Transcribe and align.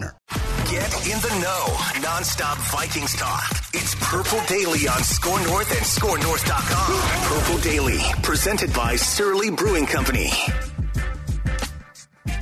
Get 0.00 0.92
in 1.06 1.18
the 1.20 1.38
know. 1.40 2.02
Non-stop 2.02 2.58
Vikings 2.58 3.14
talk. 3.14 3.44
It's 3.72 3.94
Purple 3.94 4.40
Daily 4.46 4.86
on 4.88 5.02
Score 5.02 5.40
North 5.44 5.70
and 5.70 5.80
ScoreNorth.com. 5.80 7.38
Purple 7.38 7.58
Daily, 7.62 7.98
presented 8.22 8.72
by 8.74 8.96
Surly 8.96 9.50
Brewing 9.50 9.86
Company. 9.86 10.30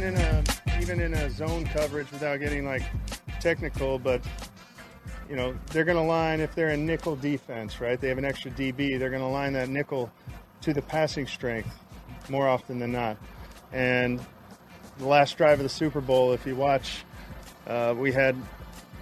In 0.00 0.16
a, 0.16 0.42
even 0.80 1.00
in 1.00 1.14
a 1.14 1.30
zone 1.30 1.64
coverage, 1.66 2.10
without 2.10 2.40
getting 2.40 2.64
like 2.64 2.82
technical, 3.40 3.98
but 3.98 4.24
you 5.28 5.36
know 5.36 5.56
they're 5.70 5.84
going 5.84 5.96
to 5.96 6.02
line 6.02 6.40
if 6.40 6.54
they're 6.54 6.70
in 6.70 6.84
nickel 6.84 7.14
defense, 7.14 7.80
right? 7.80 8.00
They 8.00 8.08
have 8.08 8.18
an 8.18 8.24
extra 8.24 8.50
DB. 8.50 8.98
They're 8.98 9.10
going 9.10 9.22
to 9.22 9.28
line 9.28 9.52
that 9.52 9.68
nickel 9.68 10.10
to 10.62 10.72
the 10.72 10.82
passing 10.82 11.26
strength 11.26 11.78
more 12.28 12.48
often 12.48 12.78
than 12.80 12.92
not. 12.92 13.16
And 13.72 14.18
the 14.98 15.06
last 15.06 15.36
drive 15.36 15.58
of 15.60 15.62
the 15.62 15.68
Super 15.68 16.00
Bowl, 16.00 16.32
if 16.32 16.46
you 16.46 16.56
watch 16.56 17.04
uh, 17.66 17.94
we 17.96 18.12
had 18.12 18.36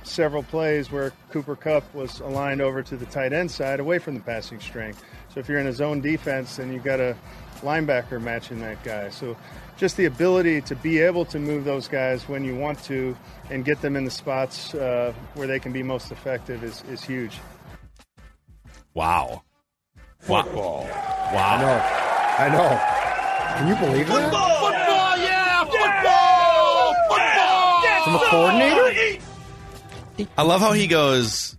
several 0.04 0.42
plays 0.42 0.90
where 0.90 1.12
Cooper 1.30 1.56
Kupp 1.56 1.94
was 1.94 2.20
aligned 2.20 2.60
over 2.60 2.82
to 2.82 2.96
the 2.96 3.06
tight 3.06 3.32
end 3.32 3.50
side 3.50 3.80
away 3.80 3.98
from 3.98 4.14
the 4.14 4.20
passing 4.20 4.60
string. 4.60 4.94
So 5.32 5.40
if 5.40 5.48
you're 5.48 5.58
in 5.58 5.66
a 5.66 5.72
zone 5.72 6.00
defense, 6.00 6.56
then 6.56 6.72
you've 6.72 6.84
got 6.84 7.00
a 7.00 7.16
linebacker 7.60 8.20
matching 8.20 8.60
that 8.60 8.82
guy. 8.82 9.08
So 9.10 9.36
just 9.76 9.96
the 9.96 10.04
ability 10.04 10.60
to 10.62 10.76
be 10.76 10.98
able 10.98 11.24
to 11.26 11.38
move 11.38 11.64
those 11.64 11.88
guys 11.88 12.28
when 12.28 12.44
you 12.44 12.56
want 12.56 12.82
to 12.84 13.16
and 13.50 13.64
get 13.64 13.80
them 13.80 13.96
in 13.96 14.04
the 14.04 14.10
spots 14.10 14.74
uh, 14.74 15.12
where 15.34 15.46
they 15.46 15.58
can 15.58 15.72
be 15.72 15.82
most 15.82 16.12
effective 16.12 16.62
is, 16.62 16.82
is 16.90 17.02
huge. 17.02 17.38
Wow. 18.94 19.42
Football. 20.18 20.84
Wow. 20.84 21.56
I 21.56 21.60
know. 21.60 21.78
I 22.38 22.48
know. 22.48 23.02
Can 23.58 23.68
you 23.68 23.74
believe 23.76 24.06
that? 24.08 24.24
Football, 24.24 25.18
yeah! 25.18 25.64
Football! 25.64 26.94
Football! 27.08 27.82
From 28.12 28.20
a 28.20 28.28
coordinator? 28.28 29.22
I 30.36 30.42
love 30.42 30.60
how 30.60 30.72
he 30.72 30.86
goes. 30.86 31.56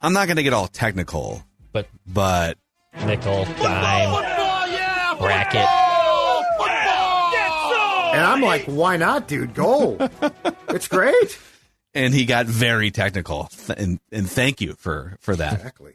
I'm 0.00 0.12
not 0.12 0.28
going 0.28 0.36
to 0.36 0.44
get 0.44 0.52
all 0.52 0.68
technical, 0.68 1.42
but 1.72 1.88
but 2.06 2.58
nickel, 3.04 3.44
dime, 3.44 4.22
yeah! 4.72 5.16
bracket. 5.18 5.66
Football! 5.66 6.44
Football! 6.58 7.30
Get 7.32 7.50
some! 7.50 8.14
And 8.14 8.24
I'm 8.24 8.40
like, 8.40 8.66
why 8.66 8.98
not, 8.98 9.26
dude? 9.26 9.54
Go. 9.54 9.98
it's 10.68 10.86
great. 10.86 11.38
and 11.92 12.14
he 12.14 12.24
got 12.24 12.46
very 12.46 12.92
technical, 12.92 13.50
and 13.76 13.98
and 14.12 14.30
thank 14.30 14.60
you 14.60 14.74
for 14.74 15.16
for 15.18 15.34
that. 15.34 15.54
Exactly. 15.54 15.94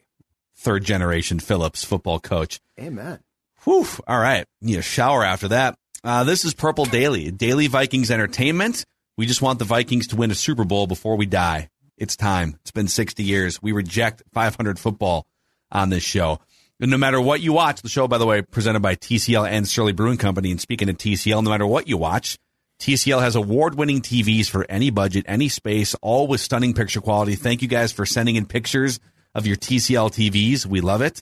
Third 0.58 0.84
generation 0.84 1.40
Phillips 1.40 1.86
football 1.86 2.20
coach. 2.20 2.60
Amen. 2.78 3.20
Whew. 3.64 3.88
All 4.08 4.20
right. 4.20 4.46
Need 4.62 4.80
a 4.80 4.82
shower 4.82 5.24
after 5.24 5.48
that. 5.50 5.78
Uh, 6.04 6.26
this 6.26 6.44
is 6.44 6.54
Purple 6.54 6.84
Daily, 6.84 7.32
daily 7.32 7.68
Vikings 7.68 8.12
entertainment. 8.12 8.84
We 9.18 9.26
just 9.26 9.42
want 9.42 9.60
the 9.60 9.66
Vikings 9.66 10.08
to 10.08 10.16
win 10.16 10.32
a 10.32 10.36
Super 10.36 10.64
Bowl 10.64 10.88
before 10.88 11.16
we 11.16 11.26
die. 11.26 11.70
It's 11.98 12.16
time. 12.16 12.58
It's 12.62 12.72
been 12.72 12.88
60 12.88 13.24
years. 13.24 13.62
We 13.62 13.72
reject 13.72 14.24
500 14.34 14.80
football 14.80 15.28
on 15.72 15.90
this 15.90 16.04
show. 16.04 16.40
And 16.80 16.90
no 16.92 16.98
matter 16.98 17.22
what 17.22 17.40
you 17.40 17.54
watch, 17.54 17.82
the 17.82 17.90
show, 17.90 18.08
by 18.08 18.18
the 18.18 18.26
way, 18.26 18.42
presented 18.42 18.82
by 18.82 18.96
TCL 18.96 19.48
and 19.48 19.68
Surly 19.68 19.94
Brewing 19.94 20.18
Company. 20.18 20.52
And 20.52 20.60
speaking 20.60 20.90
of 20.90 20.98
TCL, 20.98 21.44
no 21.44 21.50
matter 21.50 21.68
what 21.68 21.88
you 21.88 21.98
watch, 21.98 22.38
TCL 22.80 23.22
has 23.22 23.36
award 23.36 23.76
winning 23.76 24.02
TVs 24.02 24.50
for 24.50 24.66
any 24.68 24.90
budget, 24.90 25.24
any 25.28 25.48
space, 25.48 25.96
all 26.02 26.28
with 26.28 26.42
stunning 26.42 26.74
picture 26.74 27.00
quality. 27.00 27.36
Thank 27.36 27.62
you 27.62 27.70
guys 27.70 27.94
for 27.94 28.06
sending 28.06 28.36
in 28.36 28.46
pictures 28.46 29.00
of 29.34 29.48
your 29.48 29.56
TCL 29.56 30.12
TVs. 30.12 30.66
We 30.66 30.82
love 30.82 31.02
it. 31.02 31.22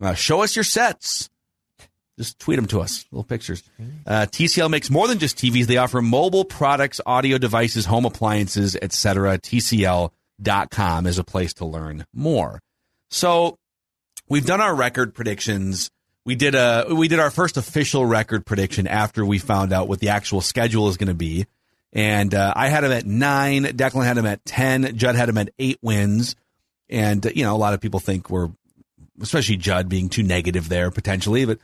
Uh, 0.00 0.14
show 0.14 0.42
us 0.42 0.56
your 0.56 0.64
sets. 0.64 1.29
Just 2.20 2.38
tweet 2.38 2.56
them 2.56 2.66
to 2.66 2.82
us, 2.82 3.06
little 3.10 3.24
pictures. 3.24 3.62
Uh, 4.06 4.26
TCL 4.26 4.68
makes 4.68 4.90
more 4.90 5.08
than 5.08 5.18
just 5.18 5.38
TVs. 5.38 5.64
They 5.64 5.78
offer 5.78 6.02
mobile 6.02 6.44
products, 6.44 7.00
audio 7.06 7.38
devices, 7.38 7.86
home 7.86 8.04
appliances, 8.04 8.76
etc. 8.76 9.38
TCL.com 9.38 11.06
is 11.06 11.18
a 11.18 11.24
place 11.24 11.54
to 11.54 11.64
learn 11.64 12.04
more. 12.12 12.60
So 13.08 13.56
we've 14.28 14.44
done 14.44 14.60
our 14.60 14.74
record 14.74 15.14
predictions. 15.14 15.90
We 16.26 16.34
did 16.34 16.54
a 16.54 16.88
we 16.90 17.08
did 17.08 17.20
our 17.20 17.30
first 17.30 17.56
official 17.56 18.04
record 18.04 18.44
prediction 18.44 18.86
after 18.86 19.24
we 19.24 19.38
found 19.38 19.72
out 19.72 19.88
what 19.88 20.00
the 20.00 20.10
actual 20.10 20.42
schedule 20.42 20.90
is 20.90 20.98
going 20.98 21.08
to 21.08 21.14
be, 21.14 21.46
and 21.94 22.34
uh, 22.34 22.52
I 22.54 22.68
had 22.68 22.84
him 22.84 22.92
at 22.92 23.06
nine. 23.06 23.64
Declan 23.64 24.04
had 24.04 24.18
him 24.18 24.26
at 24.26 24.44
ten. 24.44 24.94
Judd 24.94 25.14
had 25.16 25.30
him 25.30 25.38
at 25.38 25.48
eight 25.58 25.78
wins, 25.80 26.36
and 26.90 27.24
uh, 27.24 27.30
you 27.34 27.44
know 27.44 27.56
a 27.56 27.58
lot 27.58 27.72
of 27.72 27.80
people 27.80 27.98
think 27.98 28.28
we're, 28.28 28.50
especially 29.22 29.56
Judd, 29.56 29.88
being 29.88 30.10
too 30.10 30.22
negative 30.22 30.68
there 30.68 30.90
potentially, 30.90 31.46
but. 31.46 31.58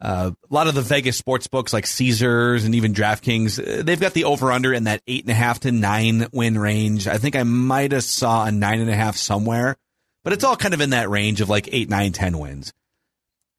Uh, 0.00 0.32
a 0.50 0.54
lot 0.54 0.66
of 0.66 0.74
the 0.74 0.82
Vegas 0.82 1.16
sports 1.16 1.46
books 1.46 1.72
like 1.72 1.86
Caesars 1.86 2.64
and 2.64 2.74
even 2.74 2.92
DraftKings, 2.92 3.58
uh, 3.58 3.82
they've 3.82 4.00
got 4.00 4.12
the 4.12 4.24
over 4.24 4.52
under 4.52 4.72
in 4.74 4.84
that 4.84 5.02
eight 5.06 5.22
and 5.22 5.30
a 5.30 5.34
half 5.34 5.60
to 5.60 5.72
nine 5.72 6.26
win 6.32 6.58
range. 6.58 7.08
I 7.08 7.16
think 7.16 7.34
I 7.34 7.44
might 7.44 7.92
have 7.92 8.04
saw 8.04 8.44
a 8.44 8.52
nine 8.52 8.80
and 8.80 8.90
a 8.90 8.96
half 8.96 9.16
somewhere, 9.16 9.76
but 10.22 10.34
it's 10.34 10.44
all 10.44 10.56
kind 10.56 10.74
of 10.74 10.82
in 10.82 10.90
that 10.90 11.08
range 11.08 11.40
of 11.40 11.48
like 11.48 11.68
eight, 11.72 11.88
nine, 11.88 12.12
ten 12.12 12.38
wins. 12.38 12.74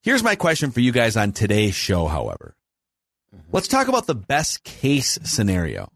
Here's 0.03 0.23
my 0.23 0.35
question 0.35 0.71
for 0.71 0.79
you 0.79 0.91
guys 0.91 1.17
on 1.17 1.31
today's 1.31 1.73
show, 1.73 2.05
however. 2.07 2.55
Let's 3.51 3.67
talk 3.67 3.87
about 3.87 4.07
the 4.07 4.15
best 4.15 4.63
case 4.63 5.17
scenario. 5.23 5.91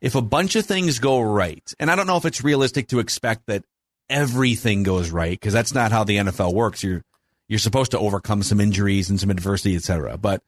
If 0.00 0.14
a 0.14 0.22
bunch 0.22 0.56
of 0.56 0.66
things 0.66 0.98
go 0.98 1.20
right, 1.20 1.74
and 1.78 1.90
I 1.90 1.96
don't 1.96 2.06
know 2.06 2.16
if 2.16 2.24
it's 2.24 2.44
realistic 2.44 2.88
to 2.88 3.00
expect 3.00 3.46
that 3.46 3.64
everything 4.08 4.82
goes 4.82 5.10
right, 5.10 5.32
because 5.32 5.52
that's 5.52 5.74
not 5.74 5.90
how 5.90 6.04
the 6.04 6.18
NFL 6.18 6.54
works. 6.54 6.82
You're 6.82 7.02
you're 7.50 7.58
supposed 7.58 7.90
to 7.90 7.98
overcome 7.98 8.44
some 8.44 8.60
injuries 8.60 9.10
and 9.10 9.18
some 9.18 9.28
adversity, 9.28 9.74
etc. 9.74 10.16
But 10.16 10.40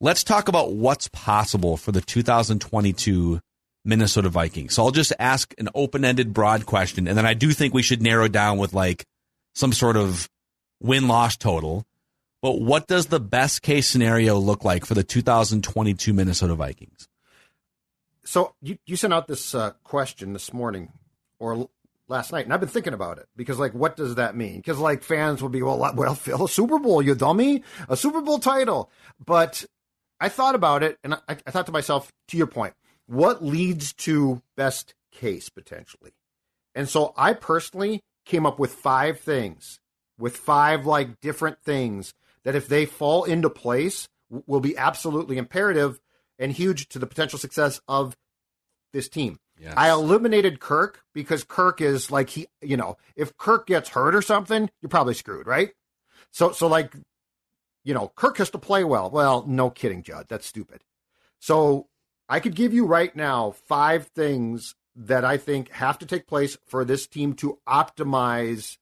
let's 0.00 0.22
talk 0.22 0.46
about 0.46 0.72
what's 0.72 1.08
possible 1.08 1.76
for 1.76 1.90
the 1.90 2.00
2022 2.00 3.40
Minnesota 3.84 4.28
Vikings. 4.28 4.74
So 4.74 4.84
I'll 4.84 4.92
just 4.92 5.12
ask 5.18 5.52
an 5.58 5.68
open-ended, 5.74 6.32
broad 6.32 6.66
question, 6.66 7.08
and 7.08 7.18
then 7.18 7.26
I 7.26 7.34
do 7.34 7.50
think 7.50 7.74
we 7.74 7.82
should 7.82 8.00
narrow 8.00 8.28
down 8.28 8.58
with 8.58 8.72
like 8.72 9.04
some 9.56 9.72
sort 9.72 9.96
of 9.96 10.30
win-loss 10.80 11.36
total. 11.36 11.84
But 12.40 12.60
what 12.60 12.86
does 12.86 13.06
the 13.06 13.20
best 13.20 13.62
case 13.62 13.88
scenario 13.88 14.38
look 14.38 14.64
like 14.64 14.86
for 14.86 14.94
the 14.94 15.02
2022 15.02 16.12
Minnesota 16.12 16.54
Vikings? 16.54 17.08
So 18.22 18.54
you, 18.62 18.78
you 18.86 18.94
sent 18.94 19.12
out 19.12 19.26
this 19.26 19.52
uh, 19.52 19.72
question 19.82 20.32
this 20.32 20.52
morning 20.52 20.92
or 21.40 21.68
last 22.08 22.32
night, 22.32 22.44
and 22.44 22.52
I've 22.52 22.60
been 22.60 22.68
thinking 22.68 22.94
about 22.94 23.18
it 23.18 23.26
because, 23.36 23.58
like, 23.58 23.72
what 23.74 23.96
does 23.96 24.16
that 24.16 24.36
mean? 24.36 24.56
Because, 24.56 24.78
like, 24.78 25.02
fans 25.02 25.42
will 25.42 25.48
be, 25.48 25.62
well, 25.62 25.78
well, 25.94 26.14
Phil, 26.14 26.44
a 26.44 26.48
Super 26.48 26.78
Bowl, 26.78 27.02
you 27.02 27.14
dummy, 27.14 27.62
a 27.88 27.96
Super 27.96 28.20
Bowl 28.20 28.38
title. 28.38 28.90
But 29.24 29.64
I 30.20 30.28
thought 30.28 30.54
about 30.54 30.82
it, 30.82 30.98
and 31.02 31.14
I, 31.14 31.36
I 31.46 31.50
thought 31.50 31.66
to 31.66 31.72
myself, 31.72 32.12
to 32.28 32.36
your 32.36 32.46
point, 32.46 32.74
what 33.06 33.44
leads 33.44 33.92
to 33.92 34.42
best 34.56 34.94
case 35.12 35.48
potentially? 35.48 36.12
And 36.74 36.88
so 36.88 37.14
I 37.16 37.32
personally 37.34 38.00
came 38.24 38.46
up 38.46 38.58
with 38.58 38.72
five 38.72 39.20
things, 39.20 39.78
with 40.18 40.36
five 40.36 40.86
like 40.86 41.20
different 41.20 41.60
things 41.62 42.14
that 42.44 42.54
if 42.54 42.68
they 42.68 42.86
fall 42.86 43.24
into 43.24 43.50
place 43.50 44.08
will 44.46 44.60
be 44.60 44.76
absolutely 44.76 45.38
imperative 45.38 46.00
and 46.38 46.52
huge 46.52 46.88
to 46.88 46.98
the 46.98 47.06
potential 47.06 47.38
success 47.38 47.80
of 47.86 48.16
this 48.92 49.08
team. 49.08 49.38
Yes. 49.64 49.74
I 49.78 49.90
eliminated 49.90 50.60
Kirk 50.60 51.02
because 51.14 51.42
Kirk 51.42 51.80
is 51.80 52.10
like 52.10 52.28
he, 52.28 52.48
you 52.60 52.76
know, 52.76 52.98
if 53.16 53.34
Kirk 53.38 53.66
gets 53.66 53.88
hurt 53.88 54.14
or 54.14 54.20
something, 54.20 54.68
you're 54.82 54.90
probably 54.90 55.14
screwed, 55.14 55.46
right? 55.46 55.70
So, 56.32 56.52
so 56.52 56.66
like, 56.66 56.94
you 57.82 57.94
know, 57.94 58.12
Kirk 58.14 58.36
has 58.36 58.50
to 58.50 58.58
play 58.58 58.84
well. 58.84 59.08
Well, 59.08 59.44
no 59.46 59.70
kidding, 59.70 60.02
Judd. 60.02 60.26
That's 60.28 60.46
stupid. 60.46 60.82
So 61.38 61.88
I 62.28 62.40
could 62.40 62.54
give 62.54 62.74
you 62.74 62.84
right 62.84 63.14
now 63.16 63.52
five 63.66 64.08
things 64.08 64.74
that 64.96 65.24
I 65.24 65.38
think 65.38 65.70
have 65.70 65.98
to 66.00 66.06
take 66.06 66.26
place 66.26 66.58
for 66.66 66.84
this 66.84 67.06
team 67.06 67.32
to 67.36 67.58
optimize 67.66 68.76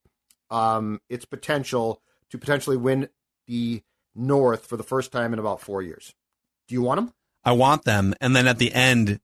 um, 0.50 1.00
its 1.08 1.24
potential 1.24 2.02
to 2.30 2.38
potentially 2.38 2.76
win 2.76 3.08
the 3.46 3.82
North 4.16 4.66
for 4.66 4.76
the 4.76 4.82
first 4.82 5.12
time 5.12 5.32
in 5.32 5.38
about 5.38 5.60
four 5.60 5.80
years. 5.80 6.12
Do 6.66 6.74
you 6.74 6.82
want 6.82 6.98
them? 6.98 7.14
I 7.44 7.52
want 7.52 7.84
them, 7.84 8.14
and 8.20 8.34
then 8.34 8.46
at 8.46 8.58
the 8.58 8.72
end, 8.72 9.20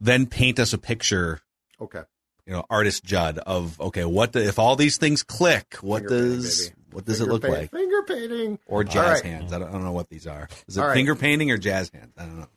then 0.00 0.26
paint 0.26 0.58
us 0.58 0.72
a 0.72 0.78
picture. 0.78 1.40
Okay. 1.80 2.02
You 2.46 2.54
know, 2.54 2.64
artist 2.70 3.04
Judd 3.04 3.38
of 3.38 3.78
okay, 3.80 4.04
what 4.04 4.32
the, 4.32 4.46
if 4.46 4.58
all 4.58 4.74
these 4.76 4.96
things 4.96 5.22
click? 5.22 5.74
What 5.80 6.02
Finger 6.08 6.08
does 6.08 6.68
baby. 6.68 6.80
what 6.92 7.04
does 7.04 7.18
Finger 7.18 7.30
it 7.30 7.32
look 7.34 7.42
paint- 7.42 7.54
like? 7.54 7.70
Finger 7.70 8.02
painting 8.04 8.58
Or 8.66 8.84
jazz 8.84 9.20
right. 9.20 9.24
hands? 9.24 9.52
I 9.52 9.58
don't, 9.58 9.68
I 9.68 9.72
don't 9.72 9.84
know 9.84 9.92
what 9.92 10.08
these 10.08 10.26
are. 10.26 10.48
Is 10.66 10.76
it 10.76 10.80
All 10.80 10.86
right. 10.88 10.94
finger 10.94 11.14
painting 11.14 11.50
or 11.50 11.58
jazz 11.58 11.90
hands? 11.92 12.14
I 12.16 12.22
don't 12.22 12.38
know. 12.40 12.48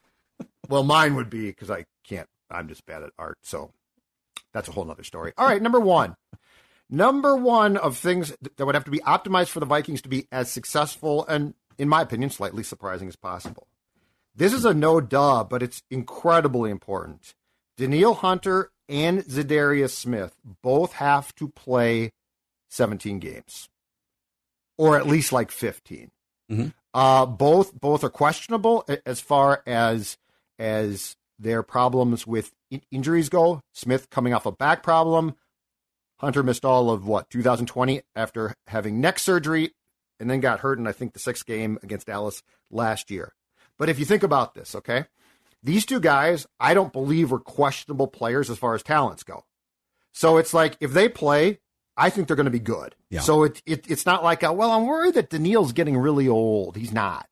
Well, 0.69 0.83
mine 0.83 1.15
would 1.15 1.29
be 1.29 1.47
because 1.47 1.69
I 1.69 1.85
can't. 2.07 2.27
I'm 2.49 2.67
just 2.69 2.85
bad 2.85 3.03
at 3.03 3.11
art, 3.19 3.37
so 3.43 3.71
that's 4.53 4.69
a 4.69 4.71
whole 4.71 4.85
nother 4.85 5.03
story. 5.03 5.33
All 5.37 5.45
right, 5.47 5.61
number 5.61 5.79
one. 5.79 6.15
Number 6.89 7.35
one 7.37 7.77
of 7.77 7.97
things 7.97 8.33
that 8.57 8.65
would 8.65 8.75
have 8.75 8.83
to 8.85 8.91
be 8.91 8.99
optimized 8.99 9.47
for 9.49 9.59
the 9.61 9.65
Vikings 9.65 10.01
to 10.01 10.09
be 10.09 10.27
as 10.31 10.51
successful 10.51 11.25
and, 11.27 11.53
in 11.77 11.87
my 11.87 12.01
opinion, 12.01 12.29
slightly 12.29 12.63
surprising 12.63 13.07
as 13.07 13.15
possible. 13.15 13.67
This 14.33 14.53
is 14.53 14.65
a 14.65 14.73
no 14.73 15.01
duh, 15.01 15.43
but 15.43 15.61
it's 15.61 15.83
incredibly 15.91 16.71
important. 16.71 17.33
Danielle 17.77 18.13
Hunter 18.13 18.71
and 18.87 19.19
Za'Darius 19.19 19.91
Smith 19.91 20.35
both 20.61 20.93
have 20.93 21.33
to 21.35 21.49
play 21.49 22.11
17 22.69 23.19
games, 23.19 23.69
or 24.77 24.97
at 24.97 25.07
least 25.07 25.31
like 25.33 25.51
15. 25.51 26.11
Mhm. 26.49 26.73
Uh, 26.93 27.25
both 27.25 27.73
both 27.79 28.03
are 28.03 28.09
questionable 28.09 28.85
as 29.05 29.21
far 29.21 29.63
as 29.65 30.17
as 30.59 31.15
their 31.39 31.63
problems 31.63 32.27
with 32.27 32.51
in- 32.69 32.83
injuries 32.91 33.29
go. 33.29 33.61
Smith 33.73 34.09
coming 34.09 34.33
off 34.33 34.45
a 34.45 34.51
back 34.51 34.83
problem. 34.83 35.35
Hunter 36.19 36.43
missed 36.43 36.65
all 36.65 36.91
of 36.91 37.07
what 37.07 37.29
2020 37.29 38.01
after 38.15 38.53
having 38.67 39.01
neck 39.01 39.17
surgery, 39.19 39.73
and 40.19 40.29
then 40.29 40.39
got 40.39 40.59
hurt 40.59 40.77
in 40.77 40.85
I 40.87 40.91
think 40.91 41.13
the 41.13 41.19
sixth 41.19 41.45
game 41.45 41.79
against 41.81 42.07
Dallas 42.07 42.43
last 42.69 43.09
year. 43.09 43.33
But 43.81 43.89
if 43.89 43.97
you 43.97 44.05
think 44.05 44.21
about 44.21 44.53
this, 44.53 44.75
okay, 44.75 45.05
these 45.63 45.87
two 45.87 45.99
guys 45.99 46.45
I 46.59 46.75
don't 46.75 46.93
believe 46.93 47.33
are 47.33 47.39
questionable 47.39 48.05
players 48.05 48.51
as 48.51 48.59
far 48.59 48.75
as 48.75 48.83
talents 48.83 49.23
go. 49.23 49.43
So 50.13 50.37
it's 50.37 50.53
like 50.53 50.77
if 50.79 50.93
they 50.93 51.09
play, 51.09 51.57
I 51.97 52.11
think 52.11 52.27
they're 52.27 52.35
going 52.35 52.45
to 52.45 52.51
be 52.51 52.59
good. 52.59 52.95
Yeah. 53.09 53.21
So 53.21 53.41
it, 53.41 53.59
it 53.65 53.89
it's 53.89 54.05
not 54.05 54.23
like 54.23 54.43
uh, 54.43 54.53
well 54.53 54.69
I'm 54.69 54.85
worried 54.85 55.15
that 55.15 55.31
Danielle's 55.31 55.73
getting 55.73 55.97
really 55.97 56.27
old. 56.27 56.77
He's 56.77 56.93
not. 56.93 57.27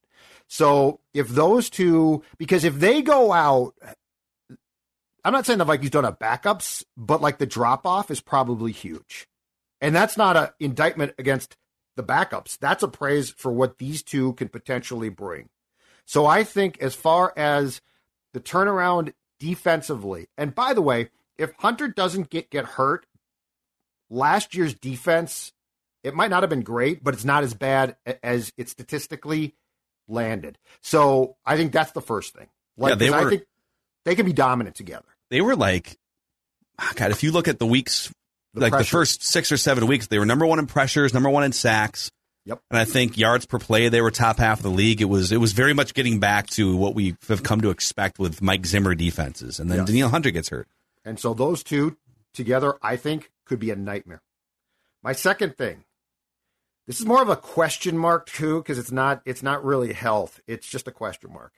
So 0.48 1.02
if 1.14 1.28
those 1.28 1.70
two, 1.70 2.24
because 2.40 2.64
if 2.64 2.80
they 2.80 3.04
go 3.04 3.32
out, 3.32 3.76
I'm 5.24 5.34
not 5.34 5.46
saying 5.46 5.60
the 5.60 5.66
Vikings 5.66 5.92
don't 5.92 6.04
have 6.04 6.18
backups, 6.18 6.84
but 6.98 7.22
like 7.22 7.38
the 7.38 7.46
drop 7.46 7.86
off 7.86 8.10
is 8.10 8.22
probably 8.22 8.72
huge, 8.72 9.28
and 9.82 9.96
that's 9.96 10.18
not 10.18 10.36
an 10.36 10.50
indictment 10.60 11.14
against 11.20 11.58
the 11.96 12.04
backups. 12.04 12.58
That's 12.58 12.82
a 12.82 12.88
praise 12.88 13.30
for 13.30 13.52
what 13.52 13.78
these 13.78 14.02
two 14.02 14.34
can 14.34 14.50
potentially 14.50 15.10
bring. 15.10 15.50
So 16.10 16.26
I 16.26 16.44
think 16.44 16.82
as 16.82 16.96
far 16.96 17.32
as 17.38 17.82
the 18.34 18.40
turnaround 18.40 19.14
defensively, 19.40 20.28
and 20.40 20.56
by 20.56 20.74
the 20.74 20.82
way, 20.82 21.12
if 21.38 21.52
Hunter 21.60 21.88
doesn't 21.88 22.32
get 22.32 22.50
get 22.50 22.66
hurt, 22.66 23.06
last 24.10 24.56
year's 24.56 24.74
defense 24.74 25.54
it 26.04 26.16
might 26.16 26.32
not 26.32 26.42
have 26.42 26.50
been 26.50 26.64
great, 26.64 27.04
but 27.04 27.14
it's 27.14 27.26
not 27.26 27.44
as 27.44 27.54
bad 27.54 27.96
as 28.24 28.52
it 28.58 28.70
statistically 28.70 29.54
landed. 30.08 30.58
So 30.82 31.36
I 31.46 31.58
think 31.58 31.74
that's 31.74 31.92
the 31.92 32.02
first 32.02 32.34
thing. 32.34 32.48
Like, 32.76 32.90
Yeah, 32.92 32.96
they 32.96 33.10
were- 33.12 33.28
I 33.28 33.30
think 33.30 33.44
they 34.04 34.16
can 34.16 34.26
be 34.26 34.34
dominant 34.34 34.76
together. 34.76 35.06
They 35.30 35.42
were 35.42 35.56
like, 35.56 36.00
ah, 36.80 36.92
God, 36.96 37.12
if 37.12 37.22
you 37.22 37.32
look 37.32 37.48
at 37.48 37.60
the 37.60 37.68
weeks, 37.68 38.12
The 38.56 38.62
like 38.62 38.72
the 38.72 38.84
first 38.84 39.22
six 39.22 39.52
or 39.52 39.58
seven 39.58 39.86
weeks, 39.86 40.08
they 40.08 40.18
were 40.18 40.26
number 40.26 40.48
one 40.48 40.58
in 40.58 40.66
pressures, 40.66 41.14
number 41.14 41.30
one 41.30 41.44
in 41.44 41.52
sacks. 41.52 42.10
Yep. 42.50 42.64
And 42.72 42.80
I 42.80 42.86
think 42.86 43.16
yards 43.16 43.46
per 43.46 43.60
play, 43.60 43.90
they 43.90 44.02
were 44.02 44.10
top 44.10 44.40
half 44.40 44.58
of 44.58 44.64
the 44.64 44.72
league. 44.72 45.02
It 45.02 45.06
was 45.06 45.32
it 45.32 45.38
was 45.38 45.54
very 45.54 45.74
much 45.74 45.94
getting 45.94 46.20
back 46.20 46.48
to 46.52 46.76
what 46.76 46.96
we 46.96 47.16
have 47.28 47.44
come 47.44 47.62
to 47.62 47.70
expect 47.70 48.18
with 48.18 48.42
Mike 48.42 48.66
Zimmer 48.66 48.96
defenses. 48.96 49.60
And 49.60 49.70
then 49.70 49.80
Yes. 49.80 49.88
Danielle 49.88 50.10
Hunter 50.10 50.32
gets 50.32 50.50
hurt. 50.50 50.68
And 51.06 51.20
so 51.20 51.36
those 51.36 51.62
two 51.62 51.98
together, 52.34 52.74
I 52.82 52.96
think, 52.96 53.32
could 53.46 53.60
be 53.60 53.70
a 53.70 53.76
nightmare. 53.76 54.24
My 55.04 55.14
second 55.14 55.58
thing, 55.58 55.84
this 56.88 57.00
is 57.00 57.06
more 57.06 57.22
of 57.22 57.30
a 57.30 57.36
question 57.36 57.96
mark 57.96 58.26
too, 58.26 58.64
because 58.64 58.80
it's 58.80 58.92
not 58.92 59.22
it's 59.26 59.44
not 59.44 59.64
really 59.64 59.94
health. 59.94 60.42
It's 60.48 60.68
just 60.68 60.88
a 60.88 60.92
question 60.92 61.32
mark. 61.32 61.54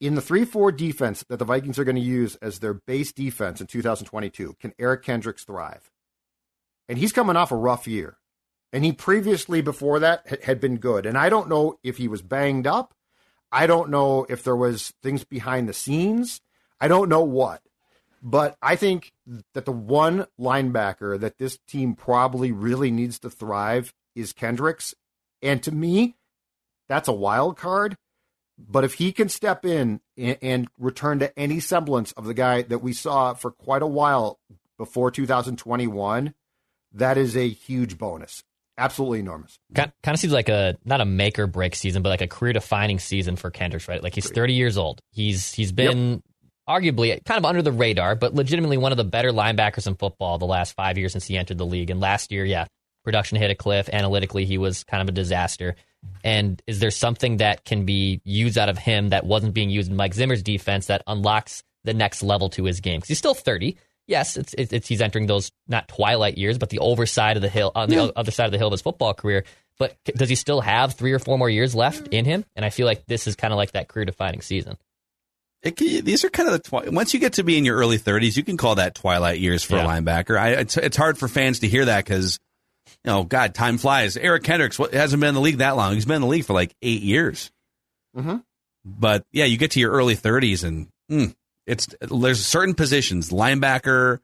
In 0.00 0.16
the 0.16 0.20
three 0.20 0.44
four 0.44 0.72
defense 0.72 1.24
that 1.28 1.38
the 1.38 1.44
Vikings 1.44 1.78
are 1.78 1.84
going 1.84 1.94
to 1.94 2.02
use 2.02 2.34
as 2.42 2.58
their 2.58 2.74
base 2.74 3.12
defense 3.12 3.60
in 3.60 3.68
2022, 3.68 4.56
can 4.58 4.72
Eric 4.76 5.04
Kendricks 5.04 5.44
thrive? 5.44 5.88
And 6.88 6.98
he's 6.98 7.12
coming 7.12 7.36
off 7.36 7.52
a 7.52 7.56
rough 7.56 7.86
year. 7.86 8.18
And 8.72 8.84
he 8.84 8.92
previously, 8.92 9.62
before 9.62 9.98
that, 10.00 10.42
had 10.44 10.60
been 10.60 10.76
good. 10.78 11.06
And 11.06 11.16
I 11.16 11.28
don't 11.28 11.48
know 11.48 11.78
if 11.82 11.96
he 11.96 12.08
was 12.08 12.22
banged 12.22 12.66
up. 12.66 12.94
I 13.52 13.66
don't 13.66 13.90
know 13.90 14.26
if 14.28 14.42
there 14.42 14.56
was 14.56 14.92
things 15.02 15.24
behind 15.24 15.68
the 15.68 15.72
scenes. 15.72 16.40
I 16.80 16.88
don't 16.88 17.08
know 17.08 17.22
what. 17.22 17.62
But 18.22 18.56
I 18.60 18.76
think 18.76 19.12
that 19.54 19.66
the 19.66 19.72
one 19.72 20.26
linebacker 20.38 21.18
that 21.20 21.38
this 21.38 21.58
team 21.68 21.94
probably 21.94 22.50
really 22.50 22.90
needs 22.90 23.18
to 23.20 23.30
thrive 23.30 23.94
is 24.14 24.32
Kendricks. 24.32 24.94
And 25.42 25.62
to 25.62 25.72
me, 25.72 26.16
that's 26.88 27.08
a 27.08 27.12
wild 27.12 27.56
card. 27.56 27.96
But 28.58 28.84
if 28.84 28.94
he 28.94 29.12
can 29.12 29.28
step 29.28 29.64
in 29.64 30.00
and, 30.16 30.38
and 30.40 30.68
return 30.78 31.18
to 31.20 31.38
any 31.38 31.60
semblance 31.60 32.12
of 32.12 32.24
the 32.24 32.34
guy 32.34 32.62
that 32.62 32.78
we 32.78 32.92
saw 32.92 33.34
for 33.34 33.50
quite 33.50 33.82
a 33.82 33.86
while 33.86 34.38
before 34.78 35.10
2021, 35.10 36.34
that 36.92 37.18
is 37.18 37.36
a 37.36 37.48
huge 37.48 37.98
bonus. 37.98 38.42
Absolutely 38.78 39.20
enormous. 39.20 39.58
Kind, 39.74 39.92
kind 40.02 40.14
of 40.14 40.20
seems 40.20 40.32
like 40.32 40.48
a 40.48 40.76
not 40.84 41.00
a 41.00 41.04
make 41.04 41.38
or 41.38 41.46
break 41.46 41.74
season, 41.74 42.02
but 42.02 42.10
like 42.10 42.20
a 42.20 42.26
career 42.26 42.52
defining 42.52 42.98
season 42.98 43.36
for 43.36 43.50
Kendricks, 43.50 43.88
right? 43.88 44.02
Like 44.02 44.14
he's 44.14 44.30
30 44.30 44.52
years 44.52 44.76
old. 44.76 45.00
He's 45.12 45.52
he's 45.52 45.72
been 45.72 46.22
arguably 46.68 47.24
kind 47.24 47.38
of 47.38 47.44
under 47.44 47.62
the 47.62 47.72
radar, 47.72 48.14
but 48.14 48.34
legitimately 48.34 48.76
one 48.76 48.92
of 48.92 48.98
the 48.98 49.04
better 49.04 49.30
linebackers 49.30 49.86
in 49.86 49.94
football 49.94 50.38
the 50.38 50.46
last 50.46 50.74
five 50.74 50.98
years 50.98 51.12
since 51.12 51.26
he 51.26 51.38
entered 51.38 51.58
the 51.58 51.66
league. 51.66 51.90
And 51.90 52.00
last 52.00 52.30
year, 52.30 52.44
yeah, 52.44 52.66
production 53.04 53.38
hit 53.38 53.50
a 53.50 53.54
cliff. 53.54 53.88
Analytically, 53.90 54.44
he 54.44 54.58
was 54.58 54.84
kind 54.84 55.00
of 55.00 55.08
a 55.08 55.12
disaster. 55.12 55.76
And 56.22 56.60
is 56.66 56.80
there 56.80 56.90
something 56.90 57.38
that 57.38 57.64
can 57.64 57.84
be 57.84 58.20
used 58.24 58.58
out 58.58 58.68
of 58.68 58.78
him 58.78 59.08
that 59.10 59.24
wasn't 59.24 59.54
being 59.54 59.70
used 59.70 59.90
in 59.90 59.96
Mike 59.96 60.14
Zimmer's 60.14 60.42
defense 60.42 60.86
that 60.86 61.02
unlocks 61.06 61.62
the 61.84 61.94
next 61.94 62.22
level 62.22 62.48
to 62.50 62.64
his 62.64 62.80
game? 62.80 62.98
Because 62.98 63.08
he's 63.08 63.18
still 63.18 63.34
30. 63.34 63.76
Yes, 64.06 64.36
it's, 64.36 64.54
it's, 64.54 64.72
it's 64.72 64.88
he's 64.88 65.00
entering 65.00 65.26
those 65.26 65.50
not 65.66 65.88
twilight 65.88 66.38
years, 66.38 66.58
but 66.58 66.70
the 66.70 66.78
overside 66.78 67.36
of 67.36 67.42
the 67.42 67.48
hill 67.48 67.72
on 67.74 67.88
the 67.88 68.12
other 68.16 68.30
side 68.30 68.46
of 68.46 68.52
the 68.52 68.58
hill 68.58 68.68
of 68.68 68.72
his 68.72 68.82
football 68.82 69.14
career. 69.14 69.44
But 69.78 69.96
does 70.04 70.28
he 70.28 70.36
still 70.36 70.60
have 70.60 70.94
three 70.94 71.12
or 71.12 71.18
four 71.18 71.36
more 71.36 71.50
years 71.50 71.74
left 71.74 72.08
in 72.08 72.24
him? 72.24 72.44
And 72.54 72.64
I 72.64 72.70
feel 72.70 72.86
like 72.86 73.04
this 73.06 73.26
is 73.26 73.36
kind 73.36 73.52
of 73.52 73.56
like 73.56 73.72
that 73.72 73.88
career 73.88 74.04
defining 74.04 74.40
season. 74.40 74.78
It, 75.62 75.76
can- 75.76 76.04
these 76.04 76.24
are 76.24 76.30
kind 76.30 76.48
of 76.48 76.52
the 76.52 76.58
twi- 76.60 76.88
once 76.88 77.12
you 77.12 77.20
get 77.20 77.34
to 77.34 77.42
be 77.42 77.58
in 77.58 77.64
your 77.64 77.76
early 77.76 77.98
30s, 77.98 78.36
you 78.36 78.44
can 78.44 78.56
call 78.56 78.76
that 78.76 78.94
twilight 78.94 79.40
years 79.40 79.64
for 79.64 79.76
a 79.76 79.82
linebacker. 79.82 80.38
I, 80.38 80.50
it's, 80.52 80.76
it's 80.76 80.96
hard 80.96 81.18
for 81.18 81.26
fans 81.28 81.58
to 81.60 81.68
hear 81.68 81.86
that 81.86 82.04
because, 82.04 82.38
you 83.04 83.10
know, 83.10 83.24
God, 83.24 83.54
time 83.54 83.76
flies. 83.76 84.16
Eric 84.16 84.44
Kendricks 84.44 84.76
hasn't 84.76 85.20
been 85.20 85.30
in 85.30 85.34
the 85.34 85.40
league 85.40 85.58
that 85.58 85.76
long. 85.76 85.94
He's 85.94 86.06
been 86.06 86.16
in 86.16 86.22
the 86.22 86.28
league 86.28 86.44
for 86.44 86.52
like 86.52 86.74
eight 86.80 87.02
years. 87.02 87.50
Mm-hmm. 88.16 88.36
But 88.84 89.24
yeah, 89.32 89.44
you 89.46 89.58
get 89.58 89.72
to 89.72 89.80
your 89.80 89.90
early 89.90 90.14
30s 90.16 90.62
and 90.62 90.88
mm, 91.10 91.34
it's 91.66 91.88
there's 92.00 92.44
certain 92.44 92.74
positions, 92.74 93.30
linebacker, 93.30 94.20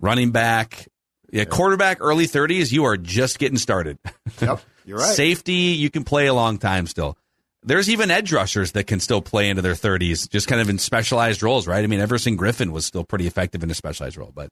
running 0.00 0.30
back, 0.30 0.88
yeah, 1.32 1.44
quarterback, 1.44 1.98
early 2.00 2.26
30s. 2.26 2.72
You 2.72 2.84
are 2.84 2.96
just 2.96 3.38
getting 3.38 3.58
started. 3.58 3.98
Yep, 4.40 4.60
you're 4.86 4.96
right. 4.96 5.14
Safety, 5.14 5.52
you 5.52 5.90
can 5.90 6.02
play 6.04 6.26
a 6.26 6.32
long 6.32 6.56
time 6.56 6.86
still. 6.86 7.18
There's 7.62 7.90
even 7.90 8.10
edge 8.10 8.32
rushers 8.32 8.72
that 8.72 8.86
can 8.86 9.00
still 9.00 9.20
play 9.20 9.50
into 9.50 9.60
their 9.60 9.74
30s, 9.74 10.30
just 10.30 10.48
kind 10.48 10.62
of 10.62 10.70
in 10.70 10.78
specialized 10.78 11.42
roles, 11.42 11.66
right? 11.66 11.84
I 11.84 11.86
mean, 11.86 12.00
Everson 12.00 12.38
Griffen 12.38 12.70
was 12.70 12.86
still 12.86 13.04
pretty 13.04 13.26
effective 13.26 13.62
in 13.62 13.70
a 13.70 13.74
specialized 13.74 14.16
role, 14.16 14.32
but 14.34 14.48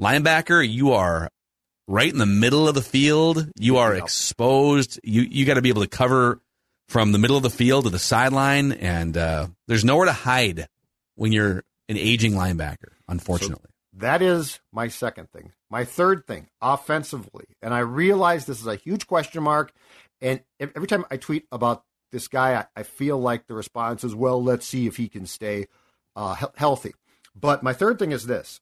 linebacker, 0.00 0.62
you 0.68 0.92
are 0.92 1.30
right 1.88 2.12
in 2.12 2.18
the 2.18 2.26
middle 2.26 2.68
of 2.68 2.76
the 2.76 2.82
field. 2.82 3.50
You 3.58 3.78
are 3.78 3.94
exposed. 3.94 5.00
You 5.02 5.22
you 5.22 5.44
got 5.46 5.54
to 5.54 5.62
be 5.62 5.70
able 5.70 5.82
to 5.82 5.88
cover 5.88 6.40
from 6.88 7.10
the 7.10 7.18
middle 7.18 7.36
of 7.36 7.42
the 7.42 7.50
field 7.50 7.84
to 7.84 7.90
the 7.90 7.98
sideline, 7.98 8.72
and 8.72 9.16
uh, 9.16 9.48
there's 9.66 9.84
nowhere 9.84 10.06
to 10.06 10.12
hide 10.12 10.68
when 11.18 11.32
you're 11.32 11.64
an 11.88 11.96
aging 11.96 12.32
linebacker. 12.32 12.92
Unfortunately, 13.08 13.70
That 13.92 14.22
is 14.22 14.60
my 14.72 14.88
second 14.88 15.30
thing. 15.30 15.52
My 15.68 15.84
third 15.84 16.26
thing, 16.26 16.48
offensively, 16.62 17.46
and 17.60 17.74
I 17.74 17.80
realize 17.80 18.46
this 18.46 18.60
is 18.60 18.66
a 18.66 18.76
huge 18.76 19.06
question 19.06 19.42
mark. 19.42 19.72
And 20.20 20.40
every 20.60 20.86
time 20.86 21.04
I 21.10 21.16
tweet 21.16 21.46
about 21.50 21.82
this 22.12 22.28
guy, 22.28 22.66
I, 22.76 22.82
feel 22.84 23.18
like 23.18 23.46
the 23.46 23.54
response 23.54 24.04
is, 24.04 24.14
"Well, 24.14 24.42
let's 24.42 24.66
see 24.66 24.86
if 24.86 24.96
he 24.96 25.08
can 25.08 25.26
stay 25.26 25.66
uh, 26.16 26.34
he- 26.36 26.46
healthy." 26.56 26.94
But 27.34 27.62
my 27.62 27.72
third 27.72 27.98
thing 27.98 28.12
is 28.12 28.26
this: 28.26 28.60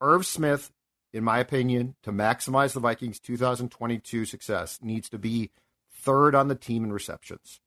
Irv 0.00 0.26
Smith, 0.26 0.72
in 1.12 1.24
my 1.24 1.38
opinion, 1.38 1.94
to 2.02 2.12
maximize 2.12 2.72
the 2.72 2.80
Vikings' 2.80 3.20
2022 3.20 4.24
success, 4.24 4.78
needs 4.82 5.08
to 5.10 5.18
be 5.18 5.50
third 5.90 6.34
on 6.34 6.48
the 6.48 6.54
team 6.54 6.84
in 6.84 6.92
receptions. 6.92 7.60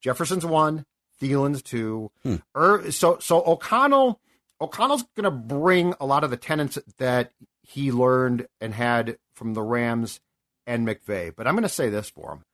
Jefferson's 0.00 0.46
one, 0.46 0.86
Thielen's 1.20 1.62
two. 1.62 2.10
Hmm. 2.22 2.36
Irv, 2.54 2.94
so 2.94 3.18
so 3.20 3.42
O'Connell 3.46 4.20
O'Connell's 4.60 5.04
going 5.14 5.24
to 5.24 5.30
bring 5.30 5.94
a 6.00 6.06
lot 6.06 6.24
of 6.24 6.30
the 6.30 6.36
tenets 6.36 6.78
that 6.98 7.32
he 7.62 7.92
learned 7.92 8.46
and 8.60 8.74
had 8.74 9.18
from 9.32 9.54
the 9.54 9.62
Rams 9.62 10.20
and 10.66 10.86
McVay. 10.86 11.34
But 11.34 11.46
I'm 11.46 11.54
going 11.54 11.62
to 11.62 11.68
say 11.68 11.88
this 11.88 12.10
for 12.10 12.32
him. 12.32 12.44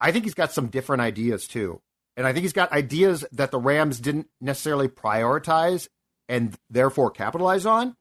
I 0.00 0.12
think 0.12 0.24
he's 0.24 0.34
got 0.34 0.52
some 0.52 0.68
different 0.68 1.02
ideas 1.02 1.46
too. 1.46 1.82
And 2.16 2.26
I 2.26 2.32
think 2.32 2.42
he's 2.42 2.52
got 2.52 2.72
ideas 2.72 3.24
that 3.32 3.50
the 3.50 3.58
Rams 3.58 4.00
didn't 4.00 4.28
necessarily 4.40 4.88
prioritize 4.88 5.88
and 6.28 6.56
therefore 6.70 7.10
capitalize 7.10 7.66
on. 7.66 7.96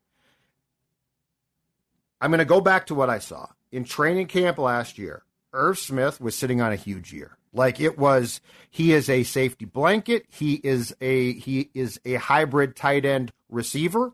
I'm 2.22 2.32
going 2.32 2.40
to 2.40 2.46
go 2.46 2.62
back 2.62 2.88
to 2.88 2.96
what 2.96 3.10
I 3.10 3.20
saw 3.20 3.48
in 3.72 3.84
training 3.84 4.28
camp 4.28 4.58
last 4.58 4.98
year. 4.98 5.24
Irv 5.54 5.78
Smith 5.78 6.22
was 6.22 6.38
sitting 6.38 6.62
on 6.62 6.72
a 6.72 6.78
huge 6.78 7.14
year. 7.14 7.38
Like 7.52 7.80
it 7.80 7.98
was, 7.98 8.42
he 8.70 8.94
is 8.94 9.10
a 9.10 9.24
safety 9.24 9.66
blanket. 9.66 10.26
He 10.30 10.56
is 10.56 10.96
a 11.02 11.34
he 11.34 11.70
is 11.74 12.00
a 12.06 12.16
hybrid 12.16 12.76
tight 12.76 13.06
end 13.06 13.32
receiver, 13.50 14.14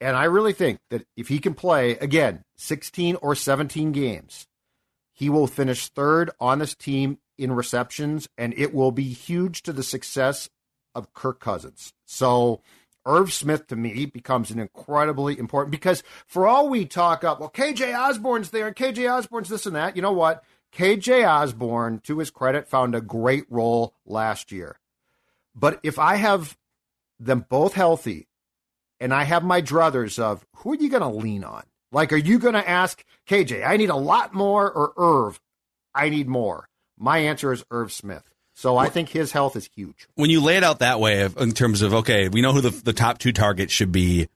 and 0.00 0.16
I 0.16 0.24
really 0.24 0.52
think 0.52 0.80
that 0.88 1.06
if 1.16 1.28
he 1.28 1.38
can 1.38 1.54
play 1.54 1.92
again 1.92 2.44
16 2.56 3.16
or 3.16 3.34
17 3.34 3.92
games, 3.92 4.48
he 5.12 5.28
will 5.28 5.46
finish 5.46 5.88
third 5.88 6.30
on 6.40 6.58
this 6.58 6.74
team 6.74 7.18
in 7.38 7.52
receptions, 7.52 8.28
and 8.36 8.52
it 8.56 8.74
will 8.74 8.90
be 8.90 9.12
huge 9.12 9.62
to 9.62 9.72
the 9.72 9.82
success 9.82 10.50
of 10.94 11.12
Kirk 11.14 11.38
Cousins. 11.38 11.92
So 12.04 12.62
Irv 13.06 13.32
Smith 13.32 13.66
to 13.68 13.76
me 13.76 14.06
becomes 14.06 14.50
an 14.50 14.58
incredibly 14.58 15.38
important 15.38 15.70
because 15.70 16.02
for 16.26 16.46
all 16.46 16.68
we 16.68 16.84
talk 16.84 17.24
up, 17.24 17.40
well, 17.40 17.50
KJ 17.50 17.98
Osborn's 17.98 18.50
there 18.50 18.66
and 18.66 18.76
KJ 18.76 19.10
Osborn's 19.10 19.48
this 19.48 19.66
and 19.66 19.76
that. 19.76 19.96
You 19.96 20.02
know 20.02 20.12
what? 20.12 20.44
KJ 20.72 21.28
Osborn, 21.28 22.00
to 22.04 22.18
his 22.18 22.30
credit, 22.30 22.68
found 22.68 22.94
a 22.94 23.00
great 23.00 23.44
role 23.48 23.94
last 24.06 24.52
year. 24.52 24.78
But 25.54 25.80
if 25.82 25.98
I 25.98 26.16
have 26.16 26.56
them 27.18 27.44
both 27.48 27.74
healthy 27.74 28.28
and 29.00 29.12
I 29.12 29.24
have 29.24 29.42
my 29.42 29.60
druthers 29.62 30.18
of 30.18 30.46
who 30.56 30.72
are 30.72 30.76
you 30.76 30.90
going 30.90 31.02
to 31.02 31.08
lean 31.08 31.42
on? 31.44 31.64
Like, 31.92 32.12
are 32.12 32.16
you 32.16 32.38
going 32.38 32.54
to 32.54 32.68
ask 32.68 33.04
KJ, 33.28 33.66
I 33.66 33.76
need 33.76 33.90
a 33.90 33.96
lot 33.96 34.32
more, 34.32 34.70
or 34.70 34.92
Irv, 34.96 35.40
I 35.94 36.08
need 36.08 36.28
more? 36.28 36.68
My 36.96 37.18
answer 37.18 37.52
is 37.52 37.64
Irv 37.70 37.92
Smith. 37.92 38.30
So 38.60 38.76
I 38.76 38.90
think 38.90 39.08
his 39.08 39.32
health 39.32 39.56
is 39.56 39.70
huge. 39.74 40.06
When 40.16 40.28
you 40.28 40.42
lay 40.42 40.58
it 40.58 40.62
out 40.62 40.80
that 40.80 41.00
way, 41.00 41.24
in 41.24 41.52
terms 41.52 41.80
of 41.80 41.94
okay, 41.94 42.28
we 42.28 42.42
know 42.42 42.52
who 42.52 42.60
the, 42.60 42.68
the 42.68 42.92
top 42.92 43.16
two 43.16 43.32
targets 43.32 43.72
should 43.72 43.90
be, 43.90 44.28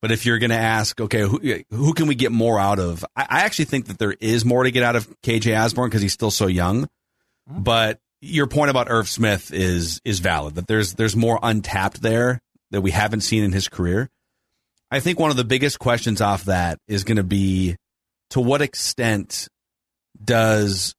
but 0.00 0.10
if 0.10 0.24
you're 0.24 0.38
going 0.38 0.48
to 0.48 0.56
ask, 0.56 0.98
okay, 0.98 1.20
who, 1.20 1.38
who 1.68 1.92
can 1.92 2.06
we 2.06 2.14
get 2.14 2.32
more 2.32 2.58
out 2.58 2.78
of? 2.78 3.04
I, 3.14 3.26
I, 3.28 3.40
actually 3.42 3.66
think 3.66 3.88
that 3.88 3.98
there 3.98 4.14
is 4.20 4.46
more 4.46 4.62
to 4.62 4.70
get 4.70 4.84
out 4.84 4.96
of 4.96 5.06
KJ 5.20 5.62
Osborn 5.62 5.90
because 5.90 6.00
he's 6.00 6.14
still 6.14 6.30
so 6.30 6.46
young. 6.46 6.84
Mm-hmm. 6.84 7.62
But 7.62 8.00
your 8.22 8.46
point 8.46 8.70
about 8.70 8.86
Irv 8.88 9.06
Smith 9.06 9.52
is 9.52 10.00
is 10.02 10.20
valid. 10.20 10.54
That 10.54 10.66
there's 10.66 10.94
there's 10.94 11.14
more 11.14 11.38
untapped 11.42 12.00
there 12.00 12.40
that 12.70 12.80
we 12.80 12.90
haven't 12.90 13.20
seen 13.20 13.44
in 13.44 13.52
his 13.52 13.68
career. 13.68 14.08
I 14.90 15.00
think 15.00 15.20
one 15.20 15.30
of 15.30 15.36
the 15.36 15.44
biggest 15.44 15.78
questions 15.78 16.22
off 16.22 16.46
that 16.46 16.78
is 16.88 17.04
going 17.04 17.18
to 17.18 17.22
be 17.22 17.76
to 18.30 18.40
what 18.40 18.62
extent 18.62 19.46
does 20.24 20.94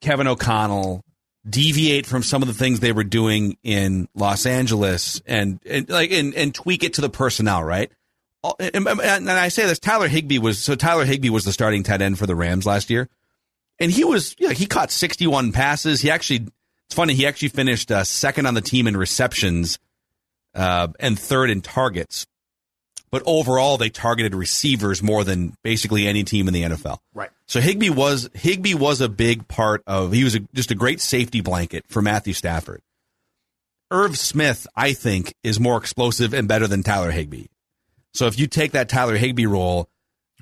Kevin 0.00 0.28
O'Connell 0.28 1.02
deviate 1.48 2.06
from 2.06 2.22
some 2.22 2.42
of 2.42 2.48
the 2.48 2.54
things 2.54 2.80
they 2.80 2.92
were 2.92 3.04
doing 3.04 3.56
in 3.62 4.08
Los 4.14 4.46
Angeles 4.46 5.20
and, 5.26 5.60
and 5.66 5.88
like 5.88 6.10
and, 6.10 6.34
and 6.34 6.54
tweak 6.54 6.84
it 6.84 6.94
to 6.94 7.00
the 7.00 7.08
personnel, 7.08 7.62
right? 7.62 7.90
And, 8.60 8.88
I 8.88 9.48
say 9.48 9.66
this, 9.66 9.78
Tyler 9.78 10.08
Higbee 10.08 10.38
was 10.38 10.58
so 10.58 10.74
Tyler 10.74 11.04
Higbee 11.04 11.30
was 11.30 11.44
the 11.44 11.52
starting 11.52 11.82
tight 11.82 12.02
end 12.02 12.18
for 12.18 12.26
the 12.26 12.36
Rams 12.36 12.66
last 12.66 12.88
year, 12.88 13.08
and 13.80 13.90
he 13.90 14.04
was 14.04 14.36
yeah 14.38 14.52
he 14.52 14.66
caught 14.66 14.90
61 14.90 15.52
passes. 15.52 16.00
He 16.00 16.10
actually 16.10 16.46
it's 16.86 16.94
funny 16.94 17.14
he 17.14 17.26
actually 17.26 17.48
finished 17.48 17.90
uh, 17.90 18.04
second 18.04 18.46
on 18.46 18.54
the 18.54 18.60
team 18.60 18.86
in 18.86 18.96
receptions 18.96 19.78
uh, 20.54 20.88
and 21.00 21.18
third 21.18 21.50
in 21.50 21.60
targets. 21.60 22.26
But 23.10 23.22
overall, 23.26 23.78
they 23.78 23.88
targeted 23.88 24.34
receivers 24.34 25.02
more 25.02 25.24
than 25.24 25.54
basically 25.62 26.06
any 26.06 26.24
team 26.24 26.46
in 26.48 26.54
the 26.54 26.62
NFL. 26.62 26.98
Right. 27.14 27.30
So 27.46 27.60
Higbee 27.60 27.90
was 27.90 28.28
Higbee 28.34 28.74
was 28.74 29.00
a 29.00 29.08
big 29.08 29.48
part 29.48 29.82
of. 29.86 30.12
He 30.12 30.24
was 30.24 30.34
a, 30.34 30.40
just 30.54 30.70
a 30.70 30.74
great 30.74 31.00
safety 31.00 31.40
blanket 31.40 31.84
for 31.88 32.02
Matthew 32.02 32.34
Stafford. 32.34 32.82
Irv 33.90 34.18
Smith, 34.18 34.66
I 34.76 34.92
think, 34.92 35.34
is 35.42 35.58
more 35.58 35.78
explosive 35.78 36.34
and 36.34 36.46
better 36.46 36.66
than 36.66 36.82
Tyler 36.82 37.10
Higbee. 37.10 37.46
So 38.12 38.26
if 38.26 38.38
you 38.38 38.46
take 38.46 38.72
that 38.72 38.88
Tyler 38.88 39.16
Higbee 39.16 39.46
role, 39.46 39.88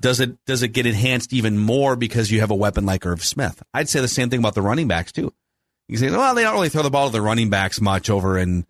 does 0.01 0.19
it 0.19 0.43
does 0.45 0.63
it 0.63 0.69
get 0.69 0.85
enhanced 0.85 1.33
even 1.33 1.57
more 1.57 1.95
because 1.95 2.29
you 2.31 2.41
have 2.41 2.51
a 2.51 2.55
weapon 2.55 2.85
like 2.85 3.05
Irv 3.05 3.23
Smith? 3.23 3.63
I'd 3.73 3.89
say 3.89 4.01
the 4.01 4.07
same 4.07 4.29
thing 4.29 4.39
about 4.39 4.55
the 4.55 4.61
running 4.61 4.87
backs 4.87 5.11
too. 5.11 5.33
You 5.87 5.97
say, 5.97 6.11
well, 6.11 6.35
they 6.35 6.43
don't 6.43 6.53
really 6.53 6.69
throw 6.69 6.83
the 6.83 6.89
ball 6.89 7.07
to 7.07 7.13
the 7.13 7.21
running 7.21 7.49
backs 7.49 7.79
much 7.79 8.09
over 8.09 8.37
in 8.37 8.65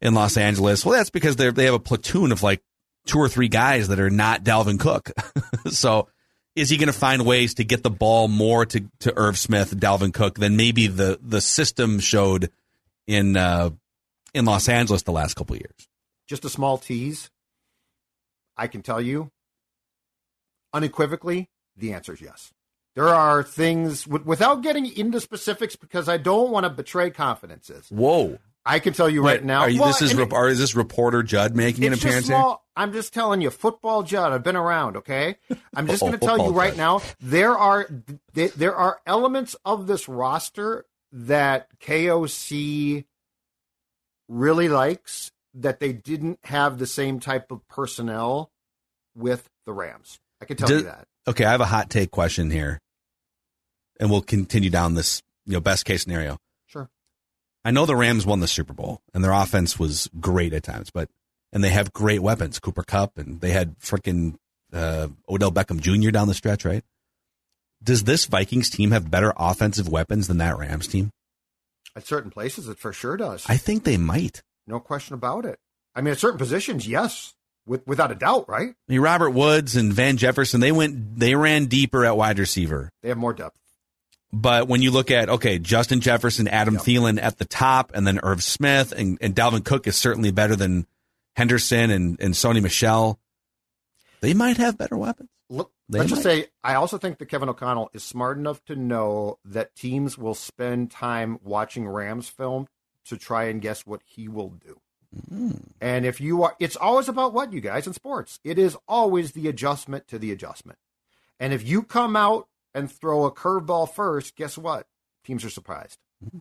in 0.00 0.14
Los 0.14 0.36
Angeles. 0.36 0.84
Well, 0.84 0.96
that's 0.96 1.10
because 1.10 1.36
they 1.36 1.50
they 1.50 1.64
have 1.64 1.74
a 1.74 1.80
platoon 1.80 2.30
of 2.32 2.42
like 2.42 2.62
two 3.08 3.18
or 3.18 3.28
three 3.28 3.48
guys 3.48 3.88
that 3.88 3.98
are 3.98 4.10
not 4.10 4.44
Dalvin 4.44 4.78
Cook. 4.78 5.10
so 5.70 6.08
is 6.54 6.70
he 6.70 6.76
going 6.76 6.88
to 6.88 6.92
find 6.92 7.24
ways 7.24 7.54
to 7.54 7.64
get 7.64 7.82
the 7.82 7.90
ball 7.90 8.28
more 8.28 8.66
to, 8.66 8.84
to 9.00 9.16
Irv 9.16 9.36
Smith, 9.36 9.74
Dalvin 9.76 10.14
Cook 10.14 10.36
than 10.36 10.56
maybe 10.56 10.86
the, 10.86 11.18
the 11.22 11.40
system 11.40 11.98
showed 11.98 12.50
in 13.06 13.36
uh, 13.36 13.70
in 14.34 14.44
Los 14.44 14.68
Angeles 14.68 15.02
the 15.02 15.12
last 15.12 15.34
couple 15.34 15.56
years? 15.56 15.88
Just 16.28 16.44
a 16.44 16.50
small 16.50 16.78
tease. 16.78 17.30
I 18.56 18.66
can 18.66 18.82
tell 18.82 19.00
you 19.00 19.30
unequivocally 20.72 21.48
the 21.76 21.92
answer 21.92 22.12
is 22.12 22.20
yes. 22.20 22.52
There 22.94 23.08
are 23.08 23.44
things 23.44 24.08
without 24.08 24.62
getting 24.62 24.86
into 24.98 25.20
specifics 25.20 25.76
because 25.76 26.08
I 26.08 26.16
don't 26.16 26.50
want 26.50 26.64
to 26.64 26.70
betray 26.70 27.10
confidences. 27.10 27.86
Whoa. 27.90 28.38
I 28.68 28.80
can 28.80 28.92
tell 28.92 29.08
you 29.08 29.24
right 29.24 29.42
now. 29.42 29.64
You, 29.64 29.80
well, 29.80 29.88
this 29.88 30.02
is 30.02 30.14
re- 30.14 30.26
are, 30.30 30.48
is 30.48 30.58
this 30.58 30.74
reporter 30.74 31.22
Judd 31.22 31.56
making 31.56 31.86
an 31.86 31.94
appearance 31.94 32.26
small? 32.26 32.66
I'm 32.76 32.92
just 32.92 33.14
telling 33.14 33.40
you, 33.40 33.48
football 33.48 34.02
Judd. 34.02 34.30
I've 34.30 34.42
been 34.42 34.56
around. 34.56 34.98
Okay, 34.98 35.36
I'm 35.74 35.86
just 35.86 36.02
oh, 36.02 36.06
going 36.08 36.18
to 36.18 36.26
tell 36.26 36.38
you 36.38 36.50
right 36.52 36.76
Judd. 36.76 36.76
now. 36.76 37.02
There 37.18 37.56
are 37.56 37.88
there 38.34 38.76
are 38.76 39.00
elements 39.06 39.56
of 39.64 39.86
this 39.86 40.06
roster 40.06 40.84
that 41.12 41.68
KOC 41.80 43.06
really 44.28 44.68
likes 44.68 45.32
that 45.54 45.80
they 45.80 45.94
didn't 45.94 46.38
have 46.44 46.78
the 46.78 46.86
same 46.86 47.20
type 47.20 47.50
of 47.50 47.66
personnel 47.68 48.52
with 49.14 49.48
the 49.64 49.72
Rams. 49.72 50.20
I 50.42 50.44
can 50.44 50.58
tell 50.58 50.70
you 50.70 50.82
that. 50.82 51.08
Okay, 51.26 51.46
I 51.46 51.50
have 51.52 51.62
a 51.62 51.66
hot 51.66 51.88
take 51.88 52.10
question 52.10 52.50
here, 52.50 52.80
and 53.98 54.10
we'll 54.10 54.20
continue 54.20 54.68
down 54.68 54.94
this 54.94 55.22
you 55.46 55.54
know 55.54 55.60
best 55.60 55.86
case 55.86 56.02
scenario. 56.02 56.36
I 57.68 57.70
know 57.70 57.84
the 57.84 57.94
Rams 57.94 58.24
won 58.24 58.40
the 58.40 58.48
Super 58.48 58.72
Bowl 58.72 59.02
and 59.12 59.22
their 59.22 59.30
offense 59.30 59.78
was 59.78 60.08
great 60.18 60.54
at 60.54 60.62
times, 60.62 60.88
but 60.88 61.10
and 61.52 61.62
they 61.62 61.68
have 61.68 61.92
great 61.92 62.20
weapons, 62.20 62.58
Cooper 62.58 62.82
Kupp, 62.82 63.18
and 63.18 63.42
they 63.42 63.50
had 63.50 63.78
freaking 63.78 64.36
uh, 64.72 65.08
Odell 65.28 65.52
Beckham 65.52 65.78
Jr. 65.78 66.10
down 66.10 66.28
the 66.28 66.34
stretch, 66.34 66.64
right? 66.64 66.82
Does 67.82 68.04
this 68.04 68.24
Vikings 68.24 68.70
team 68.70 68.92
have 68.92 69.10
better 69.10 69.34
offensive 69.36 69.86
weapons 69.86 70.28
than 70.28 70.38
that 70.38 70.56
Rams 70.56 70.86
team? 70.88 71.10
At 71.94 72.06
certain 72.06 72.30
places, 72.30 72.68
it 72.68 72.78
for 72.78 72.94
sure 72.94 73.18
does. 73.18 73.44
I 73.46 73.58
think 73.58 73.84
they 73.84 73.98
might. 73.98 74.42
No 74.66 74.80
question 74.80 75.12
about 75.12 75.44
it. 75.44 75.58
I 75.94 76.00
mean, 76.00 76.12
at 76.12 76.18
certain 76.18 76.38
positions, 76.38 76.88
yes, 76.88 77.34
with, 77.66 77.86
without 77.86 78.10
a 78.10 78.14
doubt, 78.14 78.48
right? 78.48 78.70
I 78.70 78.92
mean, 78.92 79.00
Robert 79.00 79.32
Woods 79.32 79.76
and 79.76 79.92
Van 79.92 80.16
Jefferson, 80.16 80.60
they 80.60 80.72
went, 80.72 81.18
they 81.18 81.34
ran 81.34 81.66
deeper 81.66 82.06
at 82.06 82.16
wide 82.16 82.38
receiver. 82.38 82.88
They 83.02 83.10
have 83.10 83.18
more 83.18 83.34
depth. 83.34 83.57
But 84.32 84.68
when 84.68 84.82
you 84.82 84.90
look 84.90 85.10
at, 85.10 85.28
okay, 85.28 85.58
Justin 85.58 86.00
Jefferson, 86.00 86.48
Adam 86.48 86.74
yep. 86.74 86.82
Thielen 86.82 87.22
at 87.22 87.38
the 87.38 87.46
top, 87.46 87.92
and 87.94 88.06
then 88.06 88.20
Irv 88.22 88.42
Smith, 88.42 88.92
and, 88.92 89.16
and 89.20 89.34
Dalvin 89.34 89.64
Cook 89.64 89.86
is 89.86 89.96
certainly 89.96 90.30
better 90.30 90.54
than 90.54 90.86
Henderson 91.34 91.90
and, 91.90 92.20
and 92.20 92.34
Sony 92.34 92.62
Michel. 92.62 93.18
they 94.20 94.34
might 94.34 94.58
have 94.58 94.76
better 94.76 94.96
weapons. 94.96 95.30
Look, 95.48 95.72
they 95.88 96.00
let's 96.00 96.10
might. 96.10 96.16
just 96.16 96.22
say, 96.24 96.46
I 96.62 96.74
also 96.74 96.98
think 96.98 97.18
that 97.18 97.26
Kevin 97.26 97.48
O'Connell 97.48 97.90
is 97.94 98.02
smart 98.02 98.36
enough 98.36 98.62
to 98.66 98.76
know 98.76 99.38
that 99.46 99.74
teams 99.74 100.18
will 100.18 100.34
spend 100.34 100.90
time 100.90 101.38
watching 101.42 101.88
Rams 101.88 102.28
film 102.28 102.68
to 103.06 103.16
try 103.16 103.44
and 103.44 103.62
guess 103.62 103.86
what 103.86 104.02
he 104.04 104.28
will 104.28 104.50
do. 104.50 104.78
Mm. 105.32 105.62
And 105.80 106.04
if 106.04 106.20
you 106.20 106.42
are, 106.42 106.54
it's 106.60 106.76
always 106.76 107.08
about 107.08 107.32
what 107.32 107.52
you 107.54 107.62
guys 107.62 107.86
in 107.86 107.94
sports. 107.94 108.40
It 108.44 108.58
is 108.58 108.76
always 108.86 109.32
the 109.32 109.48
adjustment 109.48 110.06
to 110.08 110.18
the 110.18 110.32
adjustment. 110.32 110.78
And 111.40 111.54
if 111.54 111.66
you 111.66 111.82
come 111.82 112.14
out 112.14 112.46
and 112.74 112.90
throw 112.90 113.24
a 113.24 113.32
curveball 113.32 113.92
first, 113.92 114.36
guess 114.36 114.58
what? 114.58 114.86
Teams 115.24 115.44
are 115.44 115.50
surprised. 115.50 115.98
Mm-hmm. 116.24 116.38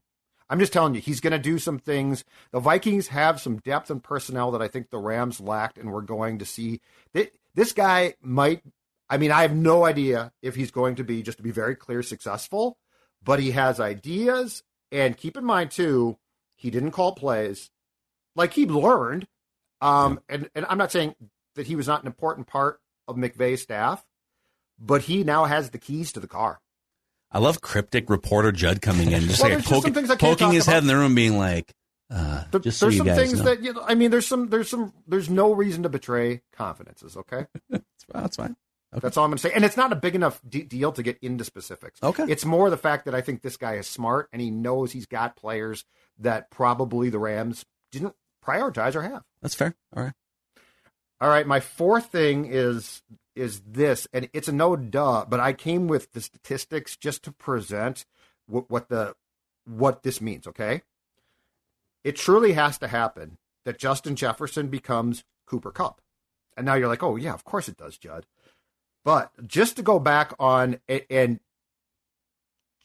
I'm 0.49 0.59
just 0.59 0.71
telling 0.71 0.95
you, 0.95 1.01
he's 1.01 1.19
going 1.19 1.31
to 1.31 1.39
do 1.39 1.59
some 1.59 1.77
things. 1.77 2.23
The 2.51 2.61
Vikings 2.61 3.09
have 3.09 3.41
some 3.41 3.57
depth 3.57 3.89
and 3.89 4.01
personnel 4.01 4.51
that 4.51 4.61
I 4.61 4.69
think 4.69 4.89
the 4.89 4.97
Rams 4.97 5.41
lacked, 5.41 5.77
and 5.77 5.91
we're 5.91 6.01
going 6.01 6.39
to 6.39 6.45
see. 6.45 6.79
This 7.53 7.73
guy 7.73 8.13
might, 8.21 8.63
I 9.09 9.17
mean, 9.17 9.31
I 9.31 9.41
have 9.41 9.55
no 9.55 9.83
idea 9.83 10.31
if 10.41 10.55
he's 10.55 10.71
going 10.71 10.95
to 10.95 11.03
be, 11.03 11.21
just 11.21 11.37
to 11.39 11.43
be 11.43 11.51
very 11.51 11.75
clear, 11.75 12.01
successful, 12.01 12.77
but 13.21 13.41
he 13.41 13.51
has 13.51 13.81
ideas. 13.81 14.63
And 14.89 15.17
keep 15.17 15.35
in 15.35 15.43
mind, 15.43 15.71
too, 15.71 16.17
he 16.55 16.69
didn't 16.69 16.91
call 16.91 17.11
plays. 17.13 17.69
Like 18.33 18.53
he 18.53 18.65
learned. 18.65 19.27
Um, 19.81 20.21
and, 20.29 20.49
and 20.55 20.65
I'm 20.69 20.77
not 20.77 20.93
saying 20.93 21.15
that 21.55 21.67
he 21.67 21.75
was 21.75 21.87
not 21.87 22.01
an 22.01 22.07
important 22.07 22.47
part 22.47 22.79
of 23.05 23.17
McVay's 23.17 23.63
staff, 23.63 24.05
but 24.79 25.03
he 25.03 25.23
now 25.23 25.45
has 25.45 25.69
the 25.71 25.77
keys 25.77 26.11
to 26.13 26.19
the 26.19 26.27
car. 26.27 26.59
I 27.31 27.39
love 27.39 27.61
cryptic 27.61 28.09
reporter 28.09 28.51
Judd 28.51 28.81
coming 28.81 29.11
in, 29.11 29.21
just 29.23 29.41
well, 29.41 29.53
like 29.53 29.65
poking, 29.65 29.93
poking 30.17 30.51
his 30.51 30.65
about. 30.65 30.73
head 30.73 30.83
in 30.83 30.87
the 30.87 30.95
room, 30.95 31.13
being 31.13 31.37
like, 31.37 31.73
Uh, 32.09 32.43
just 32.61 32.79
so 32.79 32.85
there's 32.85 32.95
you 32.95 33.05
some 33.05 33.15
things 33.15 33.33
know. 33.39 33.43
that 33.45 33.61
you 33.61 33.73
know. 33.73 33.83
I 33.85 33.95
mean, 33.95 34.11
there's 34.11 34.25
some, 34.25 34.49
there's 34.49 34.69
some, 34.69 34.93
there's 35.07 35.29
no 35.29 35.51
reason 35.51 35.83
to 35.83 35.89
betray 35.89 36.41
confidences. 36.53 37.17
Okay, 37.17 37.45
Well, 37.69 37.81
that's 38.13 38.37
fine. 38.37 38.55
Okay. 38.93 39.01
that's 39.01 39.17
all 39.17 39.25
I'm 39.25 39.31
going 39.31 39.37
to 39.37 39.41
say. 39.41 39.51
And 39.53 39.65
it's 39.65 39.75
not 39.75 39.91
a 39.91 39.97
big 39.97 40.15
enough 40.15 40.39
de- 40.47 40.63
deal 40.63 40.93
to 40.93 41.03
get 41.03 41.17
into 41.21 41.43
specifics. 41.43 42.01
Okay. 42.01 42.23
it's 42.29 42.45
more 42.45 42.69
the 42.69 42.77
fact 42.77 43.03
that 43.03 43.13
I 43.13 43.19
think 43.19 43.41
this 43.41 43.57
guy 43.57 43.73
is 43.73 43.85
smart 43.85 44.29
and 44.31 44.41
he 44.41 44.49
knows 44.49 44.93
he's 44.93 45.05
got 45.05 45.35
players 45.35 45.83
that 46.19 46.49
probably 46.49 47.09
the 47.09 47.19
Rams 47.19 47.65
didn't 47.91 48.15
prioritize 48.45 48.95
or 48.95 49.01
have. 49.01 49.23
That's 49.41 49.55
fair. 49.55 49.75
All 49.93 50.03
right. 50.03 50.13
All 51.19 51.27
right, 51.29 51.45
my 51.45 51.59
fourth 51.59 52.05
thing 52.13 52.45
is 52.49 53.01
is 53.37 53.61
this, 53.61 54.07
and 54.11 54.29
it's 54.33 54.47
a 54.47 54.51
no 54.51 54.75
duh, 54.75 55.25
but 55.27 55.39
I 55.39 55.53
came 55.53 55.87
with 55.87 56.11
the 56.13 56.21
statistics 56.21 56.97
just 56.97 57.23
to 57.23 57.31
present 57.31 58.05
what, 58.47 58.69
what 58.69 58.89
the 58.89 59.15
what 59.65 60.03
this 60.03 60.19
means. 60.19 60.47
Okay, 60.47 60.81
it 62.03 62.15
truly 62.15 62.53
has 62.53 62.77
to 62.79 62.87
happen 62.87 63.37
that 63.65 63.79
Justin 63.79 64.15
Jefferson 64.15 64.67
becomes 64.67 65.23
Cooper 65.45 65.71
Kupp, 65.71 66.01
and 66.55 66.65
now 66.65 66.73
you're 66.73 66.87
like, 66.87 67.03
oh 67.03 67.15
yeah, 67.15 67.33
of 67.33 67.43
course 67.43 67.69
it 67.69 67.77
does, 67.77 67.97
Judd. 67.97 68.25
But 69.05 69.31
just 69.47 69.77
to 69.77 69.83
go 69.83 69.99
back 69.99 70.33
on 70.39 70.79
and 71.09 71.39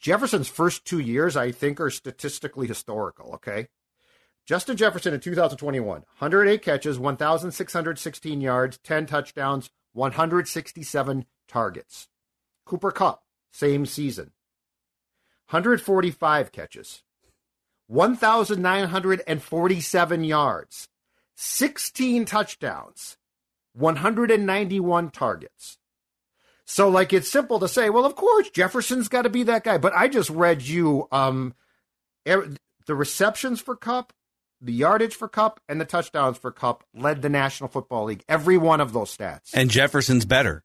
Jefferson's 0.02 0.48
first 0.48 0.84
two 0.84 0.98
years, 0.98 1.36
I 1.36 1.52
think, 1.52 1.80
are 1.80 1.90
statistically 1.90 2.66
historical. 2.66 3.34
Okay. 3.34 3.68
Justin 4.44 4.76
Jefferson 4.76 5.14
in 5.14 5.20
2021, 5.20 5.86
108 5.86 6.62
catches, 6.62 6.98
1,616 6.98 8.40
yards, 8.40 8.78
10 8.78 9.06
touchdowns, 9.06 9.70
167 9.92 11.26
targets. 11.48 12.08
Cooper 12.64 12.92
Kupp, 12.92 13.22
same 13.52 13.86
season, 13.86 14.32
145 15.50 16.52
catches, 16.52 17.02
1,947 17.88 20.24
yards, 20.24 20.88
16 21.34 22.24
touchdowns, 22.24 23.18
191 23.74 25.10
targets. 25.10 25.78
So, 26.64 26.88
like, 26.88 27.12
it's 27.12 27.30
simple 27.30 27.58
to 27.58 27.68
say, 27.68 27.90
well, 27.90 28.06
of 28.06 28.16
course, 28.16 28.48
Jefferson's 28.50 29.08
got 29.08 29.22
to 29.22 29.28
be 29.28 29.42
that 29.42 29.64
guy. 29.64 29.78
But 29.78 29.92
I 29.94 30.06
just 30.08 30.30
read 30.30 30.62
you 30.62 31.08
um, 31.10 31.54
er- 32.26 32.54
the 32.86 32.94
receptions 32.94 33.60
for 33.60 33.76
Kupp, 33.76 34.12
the 34.62 34.72
yardage 34.72 35.14
for 35.14 35.28
Kupp, 35.28 35.60
and 35.68 35.80
the 35.80 35.84
touchdowns 35.84 36.38
for 36.38 36.50
Kupp 36.52 36.84
led 36.94 37.20
the 37.20 37.28
National 37.28 37.68
Football 37.68 38.04
League. 38.04 38.24
Every 38.28 38.56
one 38.56 38.80
of 38.80 38.92
those 38.92 39.14
stats. 39.16 39.50
And 39.52 39.68
Jefferson's 39.70 40.24
better. 40.24 40.62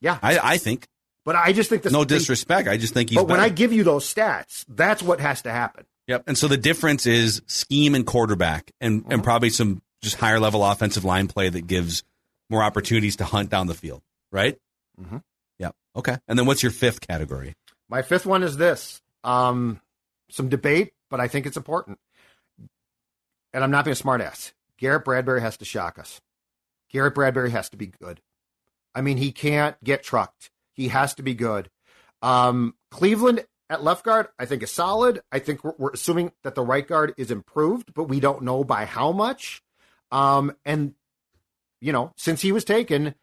yeah, 0.00 0.18
I, 0.22 0.38
I 0.42 0.56
think. 0.58 0.86
but 1.24 1.36
I 1.36 1.52
just 1.52 1.70
think 1.70 1.82
this. 1.82 1.92
No 1.92 2.04
disrespect. 2.04 2.68
I 2.68 2.76
just 2.76 2.92
think 2.94 3.10
he's 3.10 3.18
But 3.18 3.28
when. 3.28 3.40
I 3.40 3.48
give 3.48 3.72
you 3.72 3.84
those 3.84 4.12
stats, 4.12 4.64
that's 4.68 5.02
what 5.02 5.20
has 5.20 5.42
to 5.42 5.50
happen. 5.52 5.86
Yep. 6.08 6.24
And 6.26 6.36
so 6.36 6.48
the 6.48 6.56
difference 6.56 7.06
is 7.06 7.40
scheme 7.46 7.94
and 7.94 8.04
quarterback 8.06 8.72
and, 8.80 9.02
Mm-hmm. 9.02 9.12
and 9.12 9.24
probably 9.24 9.50
some 9.50 9.80
just 10.02 10.16
higher 10.16 10.40
level 10.40 10.64
offensive 10.64 11.04
line 11.04 11.28
play 11.28 11.48
that 11.48 11.66
gives 11.66 12.02
more 12.48 12.62
opportunities 12.64 13.16
to 13.16 13.24
hunt 13.24 13.50
down 13.50 13.66
the 13.68 13.74
field, 13.74 14.02
right? 14.32 14.58
Mm-hmm. 15.00 15.18
Yep. 15.60 15.74
Okay. 15.96 16.16
And 16.26 16.38
then 16.38 16.46
what's 16.46 16.62
your 16.64 16.72
fifth 16.72 17.00
category? 17.06 17.54
My 17.88 18.02
fifth 18.02 18.26
one 18.26 18.42
is 18.42 18.56
this. 18.56 19.00
Um, 19.22 19.80
some 20.30 20.48
debate, 20.48 20.92
but 21.10 21.20
I 21.20 21.28
think 21.28 21.46
it's 21.46 21.56
important. 21.56 21.98
And 23.52 23.64
I'm 23.64 23.70
not 23.70 23.84
being 23.84 23.96
a 23.96 24.02
smartass. 24.02 24.52
Garrett 24.78 25.04
Bradbury 25.04 25.40
has 25.40 25.56
to 25.58 25.64
shock 25.64 25.98
us. 25.98 26.20
Garrett 26.90 27.14
Bradbury 27.14 27.50
has 27.50 27.68
to 27.70 27.76
be 27.76 27.86
good. 27.86 28.20
I 28.94 29.00
mean, 29.00 29.16
he 29.16 29.32
can't 29.32 29.76
get 29.84 30.02
trucked. 30.02 30.50
He 30.74 30.88
has 30.88 31.14
to 31.14 31.22
be 31.22 31.34
good. 31.34 31.70
Um, 32.22 32.74
Cleveland 32.90 33.44
at 33.68 33.84
left 33.84 34.04
guard, 34.04 34.28
I 34.38 34.46
think 34.46 34.62
is 34.62 34.70
solid. 34.72 35.20
I 35.30 35.38
think 35.38 35.62
we're, 35.62 35.74
we're 35.78 35.92
assuming 35.92 36.32
that 36.42 36.54
the 36.54 36.64
right 36.64 36.86
guard 36.86 37.14
is 37.16 37.30
improved, 37.30 37.94
but 37.94 38.04
we 38.04 38.18
don't 38.20 38.42
know 38.42 38.64
by 38.64 38.84
how 38.84 39.12
much. 39.12 39.62
Um, 40.10 40.54
and 40.64 40.94
you 41.80 41.92
know, 41.92 42.12
since 42.16 42.42
he 42.42 42.52
was 42.52 42.64
taken, 42.64 43.14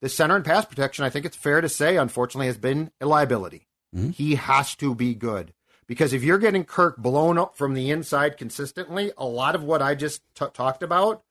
the 0.00 0.08
center 0.08 0.36
and 0.36 0.44
pass 0.44 0.64
protection, 0.64 1.04
I 1.04 1.10
think 1.10 1.26
it's 1.26 1.36
fair 1.36 1.60
to 1.60 1.68
say, 1.68 1.96
unfortunately, 1.96 2.46
has 2.46 2.56
been 2.56 2.90
a 3.00 3.06
liability. 3.06 3.66
Mhm. 3.94 4.14
He 4.14 4.36
has 4.36 4.74
to 4.76 4.94
be 4.94 5.14
good 5.14 5.52
because 5.88 6.12
if 6.12 6.22
you're 6.22 6.38
getting 6.38 6.64
Kirk 6.64 6.96
blown 6.96 7.36
up 7.38 7.56
from 7.56 7.74
the 7.74 7.90
inside 7.90 8.36
consistently, 8.36 9.10
a 9.18 9.26
lot 9.26 9.56
of 9.56 9.64
what 9.64 9.82
I 9.82 9.96
just 9.96 10.22
t- 10.36 10.46
talked 10.54 10.84
about 10.84 11.22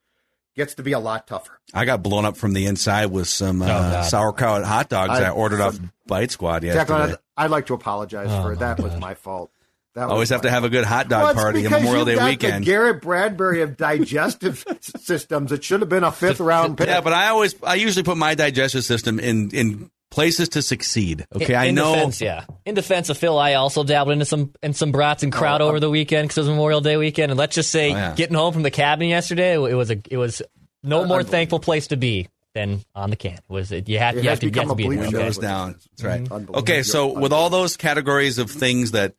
gets 0.56 0.74
to 0.74 0.84
be 0.84 0.92
a 0.92 1.00
lot 1.00 1.28
tougher. 1.28 1.60
I 1.74 1.86
got 1.86 2.04
blown 2.04 2.26
up 2.26 2.36
from 2.36 2.52
the 2.54 2.66
inside 2.66 3.06
with 3.12 3.28
some 3.30 3.62
uh, 3.62 3.68
God. 3.68 4.02
sauerkraut 4.06 4.66
hot 4.66 4.90
dogs 4.90 5.12
I, 5.12 5.28
I- 5.28 5.30
ordered 5.30 5.62
off 5.62 5.80
Bite 6.08 6.32
Squad 6.32 6.64
yesterday. 6.64 6.88
Jacqueline, 6.88 7.16
I'd 7.38 7.52
like 7.52 7.68
to 7.68 7.74
apologize 7.76 8.28
Oh, 8.32 8.42
for 8.42 8.50
my 8.56 8.60
that. 8.60 8.80
Was 8.80 8.98
my 9.00 9.14
fault. 9.14 9.52
That 9.94 10.10
Always 10.10 10.30
have 10.30 10.42
to 10.44 10.50
have 10.52 10.64
a 10.64 10.70
good 10.70 10.86
hot 10.86 11.10
dog 11.10 11.24
Well, 11.24 11.44
party 11.44 11.66
on 11.66 11.72
Memorial 11.72 11.98
you've 12.00 12.06
Day 12.08 12.16
got 12.18 12.26
weekend. 12.30 12.62
The 12.64 12.66
Garrett 12.68 13.02
Bradbury 13.02 13.62
of 13.64 13.78
digestive 13.78 14.64
systems. 14.82 15.52
It 15.52 15.64
should 15.64 15.80
have 15.80 15.90
been 15.90 16.04
a 16.04 16.12
fifth 16.12 16.40
round 16.40 16.78
pick. 16.78 16.86
Yeah, 16.88 17.02
but 17.02 17.14
I 17.14 17.30
always 17.30 17.56
I 17.64 17.76
usually 17.76 18.04
put 18.04 18.16
my 18.16 18.36
digestive 18.36 18.84
system 18.84 19.20
in 19.20 19.50
in 19.52 19.90
places 20.10 20.50
to 20.50 20.62
succeed. 20.62 21.26
Okay, 21.36 21.54
in, 21.54 21.60
I 21.60 21.66
in 21.66 21.76
know. 21.76 21.94
Defense, 21.94 22.22
yeah. 22.22 22.46
In 22.66 22.76
defense 22.76 23.10
of 23.10 23.18
Phil, 23.18 23.38
I 23.38 23.54
also 23.56 23.84
dabbled 23.84 24.14
into 24.14 24.26
some 24.26 24.54
in 24.64 24.74
some 24.74 24.92
brats 24.92 25.24
and 25.24 25.32
crowd 25.32 25.62
Oh, 25.62 25.68
over 25.68 25.80
the 25.80 25.90
weekend 25.90 26.28
because 26.28 26.38
it 26.38 26.42
was 26.42 26.50
Memorial 26.50 26.82
Day 26.82 26.98
weekend. 26.98 27.32
And 27.32 27.38
let's 27.40 27.56
just 27.56 27.72
say, 27.72 27.92
Oh, 27.92 27.96
yeah. 27.96 28.16
getting 28.16 28.36
home 28.36 28.54
from 28.54 28.64
the 28.64 28.72
cabin 28.72 29.08
yesterday, 29.10 29.54
it 29.54 29.76
was 29.76 29.92
a 29.92 30.02
it 30.10 30.18
was 30.18 30.42
no 30.84 31.06
more 31.06 31.24
thankful 31.24 31.60
place 31.60 31.88
to 31.88 31.98
be 31.98 32.30
than 32.54 32.82
on 32.96 33.10
the 33.10 33.16
can. 33.16 33.34
It 33.34 33.42
was 33.50 33.72
it, 33.72 33.88
you 33.90 34.00
had 34.00 34.16
It 34.16 34.24
you 34.24 34.30
have 34.30 34.40
to, 34.40 34.46
you 34.46 34.52
become 34.52 34.70
have 34.70 34.78
to 34.78 34.84
be 34.84 34.86
bleep 34.86 35.00
there. 35.00 35.08
Okay. 35.08 35.18
Windows 35.18 35.38
down. 35.38 35.76
That's 35.92 36.04
right. 36.04 36.22
Unbelievable. 36.22 36.60
Okay, 36.60 36.84
so 36.84 37.20
with 37.20 37.34
all 37.34 37.50
those 37.50 37.78
categories 37.78 38.38
of 38.38 38.50
things 38.50 38.92
that, 38.92 39.14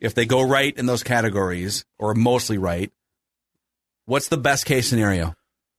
if 0.00 0.14
they 0.14 0.24
go 0.24 0.40
right 0.42 0.76
in 0.76 0.86
those 0.86 1.02
categories, 1.02 1.84
or 1.98 2.14
mostly 2.14 2.56
right, 2.58 2.90
what's 4.06 4.28
the 4.28 4.38
best 4.38 4.64
case 4.64 4.88
scenario? 4.88 5.34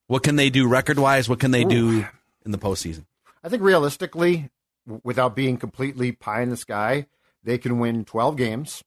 What 0.07 0.23
can 0.23 0.35
they 0.35 0.49
do 0.49 0.67
record 0.67 0.99
wise? 0.99 1.27
What 1.27 1.39
can 1.39 1.51
they 1.51 1.63
do 1.63 2.05
in 2.45 2.51
the 2.51 2.57
postseason? 2.57 3.05
I 3.43 3.49
think 3.49 3.61
realistically, 3.63 4.49
w- 4.85 5.01
without 5.03 5.35
being 5.35 5.57
completely 5.57 6.11
pie 6.11 6.41
in 6.41 6.49
the 6.49 6.57
sky, 6.57 7.07
they 7.43 7.57
can 7.57 7.79
win 7.79 8.05
12 8.05 8.37
games, 8.37 8.83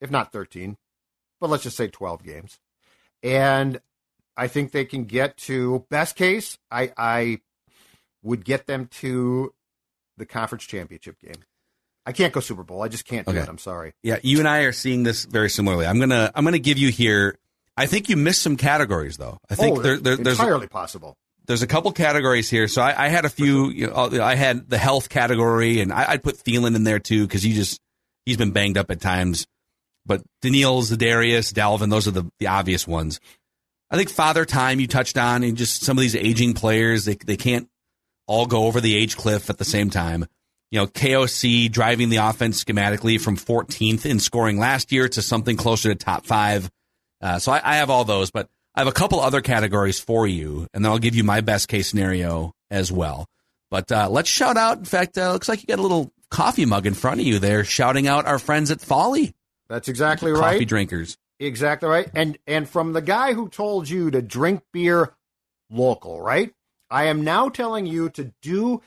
if 0.00 0.10
not 0.10 0.32
13, 0.32 0.76
but 1.40 1.50
let's 1.50 1.62
just 1.62 1.76
say 1.76 1.88
12 1.88 2.22
games. 2.24 2.58
And 3.22 3.80
I 4.36 4.48
think 4.48 4.72
they 4.72 4.84
can 4.84 5.04
get 5.04 5.36
to 5.38 5.84
best 5.90 6.16
case, 6.16 6.58
I, 6.70 6.92
I 6.96 7.40
would 8.22 8.44
get 8.44 8.66
them 8.66 8.86
to 9.00 9.52
the 10.16 10.26
conference 10.26 10.64
championship 10.64 11.18
game. 11.20 11.42
I 12.06 12.12
can't 12.12 12.32
go 12.32 12.40
Super 12.40 12.62
Bowl. 12.62 12.82
I 12.82 12.88
just 12.88 13.04
can't 13.04 13.26
do 13.26 13.32
Okay. 13.32 13.40
it. 13.42 13.48
I'm 13.48 13.58
sorry. 13.58 13.92
Yeah, 14.02 14.18
you 14.22 14.38
and 14.38 14.48
I 14.48 14.60
are 14.60 14.72
seeing 14.72 15.02
this 15.02 15.24
very 15.26 15.50
similarly. 15.50 15.84
I'm 15.86 16.00
gonna 16.00 16.30
I'm 16.34 16.42
gonna 16.44 16.58
give 16.58 16.78
you 16.78 16.88
here. 16.90 17.36
I 17.76 17.84
think 17.86 18.08
you 18.08 18.16
missed 18.16 18.40
some 18.40 18.56
categories 18.56 19.18
though. 19.18 19.38
I 19.50 19.54
think 19.54 19.78
oh, 19.78 19.82
there, 19.82 19.98
there, 19.98 20.16
there's 20.16 20.38
entirely 20.40 20.68
possible. 20.68 21.18
There's 21.48 21.62
a 21.62 21.66
couple 21.66 21.90
categories 21.92 22.50
here. 22.50 22.68
So 22.68 22.82
I, 22.82 23.06
I 23.06 23.08
had 23.08 23.24
a 23.24 23.30
few. 23.30 23.70
You 23.70 23.86
know, 23.88 24.10
I 24.22 24.34
had 24.34 24.68
the 24.68 24.76
health 24.78 25.08
category, 25.08 25.80
and 25.80 25.92
I, 25.92 26.12
I'd 26.12 26.22
put 26.22 26.36
Thielen 26.36 26.76
in 26.76 26.84
there 26.84 26.98
too 26.98 27.26
because 27.26 27.42
he 27.42 27.54
just 27.54 27.80
he's 28.26 28.36
been 28.36 28.52
banged 28.52 28.76
up 28.76 28.90
at 28.90 29.00
times. 29.00 29.46
But 30.04 30.22
Danielle, 30.42 30.82
Darius, 30.82 31.52
Dalvin, 31.52 31.90
those 31.90 32.06
are 32.06 32.12
the, 32.12 32.30
the 32.38 32.48
obvious 32.48 32.86
ones. 32.86 33.18
I 33.90 33.96
think 33.96 34.10
Father 34.10 34.44
Time 34.44 34.78
you 34.78 34.86
touched 34.86 35.16
on, 35.16 35.42
and 35.42 35.56
just 35.56 35.82
some 35.82 35.96
of 35.96 36.02
these 36.02 36.14
aging 36.14 36.52
players 36.52 37.06
they 37.06 37.14
they 37.14 37.38
can't 37.38 37.68
all 38.26 38.44
go 38.44 38.66
over 38.66 38.82
the 38.82 38.94
age 38.94 39.16
cliff 39.16 39.48
at 39.48 39.56
the 39.56 39.64
same 39.64 39.88
time. 39.88 40.26
You 40.70 40.80
know, 40.80 40.86
KOC 40.86 41.72
driving 41.72 42.10
the 42.10 42.18
offense 42.18 42.62
schematically 42.62 43.18
from 43.18 43.38
14th 43.38 44.04
in 44.04 44.20
scoring 44.20 44.58
last 44.58 44.92
year 44.92 45.08
to 45.08 45.22
something 45.22 45.56
closer 45.56 45.88
to 45.88 45.94
top 45.94 46.26
five. 46.26 46.70
Uh, 47.22 47.38
so 47.38 47.52
I, 47.52 47.62
I 47.64 47.76
have 47.76 47.88
all 47.88 48.04
those, 48.04 48.30
but 48.30 48.50
I 48.78 48.82
have 48.82 48.86
a 48.86 48.92
couple 48.92 49.18
other 49.18 49.40
categories 49.40 49.98
for 49.98 50.24
you, 50.24 50.68
and 50.72 50.84
then 50.84 50.92
I'll 50.92 51.00
give 51.00 51.16
you 51.16 51.24
my 51.24 51.40
best 51.40 51.66
case 51.66 51.88
scenario 51.88 52.54
as 52.70 52.92
well. 52.92 53.26
But 53.72 53.90
uh, 53.90 54.08
let's 54.08 54.28
shout 54.28 54.56
out. 54.56 54.78
In 54.78 54.84
fact, 54.84 55.18
uh, 55.18 55.32
looks 55.32 55.48
like 55.48 55.62
you 55.62 55.66
got 55.66 55.80
a 55.80 55.82
little 55.82 56.12
coffee 56.30 56.64
mug 56.64 56.86
in 56.86 56.94
front 56.94 57.18
of 57.18 57.26
you 57.26 57.40
there, 57.40 57.64
shouting 57.64 58.06
out 58.06 58.26
our 58.26 58.38
friends 58.38 58.70
at 58.70 58.80
Folly 58.80 59.34
That's 59.68 59.88
exactly 59.88 60.30
Coffee 60.30 60.40
right. 60.40 60.52
Coffee 60.52 60.64
drinkers. 60.64 61.18
Exactly 61.40 61.88
right. 61.88 62.08
And 62.14 62.38
and 62.46 62.68
from 62.68 62.92
the 62.92 63.02
guy 63.02 63.32
who 63.32 63.48
told 63.48 63.88
you 63.88 64.12
to 64.12 64.22
drink 64.22 64.62
beer 64.72 65.12
local, 65.68 66.20
right? 66.20 66.54
I 66.88 67.06
am 67.06 67.24
now 67.24 67.48
telling 67.48 67.84
you 67.84 68.10
to 68.10 68.32
do 68.42 68.80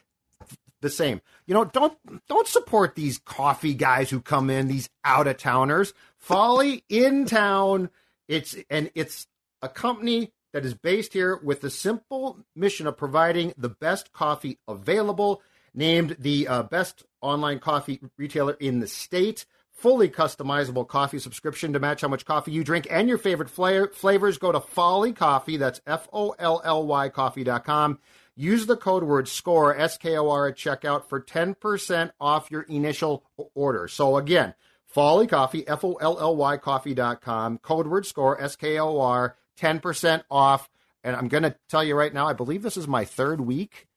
the 0.80 0.90
same. 0.90 1.20
You 1.48 1.54
know, 1.54 1.66
don't 1.66 1.98
don't 2.30 2.48
support 2.48 2.96
these 2.96 3.18
coffee 3.18 3.74
guys 3.74 4.10
who 4.10 4.22
come 4.22 4.50
in, 4.50 4.70
these 4.70 4.90
out 5.04 5.28
of 5.28 5.36
towners. 5.36 5.94
Folly 6.16 6.86
in 6.88 7.26
town. 7.26 7.90
It's 8.30 8.56
and 8.70 8.90
it's 8.96 9.28
a 9.62 9.70
company 9.70 10.32
that 10.54 10.66
is 10.66 10.74
based 10.74 11.14
here 11.14 11.40
with 11.44 11.62
the 11.62 11.70
simple 11.70 12.40
mission 12.56 12.88
of 12.88 12.98
providing 12.98 13.54
the 13.58 13.70
best 13.70 14.12
coffee 14.12 14.60
available, 14.68 15.42
named 15.74 16.18
the 16.20 16.48
uh, 16.48 16.64
best 16.64 17.04
online 17.22 17.60
coffee 17.60 18.02
retailer 18.18 18.54
in 18.54 18.80
the 18.80 18.88
state. 18.88 19.46
Fully 19.72 20.10
customizable 20.10 20.88
coffee 20.88 21.18
subscription 21.18 21.74
to 21.74 21.80
match 21.80 22.02
how 22.02 22.08
much 22.08 22.26
coffee 22.26 22.52
you 22.52 22.64
drink 22.64 22.86
and 22.92 23.08
your 23.08 23.18
favorite 23.18 23.50
fla- 23.50 23.88
flavors. 23.88 24.38
Go 24.38 24.52
to 24.52 24.60
Folly 24.60 25.12
Coffee. 25.14 25.58
That's 25.58 25.82
F 25.88 26.08
O 26.14 26.36
L 26.38 26.62
L 26.64 26.86
Y 26.86 27.10
coffee.com. 27.10 28.00
Use 28.36 28.66
the 28.66 28.78
code 28.78 29.04
word 29.04 29.28
SCORE, 29.28 29.76
S 29.78 29.98
K 29.98 30.18
O 30.18 30.30
R, 30.30 30.48
at 30.48 30.56
checkout 30.56 31.06
for 31.06 31.20
10% 31.20 32.12
off 32.20 32.52
your 32.52 32.62
initial 32.64 33.24
order. 33.56 33.88
So 33.88 34.18
again, 34.18 34.54
Folly 34.86 35.26
Coffee, 35.26 35.68
F 35.68 35.84
O 35.84 35.94
L 35.96 36.20
L 36.20 36.36
Y 36.36 36.58
coffee.com, 36.58 37.58
code 37.60 37.88
word 37.88 38.06
score, 38.06 38.40
S 38.42 38.56
K 38.56 38.78
O 38.78 39.00
R, 39.00 39.36
10% 39.60 40.24
off. 40.30 40.70
And 41.04 41.16
I'm 41.16 41.28
going 41.28 41.44
to 41.44 41.56
tell 41.70 41.84
you 41.84 41.96
right 41.96 42.14
now, 42.14 42.28
I 42.28 42.34
believe 42.34 42.62
this 42.62 42.78
is 42.78 42.88
my 42.88 43.06
third 43.06 43.42
week. 43.42 43.88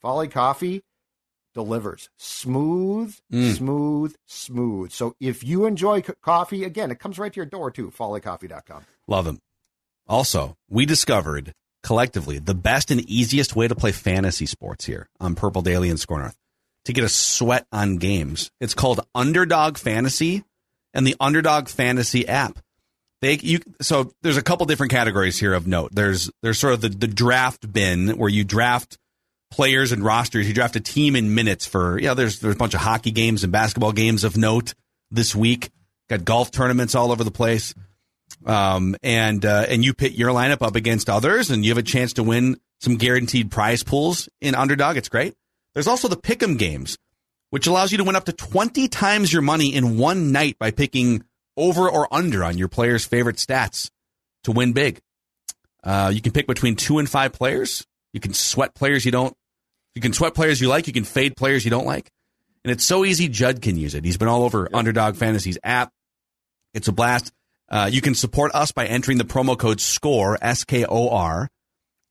Folly 0.00 0.28
Coffee 0.28 0.82
delivers 1.54 2.08
smooth, 2.18 3.16
Mm. 3.32 3.56
smooth, 3.56 4.16
smooth. 4.26 4.90
So 4.92 5.14
if 5.20 5.44
you 5.44 5.66
enjoy 5.66 6.02
co- 6.02 6.14
coffee, 6.22 6.64
again, 6.64 6.90
it 6.90 6.98
comes 6.98 7.18
right 7.18 7.32
to 7.32 7.36
your 7.36 7.46
door 7.46 7.70
too, 7.70 7.90
follycoffee.com. 7.90 8.84
Love 9.06 9.24
them. 9.24 9.38
Also, 10.06 10.56
we 10.68 10.84
discovered 10.84 11.52
collectively 11.82 12.38
the 12.38 12.54
best 12.54 12.90
and 12.90 13.00
easiest 13.08 13.54
way 13.54 13.68
to 13.68 13.74
play 13.74 13.92
fantasy 13.92 14.46
sports 14.46 14.84
here 14.84 15.06
on 15.20 15.34
Purple 15.34 15.62
Daily 15.62 15.90
and 15.90 16.00
Score 16.00 16.18
North 16.18 16.36
to 16.86 16.92
get 16.92 17.04
a 17.04 17.08
sweat 17.08 17.66
on 17.72 17.96
games. 17.98 18.50
It's 18.60 18.74
called 18.74 19.06
Underdog 19.14 19.78
Fantasy 19.78 20.44
and 20.92 21.06
the 21.06 21.16
Underdog 21.20 21.68
Fantasy 21.68 22.26
app. 22.28 22.58
They 23.24 23.38
you 23.38 23.60
so 23.80 24.12
there's 24.22 24.36
a 24.36 24.42
couple 24.42 24.66
different 24.66 24.92
categories 24.92 25.38
here 25.38 25.54
of 25.54 25.66
note. 25.66 25.94
There's 25.94 26.30
there's 26.42 26.58
sort 26.58 26.74
of 26.74 26.82
the, 26.82 26.90
the 26.90 27.06
draft 27.06 27.72
bin 27.72 28.18
where 28.18 28.28
you 28.28 28.44
draft 28.44 28.98
players 29.50 29.92
and 29.92 30.04
rosters. 30.04 30.46
You 30.46 30.52
draft 30.52 30.76
a 30.76 30.80
team 30.80 31.16
in 31.16 31.34
minutes 31.34 31.66
for 31.66 31.98
yeah. 31.98 32.12
There's 32.12 32.40
there's 32.40 32.54
a 32.54 32.58
bunch 32.58 32.74
of 32.74 32.80
hockey 32.80 33.12
games 33.12 33.42
and 33.42 33.50
basketball 33.50 33.92
games 33.92 34.24
of 34.24 34.36
note 34.36 34.74
this 35.10 35.34
week. 35.34 35.70
Got 36.10 36.26
golf 36.26 36.50
tournaments 36.50 36.94
all 36.94 37.10
over 37.10 37.24
the 37.24 37.30
place 37.30 37.74
um, 38.44 38.96
and 39.02 39.44
uh, 39.44 39.66
and 39.68 39.84
you 39.84 39.94
pit 39.94 40.12
your 40.12 40.30
lineup 40.30 40.62
up 40.62 40.76
against 40.76 41.08
others, 41.08 41.50
and 41.50 41.64
you 41.64 41.70
have 41.70 41.78
a 41.78 41.82
chance 41.82 42.14
to 42.14 42.22
win 42.22 42.60
some 42.80 42.96
guaranteed 42.96 43.50
prize 43.50 43.82
pools 43.82 44.28
in 44.40 44.54
Underdog. 44.54 44.96
It's 44.96 45.08
great. 45.08 45.34
There's 45.72 45.88
also 45.88 46.08
the 46.08 46.16
Pick'em 46.16 46.58
games, 46.58 46.98
which 47.50 47.66
allows 47.66 47.90
you 47.90 47.98
to 47.98 48.04
win 48.04 48.16
up 48.16 48.24
to 48.26 48.32
20 48.32 48.88
times 48.88 49.32
your 49.32 49.42
money 49.42 49.74
in 49.74 49.96
one 49.96 50.30
night 50.30 50.58
by 50.58 50.70
picking 50.70 51.24
over 51.56 51.88
or 51.88 52.12
under 52.12 52.44
on 52.44 52.58
your 52.58 52.68
player's 52.68 53.04
favorite 53.04 53.36
stats 53.36 53.90
to 54.44 54.52
win 54.52 54.72
big. 54.72 55.00
Uh, 55.82 56.10
you 56.14 56.20
can 56.20 56.32
pick 56.32 56.46
between 56.46 56.76
two 56.76 56.98
and 56.98 57.08
five 57.08 57.32
players. 57.32 57.86
You 58.12 58.20
can 58.20 58.32
sweat 58.32 58.74
players 58.74 59.04
you 59.04 59.12
don't. 59.12 59.36
You 59.94 60.00
can 60.00 60.12
sweat 60.12 60.34
players 60.34 60.60
you 60.60 60.68
like. 60.68 60.86
You 60.86 60.92
can 60.92 61.04
fade 61.04 61.36
players 61.36 61.64
you 61.64 61.70
don't 61.70 61.86
like. 61.86 62.10
And 62.64 62.72
it's 62.72 62.84
so 62.84 63.04
easy. 63.04 63.28
Judd 63.28 63.60
can 63.60 63.76
use 63.76 63.94
it. 63.94 64.04
He's 64.04 64.16
been 64.16 64.28
all 64.28 64.42
over 64.42 64.68
Underdog 64.72 65.16
Fantasy's 65.16 65.58
app. 65.62 65.92
It's 66.72 66.88
a 66.88 66.92
blast. 66.92 67.30
Uh, 67.68 67.88
you 67.92 68.00
can 68.00 68.14
support 68.14 68.54
us 68.54 68.72
by 68.72 68.86
entering 68.86 69.18
the 69.18 69.24
promo 69.24 69.58
code 69.58 69.80
SCORE, 69.80 70.38
S 70.40 70.64
K 70.64 70.84
O 70.84 71.10
R, 71.10 71.48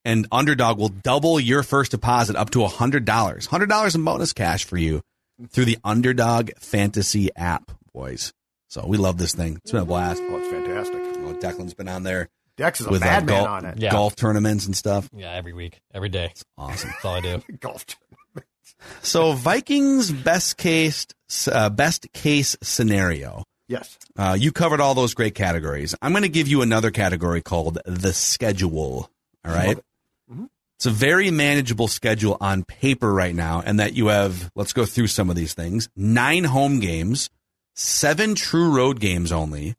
and 0.05 0.27
Underdog 0.31 0.77
will 0.77 0.89
double 0.89 1.39
your 1.39 1.63
first 1.63 1.91
deposit 1.91 2.35
up 2.35 2.51
to 2.51 2.59
$100. 2.59 3.05
$100 3.05 3.95
in 3.95 4.03
bonus 4.03 4.33
cash 4.33 4.65
for 4.65 4.77
you 4.77 5.01
through 5.49 5.65
the 5.65 5.77
Underdog 5.83 6.51
Fantasy 6.59 7.29
app, 7.35 7.71
boys. 7.93 8.33
So 8.73 8.83
we 8.87 8.97
love 8.97 9.19
this 9.19 9.35
thing. 9.35 9.57
It's 9.57 9.71
been 9.71 9.81
a 9.81 9.85
blast. 9.85 10.21
Oh, 10.25 10.37
it's 10.37 10.47
fantastic. 10.49 10.95
Oh, 11.23 11.33
Declan's 11.39 11.75
been 11.75 11.87
on 11.87 12.01
there 12.01 12.29
Dex 12.57 12.81
is 12.81 12.87
a 12.87 12.89
with 12.89 13.03
uh, 13.03 13.05
madman 13.05 13.37
gol- 13.43 13.47
on 13.47 13.65
it. 13.65 13.77
Yeah. 13.79 13.91
golf 13.91 14.15
tournaments 14.15 14.65
and 14.65 14.75
stuff. 14.75 15.07
Yeah, 15.15 15.31
every 15.31 15.53
week, 15.53 15.79
every 15.93 16.09
day. 16.09 16.29
It's 16.31 16.43
awesome. 16.57 16.89
That's 16.89 17.05
all 17.05 17.15
I 17.15 17.21
do. 17.21 17.43
Golf. 17.59 17.85
tournaments. 17.85 18.75
So 19.03 19.33
Vikings 19.33 20.11
best 20.11 20.57
case 20.57 21.05
uh, 21.51 21.69
best 21.69 22.11
case 22.13 22.55
scenario. 22.63 23.43
Yes. 23.67 23.95
Uh, 24.17 24.35
you 24.39 24.51
covered 24.51 24.81
all 24.81 24.95
those 24.95 25.13
great 25.13 25.35
categories. 25.35 25.93
I'm 26.01 26.11
going 26.11 26.23
to 26.23 26.29
give 26.29 26.47
you 26.47 26.63
another 26.63 26.89
category 26.89 27.41
called 27.41 27.77
the 27.85 28.11
schedule. 28.11 29.09
All 29.45 29.53
right. 29.53 29.67
Love 29.69 29.77
it. 29.77 29.85
Mhm. 30.33 30.49
It's 30.77 30.85
a 30.87 30.91
very 30.91 31.29
manageable 31.31 31.87
schedule 31.87 32.37
on 32.41 32.63
paper 32.63 33.13
right 33.13 33.33
now, 33.35 33.61
and 33.65 33.79
that 33.79 33.93
you 33.93 34.07
have, 34.07 34.51
let's 34.55 34.73
go 34.73 34.85
through 34.85 35.07
some 35.07 35.29
of 35.29 35.35
these 35.35 35.53
things 35.53 35.89
nine 35.95 36.43
home 36.43 36.79
games, 36.79 37.29
seven 37.75 38.35
true 38.35 38.75
road 38.75 38.99
games 38.99 39.31
only, 39.31 39.75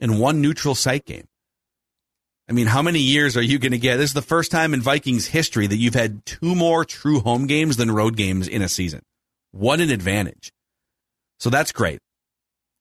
and 0.00 0.20
one 0.20 0.40
neutral 0.40 0.74
site 0.74 1.04
game. 1.04 1.26
I 2.48 2.52
mean, 2.52 2.68
how 2.68 2.82
many 2.82 3.00
years 3.00 3.36
are 3.36 3.42
you 3.42 3.58
going 3.58 3.72
to 3.72 3.78
get? 3.78 3.96
This 3.96 4.10
is 4.10 4.14
the 4.14 4.22
first 4.22 4.52
time 4.52 4.72
in 4.72 4.80
Vikings 4.80 5.26
history 5.26 5.66
that 5.66 5.76
you've 5.76 5.94
had 5.94 6.24
two 6.24 6.54
more 6.54 6.84
true 6.84 7.20
home 7.20 7.46
games 7.46 7.76
than 7.76 7.90
road 7.90 8.16
games 8.16 8.46
in 8.46 8.62
a 8.62 8.68
season. 8.68 9.02
What 9.50 9.80
an 9.80 9.90
advantage. 9.90 10.52
So 11.40 11.50
that's 11.50 11.72
great. 11.72 11.98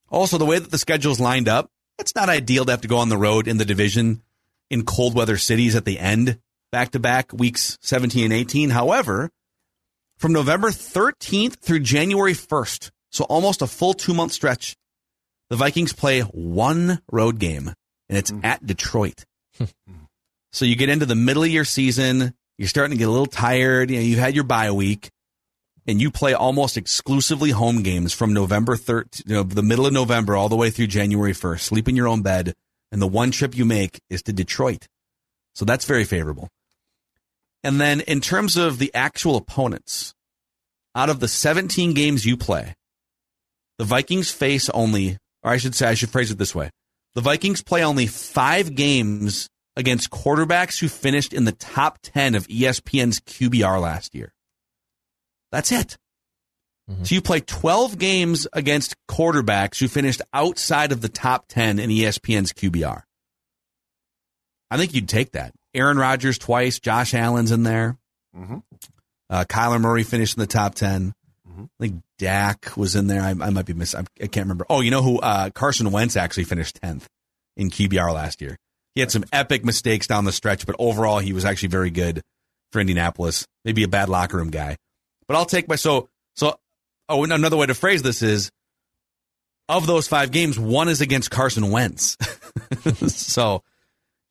Also, 0.10 0.38
the 0.38 0.46
way 0.46 0.60
that 0.60 0.70
the 0.70 0.78
schedule's 0.78 1.20
lined 1.20 1.48
up, 1.48 1.70
it's 1.98 2.14
not 2.14 2.30
ideal 2.30 2.66
to 2.66 2.72
have 2.72 2.82
to 2.82 2.88
go 2.88 2.98
on 2.98 3.10
the 3.10 3.18
road 3.18 3.48
in 3.48 3.58
the 3.58 3.66
division 3.66 4.22
in 4.70 4.86
cold 4.86 5.16
weather 5.16 5.38
cities 5.38 5.76
at 5.76 5.86
the 5.86 6.00
end, 6.00 6.40
back 6.72 6.92
to 6.92 7.00
back 7.00 7.34
weeks 7.34 7.78
17 7.82 8.26
and 8.26 8.34
18. 8.34 8.70
However, 8.70 9.32
from 10.18 10.32
November 10.32 10.70
13th 10.70 11.56
through 11.56 11.80
January 11.80 12.34
1st, 12.34 12.92
so 13.16 13.24
almost 13.24 13.62
a 13.62 13.68
full 13.68 13.94
two 13.94 14.14
month 14.14 14.34
stretch, 14.34 14.76
the 15.50 15.56
Vikings 15.56 15.94
play 15.94 16.22
one 16.22 17.02
road 17.10 17.40
game, 17.40 17.74
and 18.10 18.18
it's 18.18 18.30
hmm. 18.30 18.42
at 18.44 18.66
Detroit. 18.66 19.24
Hmm. 19.58 19.66
so 20.52 20.66
you 20.66 20.76
get 20.76 20.90
into 20.90 21.06
the 21.06 21.16
middle 21.16 21.44
of 21.44 21.50
your 21.50 21.64
season, 21.64 22.34
you're 22.58 22.68
starting 22.68 22.92
to 22.92 23.00
get 23.00 23.08
a 23.08 23.12
little 23.12 23.26
tired. 23.26 23.90
You 23.90 23.98
know, 23.98 24.04
you've 24.04 24.20
had 24.20 24.36
your 24.36 24.44
bye 24.44 24.72
week 24.72 25.10
and 25.88 26.02
you 26.02 26.12
play 26.12 26.34
almost 26.34 26.76
exclusively 26.76 27.52
home 27.52 27.84
games 27.84 28.12
from 28.12 28.34
November 28.34 28.76
3rd, 28.76 29.28
you 29.28 29.36
know, 29.36 29.44
the 29.44 29.64
middle 29.64 29.86
of 29.86 29.94
November 29.94 30.36
all 30.36 30.50
the 30.50 30.56
way 30.56 30.70
through 30.70 30.88
January 30.88 31.34
1st. 31.34 31.60
Sleep 31.62 31.88
in 31.88 31.96
your 31.96 32.08
own 32.08 32.22
bed, 32.22 32.54
and 32.92 33.02
the 33.02 33.08
one 33.08 33.32
trip 33.32 33.56
you 33.56 33.64
make 33.64 34.02
is 34.10 34.24
to 34.24 34.34
Detroit. 34.34 34.88
So 35.54 35.64
that's 35.64 35.86
very 35.86 36.04
favorable. 36.04 36.50
And 37.64 37.80
then 37.80 38.02
in 38.02 38.20
terms 38.20 38.58
of 38.58 38.78
the 38.78 38.94
actual 38.94 39.38
opponents, 39.38 40.14
out 40.96 41.10
of 41.10 41.20
the 41.20 41.28
17 41.28 41.94
games 41.94 42.26
you 42.26 42.36
play, 42.36 42.76
the 43.78 43.86
Vikings 43.86 44.32
face 44.32 44.70
only, 44.70 45.18
or 45.44 45.52
I 45.52 45.58
should 45.58 45.76
say, 45.76 45.88
I 45.88 45.94
should 45.94 46.10
phrase 46.10 46.32
it 46.32 46.38
this 46.38 46.56
way. 46.56 46.70
The 47.16 47.22
Vikings 47.22 47.64
play 47.64 47.84
only 47.84 48.08
five 48.08 48.76
games 48.76 49.50
against 49.78 50.10
quarterbacks 50.10 50.80
who 50.80 50.88
finished 50.88 51.34
in 51.34 51.46
the 51.46 51.52
top 51.52 52.00
10 52.04 52.36
of 52.36 52.48
ESPN's 52.48 53.20
QBR 53.22 53.82
last 53.82 54.16
year. 54.16 54.34
That's 55.52 55.72
it. 55.72 55.98
So 57.04 57.16
you 57.16 57.22
play 57.22 57.40
12 57.40 57.98
games 57.98 58.48
against 58.54 58.96
quarterbacks 59.10 59.80
who 59.80 59.88
finished 59.88 60.22
outside 60.34 60.92
of 60.92 61.02
the 61.02 61.10
top 61.10 61.46
10 61.48 61.80
in 61.80 61.90
ESPN's 61.90 62.54
QBR. 62.54 63.02
I 64.70 64.78
think 64.78 64.94
you'd 64.94 65.10
take 65.10 65.32
that. 65.32 65.54
Aaron 65.74 65.98
Rodgers 65.98 66.38
twice, 66.38 66.80
Josh 66.80 67.14
Allen's 67.16 67.52
in 67.52 67.64
there. 67.64 67.98
Mhm. 68.38 68.62
Uh, 69.30 69.46
Kyler 69.46 69.82
Murray 69.82 70.04
finished 70.04 70.38
in 70.38 70.42
the 70.42 70.48
top 70.48 70.76
10. 70.76 71.14
Mhm. 71.56 71.66
I 71.80 71.84
think 71.84 72.04
Dak 72.18 72.76
was 72.76 72.96
in 72.96 73.08
there. 73.08 73.22
I, 73.22 73.30
I 73.30 73.50
might 73.50 73.66
be 73.66 73.74
miss. 73.74 73.96
I, 73.96 74.02
I 74.22 74.28
can't 74.28 74.46
remember. 74.46 74.66
Oh, 74.70 74.82
you 74.82 74.92
know 74.92 75.02
who? 75.02 75.20
Uh, 75.20 75.50
Carson 75.52 75.92
Wentz 75.92 76.16
actually 76.16 76.44
finished 76.46 76.82
10th 76.82 77.06
in 77.56 77.70
QBR 77.70 78.14
last 78.14 78.42
year. 78.42 78.58
He 78.94 79.02
had 79.02 79.12
some 79.12 79.26
epic 79.34 79.66
mistakes 79.66 80.08
down 80.08 80.26
the 80.26 80.32
stretch, 80.32 80.66
but 80.66 80.76
overall 80.80 81.20
he 81.20 81.34
was 81.34 81.46
actually 81.46 81.70
very 81.70 81.90
good 81.90 82.22
for 82.72 82.80
Indianapolis. 82.80 83.46
Maybe 83.64 83.84
a 83.84 83.88
bad 83.88 84.10
locker 84.10 84.38
room 84.38 84.50
guy. 84.52 84.78
But 85.28 85.38
I'll 85.38 85.46
take 85.46 85.68
my 85.68 85.76
so 85.76 86.10
so. 86.36 86.58
Oh, 87.08 87.24
another 87.24 87.58
way 87.58 87.68
to 87.68 87.76
phrase 87.76 88.02
this 88.02 88.24
is, 88.24 88.50
of 89.70 89.86
those 89.86 90.08
five 90.08 90.32
games, 90.32 90.58
one 90.58 90.90
is 90.90 91.02
against 91.02 91.30
Carson 91.30 91.70
Wentz. 91.70 92.18
so 93.08 93.62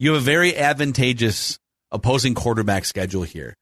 you 0.01 0.13
have 0.13 0.21
a 0.21 0.25
very 0.25 0.57
advantageous 0.57 1.59
opposing 1.93 2.35
quarterback 2.35 2.85
schedule 2.85 3.23
here. 3.23 3.55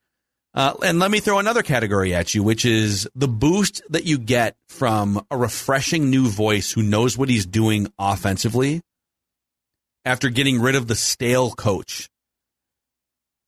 Uh, 0.54 0.74
and 0.84 0.98
let 0.98 1.10
me 1.10 1.20
throw 1.20 1.38
another 1.38 1.62
category 1.62 2.14
at 2.14 2.34
you, 2.34 2.42
which 2.42 2.64
is 2.66 3.08
the 3.14 3.28
boost 3.28 3.82
that 3.88 4.04
you 4.04 4.18
get 4.18 4.54
from 4.68 5.24
a 5.30 5.36
refreshing 5.36 6.10
new 6.10 6.28
voice 6.28 6.70
who 6.72 6.82
knows 6.82 7.16
what 7.16 7.30
he's 7.30 7.46
doing 7.46 7.90
offensively 7.98 8.82
after 10.04 10.28
getting 10.28 10.60
rid 10.60 10.74
of 10.74 10.88
the 10.88 10.94
stale 10.94 11.52
coach. 11.52 12.08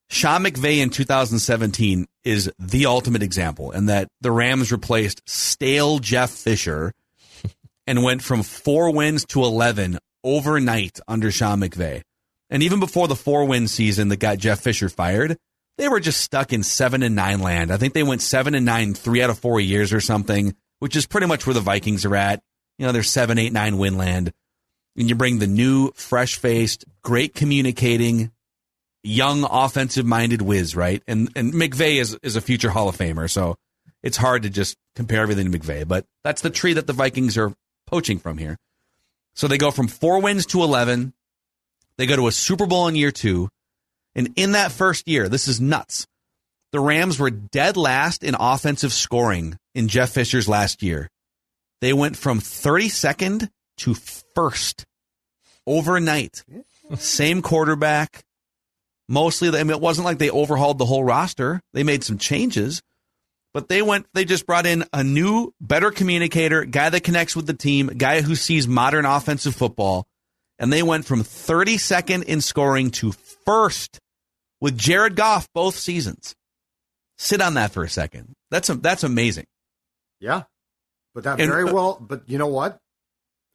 Sean 0.09 0.45
McVay 0.45 0.79
in 0.79 0.91
2017 0.91 2.07
is 2.25 2.51
the 2.59 2.87
ultimate 2.87 3.23
example, 3.23 3.73
in 3.73 3.87
that 3.87 4.09
the 4.21 4.31
Rams 4.31 4.73
replaced 4.73 5.23
stale 5.27 5.99
Jeff 5.99 6.31
Fisher 6.31 6.93
and 7.87 8.03
went 8.03 8.23
from 8.23 8.43
four 8.43 8.91
wins 8.91 9.27
to 9.27 9.43
11 9.43 9.99
overnight 10.23 11.01
under 11.07 11.31
Sean 11.31 11.61
McVay. 11.61 12.03
And 12.49 12.63
even 12.63 12.81
before 12.81 13.09
the 13.09 13.17
four 13.17 13.45
win 13.45 13.69
season 13.69 14.09
that 14.09 14.19
got 14.19 14.39
Jeff 14.39 14.61
Fisher 14.61 14.89
fired, 14.89 15.37
they 15.79 15.89
were 15.89 16.01
just 16.01 16.21
stuck 16.21 16.53
in 16.53 16.63
seven 16.63 17.03
and 17.03 17.15
nine 17.15 17.41
land. 17.41 17.73
I 17.73 17.77
think 17.77 17.95
they 17.95 18.03
went 18.03 18.23
seven 18.23 18.55
and 18.55 18.65
nine 18.65 18.95
three 18.95 19.23
out 19.23 19.31
of 19.31 19.39
four 19.39 19.61
years 19.61 19.93
or 19.93 20.01
something, 20.01 20.55
which 20.79 20.97
is 20.97 21.07
pretty 21.07 21.27
much 21.27 21.47
where 21.47 21.55
the 21.55 21.61
Vikings 21.61 22.05
are 22.05 22.17
at. 22.17 22.43
You 22.79 22.87
know, 22.87 22.93
they're 22.93 23.03
seven, 23.03 23.39
eight, 23.39 23.53
nine 23.53 23.79
win 23.79 23.97
land. 23.97 24.33
And 24.97 25.09
you 25.09 25.15
bring 25.15 25.39
the 25.39 25.47
new, 25.47 25.91
fresh 25.93 26.37
faced, 26.37 26.85
great 27.03 27.35
communicating, 27.35 28.31
young 29.03 29.45
offensive 29.45 30.07
minded 30.07 30.43
whiz, 30.43 30.77
right? 30.77 31.03
And 31.07 31.31
and 31.35 31.53
McVay 31.53 32.01
is, 32.01 32.17
is 32.23 32.37
a 32.37 32.41
future 32.41 32.71
Hall 32.71 32.89
of 32.89 32.97
Famer, 32.97 33.31
so 33.31 33.57
it's 34.03 34.17
hard 34.17 34.43
to 34.43 34.51
just 34.51 34.77
compare 34.95 35.23
everything 35.23 35.51
to 35.51 35.59
McVay, 35.59 35.87
but 35.87 36.07
that's 36.23 36.43
the 36.43 36.51
tree 36.51 36.75
that 36.75 36.87
the 36.87 36.93
Vikings 36.93 37.37
are 37.39 37.55
poaching 37.87 38.19
from 38.19 38.39
here. 38.39 38.59
So 39.35 39.49
they 39.49 39.59
go 39.59 39.71
from 39.71 39.89
four 39.89 40.21
wins 40.21 40.47
to 40.47 40.63
11. 40.63 41.13
They 41.97 42.07
go 42.07 42.17
to 42.17 42.29
a 42.29 42.33
Super 42.33 42.67
Bowl 42.67 42.87
in 42.87 42.97
year 42.97 43.11
two. 43.11 43.49
And 44.15 44.33
in 44.37 44.53
that 44.53 44.73
first 44.73 45.09
year, 45.09 45.29
this 45.29 45.49
is 45.49 45.61
nuts. 45.61 46.07
The 46.73 46.81
Rams 46.81 47.19
were 47.19 47.31
dead 47.31 47.77
last 47.77 48.25
in 48.25 48.35
offensive 48.39 48.93
scoring 48.93 49.59
in 49.75 49.89
Jeff 49.89 50.11
Fisher's 50.11 50.49
last 50.49 50.83
year. 50.83 51.09
They 51.81 51.93
went 51.93 52.17
from 52.17 52.41
32nd 52.41 53.49
to 53.79 53.95
first 54.35 54.85
overnight. 55.67 56.45
Same 56.97 57.43
quarterback. 57.43 58.25
Mostly, 59.09 59.49
I 59.49 59.63
mean, 59.63 59.71
it 59.71 59.81
wasn't 59.81 60.07
like 60.07 60.19
they 60.19 60.31
overhauled 60.31 60.79
the 60.79 60.87
whole 60.87 61.05
roster. 61.05 61.61
They 61.75 61.83
made 61.83 62.05
some 62.05 62.19
changes, 62.19 62.83
but 63.53 63.69
they 63.69 63.83
went, 63.83 64.07
they 64.15 64.25
just 64.25 64.47
brought 64.47 64.67
in 64.67 64.85
a 64.93 65.05
new, 65.05 65.53
better 65.61 65.91
communicator, 65.91 66.65
guy 66.65 66.89
that 66.89 67.05
connects 67.05 67.37
with 67.37 67.47
the 67.47 67.55
team, 67.55 67.89
guy 67.89 68.23
who 68.23 68.35
sees 68.35 68.67
modern 68.67 69.05
offensive 69.05 69.55
football. 69.55 70.07
And 70.59 70.73
they 70.73 70.83
went 70.83 71.05
from 71.05 71.23
32nd 71.23 72.25
in 72.25 72.41
scoring 72.41 72.91
to 72.93 73.13
first 73.45 74.01
with 74.61 74.77
Jared 74.79 75.17
Goff 75.17 75.49
both 75.53 75.77
seasons. 75.77 76.35
Sit 77.19 77.41
on 77.41 77.55
that 77.55 77.73
for 77.73 77.85
a 77.85 77.89
second. 77.89 78.35
That's 78.51 78.69
a, 78.71 78.75
that's 78.75 79.05
amazing. 79.05 79.47
Yeah, 80.21 80.45
but 81.15 81.25
that 81.25 81.41
And- 81.41 81.51
very 81.51 81.69
uh, 81.69 81.73
well. 81.75 81.99
But 82.01 82.23
you 82.29 82.39
know 82.39 82.49
what? 82.49 82.79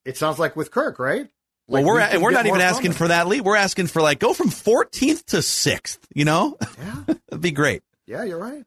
It 0.05 0.17
sounds 0.17 0.39
like 0.39 0.55
with 0.55 0.71
Kirk, 0.71 0.97
right? 0.99 1.27
Well, 1.67 1.83
we're 1.83 1.97
we 1.97 2.01
and 2.01 2.23
we're 2.23 2.31
not 2.31 2.47
even 2.47 2.61
asking 2.61 2.93
for 2.93 3.09
that 3.09 3.27
lead. 3.27 3.41
We're 3.41 3.55
asking 3.55 3.87
for 3.87 4.01
like 4.01 4.17
go 4.19 4.33
from 4.33 4.49
14th 4.49 5.25
to 5.25 5.37
6th, 5.37 5.99
you 6.15 6.25
know? 6.25 6.57
Yeah, 6.79 6.95
That'd 7.29 7.41
be 7.41 7.51
great. 7.51 7.83
yeah, 8.07 8.23
you're 8.23 8.39
right. 8.39 8.63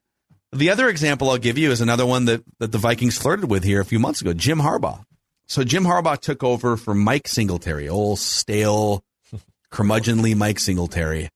The 0.53 0.71
other 0.71 0.89
example 0.89 1.31
I'll 1.31 1.39
give 1.39 1.59
you 1.59 1.71
is 1.73 1.81
another 1.81 2.07
one 2.07 2.27
that, 2.27 2.45
that 2.61 2.71
the 2.71 2.79
Vikings 2.79 3.17
flirted 3.19 3.51
with 3.51 3.65
here 3.65 3.81
a 3.81 3.85
few 3.85 3.99
months 3.99 4.21
ago, 4.21 4.33
Jim 4.35 4.61
Harbaugh. 4.61 5.03
So 5.49 5.65
Jim 5.65 5.83
Harbaugh 5.85 6.21
took 6.21 6.45
over 6.45 6.77
for 6.77 6.95
Mike 6.95 7.27
Singletary, 7.27 7.89
old 7.89 8.19
stale, 8.21 9.03
curmudgeonly 9.73 10.37
Mike 10.37 10.61
Singletary. 10.61 11.31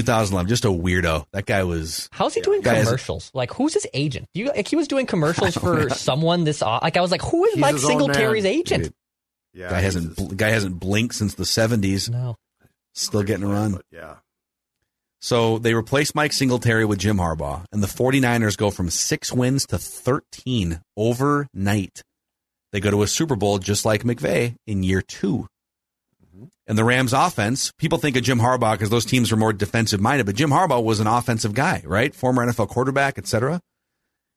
2011, 0.00 0.48
just 0.48 0.64
a 0.64 0.68
weirdo. 0.68 1.24
That 1.32 1.46
guy 1.46 1.62
was 1.64 2.08
How's 2.12 2.34
he 2.34 2.40
doing 2.40 2.60
Guy 2.60 2.74
has- 2.74 2.86
commercials? 2.86 3.30
Like, 3.34 3.52
who's 3.54 3.74
his 3.74 3.86
agent? 3.94 4.26
You, 4.34 4.46
like, 4.46 4.68
he 4.68 4.76
was 4.76 4.88
doing 4.88 5.06
commercials 5.06 5.54
for 5.56 5.88
someone 5.90 6.44
this. 6.44 6.62
au- 6.62 6.78
Like, 6.82 6.96
I 6.96 7.00
was 7.00 7.10
like, 7.10 7.22
who 7.22 7.44
is 7.46 7.54
He's 7.54 7.60
Mike 7.60 7.74
his 7.74 7.84
own 7.84 7.90
Singletary's 7.90 8.44
agent? 8.44 8.84
Dude, 8.84 8.94
Yeah, 9.54 9.70
guy 9.70 9.80
hasn't 9.80 10.16
just- 10.16 10.36
guy 10.36 10.50
hasn't 10.50 10.78
blinked 10.80 11.14
since 11.14 11.34
the 11.34 11.44
70s. 11.44 12.10
No. 12.10 12.36
Still 12.94 13.22
getting 13.22 13.44
a 13.44 13.48
run. 13.48 13.80
Yeah, 13.90 14.16
So 15.20 15.58
they 15.58 15.74
replace 15.74 16.14
Mike 16.14 16.32
Singletary 16.32 16.84
with 16.84 16.98
Jim 16.98 17.16
Harbaugh, 17.16 17.64
and 17.72 17.82
the 17.82 17.86
49ers 17.88 18.56
go 18.56 18.70
from 18.70 18.90
six 18.90 19.32
wins 19.32 19.66
to 19.68 19.78
13 19.78 20.80
overnight. 20.96 22.02
They 22.72 22.80
go 22.80 22.90
to 22.90 23.02
a 23.02 23.06
Super 23.06 23.36
Bowl 23.36 23.58
just 23.58 23.84
like 23.84 24.02
McVay 24.02 24.56
in 24.66 24.82
year 24.82 25.00
2 25.00 25.46
And 26.66 26.78
the 26.78 26.84
Rams 26.84 27.12
offense, 27.12 27.72
people 27.78 27.98
think 27.98 28.16
of 28.16 28.22
Jim 28.22 28.38
Harbaugh 28.38 28.72
because 28.72 28.90
those 28.90 29.04
teams 29.04 29.30
are 29.32 29.36
more 29.36 29.52
defensive 29.52 30.00
minded, 30.00 30.26
but 30.26 30.34
Jim 30.34 30.50
Harbaugh 30.50 30.82
was 30.82 31.00
an 31.00 31.06
offensive 31.06 31.52
guy, 31.54 31.82
right? 31.84 32.14
Former 32.14 32.46
NFL 32.46 32.68
quarterback, 32.68 33.18
etc. 33.18 33.60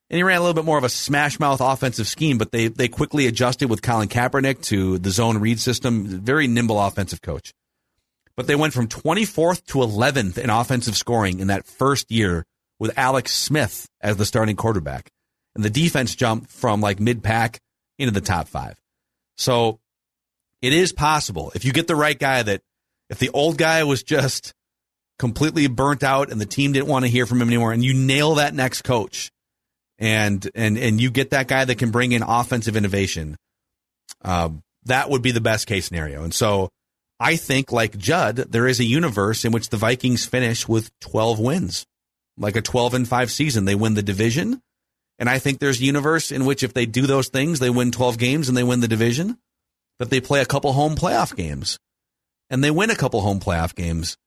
And 0.10 0.18
he 0.18 0.24
ran 0.24 0.38
a 0.38 0.42
little 0.42 0.54
bit 0.54 0.66
more 0.66 0.78
of 0.78 0.84
a 0.84 0.90
smash 0.90 1.40
mouth 1.40 1.62
offensive 1.62 2.08
scheme, 2.08 2.38
but 2.38 2.52
they, 2.52 2.68
they 2.68 2.90
quickly 2.90 3.28
adjusted 3.28 3.70
with 3.70 3.82
Colin 3.82 4.10
Kaepernick 4.10 4.62
to 4.63 4.98
the 4.98 5.10
zone 5.10 5.38
read 5.38 5.60
system. 5.60 6.06
Very 6.06 6.48
nimble 6.48 6.80
offensive 6.82 7.22
coach 7.22 7.54
but 8.38 8.46
they 8.46 8.56
went 8.56 8.74
from 8.74 8.88
24th 8.88 9.66
to 9.66 9.80
11th 9.80 10.38
in 10.38 10.50
offensive 10.50 10.96
scoring 10.96 11.40
in 11.40 11.48
that 11.48 11.66
first 11.66 12.10
year 12.12 12.46
with 12.80 12.98
Alex 12.98 13.34
Smith 13.34 13.90
as 14.00 14.16
the 14.16 14.26
starting 14.26 14.56
quarterback. 14.56 15.10
And 15.56 15.66
the 15.66 15.72
defense 15.72 16.16
jumped 16.16 16.52
from 16.52 16.80
like 16.80 17.00
mid 17.00 17.24
pack 17.24 17.60
into 17.98 18.12
the 18.12 18.22
top 18.22 18.48
five. 18.48 18.80
So 19.36 19.80
it 20.62 20.74
is 20.74 20.91
possible 20.91 21.52
if 21.56 21.65
you 21.65 21.72
get 21.72 21.88
the 21.88 21.96
right 21.96 22.17
guy 22.17 22.43
that 22.43 22.62
if 23.10 23.20
the 23.20 23.30
old 23.30 23.58
guy 23.58 23.84
was 23.84 24.04
just 24.04 24.54
completely 25.20 25.67
burnt 25.67 26.04
out 26.04 26.32
and 26.32 26.39
the 26.39 26.46
team 26.46 26.72
didn't 26.72 26.88
want 26.88 27.06
to 27.06 27.12
hear 27.12 27.26
from 27.26 27.41
him 27.41 27.48
anymore 27.48 27.74
and 27.74 27.84
you 27.84 27.93
nail 27.93 28.36
that 28.36 28.54
next 28.54 28.84
coach 28.84 29.32
and 29.98 30.50
and 30.54 30.78
and 30.78 31.02
you 31.02 31.10
get 31.10 31.32
that 31.32 31.48
guy 31.48 31.65
that 31.65 31.78
can 31.78 31.91
bring 31.91 32.12
in 32.12 32.24
offensive 32.24 32.76
innovation 32.76 33.36
um, 34.24 34.62
that 34.86 35.10
would 35.10 35.22
be 35.22 35.32
the 35.32 35.41
best 35.41 35.67
case 35.67 35.86
scenario 35.86 36.24
and 36.24 36.34
so 36.34 36.70
I 37.20 37.36
think, 37.36 37.72
like 37.72 37.98
Judd, 37.98 38.36
there 38.36 38.67
is 38.67 38.80
a 38.80 38.84
universe 38.84 39.43
in 39.43 39.52
which 39.52 39.70
the 39.70 39.78
Vikings 39.78 40.26
finish 40.26 40.67
with 40.67 40.91
12 41.02 41.39
wins, 41.39 41.86
like 42.38 42.56
a 42.56 42.62
12 42.62 42.93
and 42.93 43.08
5 43.08 43.32
season. 43.32 43.65
They 43.65 43.76
win 43.76 43.96
the 43.96 44.04
division. 44.04 44.62
And 45.20 45.30
I 45.30 45.39
think 45.39 45.58
there's 45.58 45.82
a 45.82 45.86
universe 45.86 46.32
in 46.32 46.46
which 46.46 46.62
if 46.62 46.74
they 46.74 46.86
do 46.86 47.08
those 47.08 47.30
things, 47.30 47.58
they 47.58 47.72
win 47.72 47.91
12 47.91 48.20
games 48.20 48.50
and 48.50 48.58
they 48.58 48.63
win 48.63 48.82
the 48.82 48.88
division, 48.88 49.39
that 49.99 50.10
they 50.10 50.21
play 50.21 50.41
a 50.41 50.45
couple 50.45 50.73
home 50.73 50.95
playoff 50.95 51.36
games 51.36 51.77
and 52.49 52.63
they 52.63 52.71
win 52.71 52.89
a 52.89 52.95
couple 52.95 53.21
home 53.21 53.39
playoff 53.39 53.73
games 53.75 54.17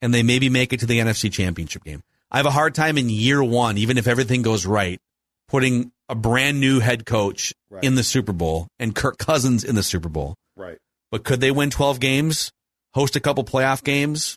and 0.00 0.14
they 0.14 0.22
maybe 0.22 0.48
make 0.48 0.72
it 0.72 0.80
to 0.80 0.86
the 0.86 0.98
NFC 1.00 1.32
championship 1.32 1.84
game. 1.84 2.02
I 2.30 2.36
have 2.36 2.46
a 2.46 2.50
hard 2.50 2.74
time 2.74 2.98
in 2.98 3.08
year 3.08 3.42
one, 3.42 3.78
even 3.78 3.98
if 3.98 4.06
everything 4.06 4.42
goes 4.42 4.64
right, 4.66 5.00
putting 5.48 5.90
a 6.08 6.14
brand 6.14 6.60
new 6.60 6.80
head 6.80 7.04
coach 7.06 7.52
Right. 7.70 7.84
in 7.84 7.96
the 7.96 8.02
Super 8.04 8.32
Bowl 8.32 8.66
and 8.78 8.94
Kirk 8.94 9.18
Cousins 9.18 9.62
in 9.64 9.74
the 9.74 9.82
Super 9.82 10.08
Bowl. 10.08 10.34
right. 10.56 10.78
But 11.10 11.24
could 11.24 11.40
they 11.40 11.50
win 11.50 11.68
12 11.70 12.00
games, 12.00 12.50
host 12.94 13.16
a 13.16 13.20
couple 13.20 13.44
playoff 13.44 13.82
games, 13.84 14.36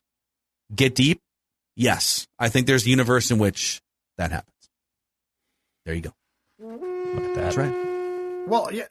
get 0.74 0.96
deep? 0.96 1.20
Yes. 1.78 2.28
I 2.40 2.50
think 2.50 2.68
there's 2.68 2.86
a 2.86 2.90
universe 2.90 3.30
in 3.32 3.38
which 3.40 3.82
that 4.18 4.32
happens. 4.32 4.52
There 5.86 5.94
you 5.96 6.02
go. 6.02 6.12
Look 6.60 6.82
at 6.82 7.36
that. 7.36 7.36
That's 7.36 7.58
right. 7.58 8.48
Well, 8.48 8.70
yeah, 8.74 8.88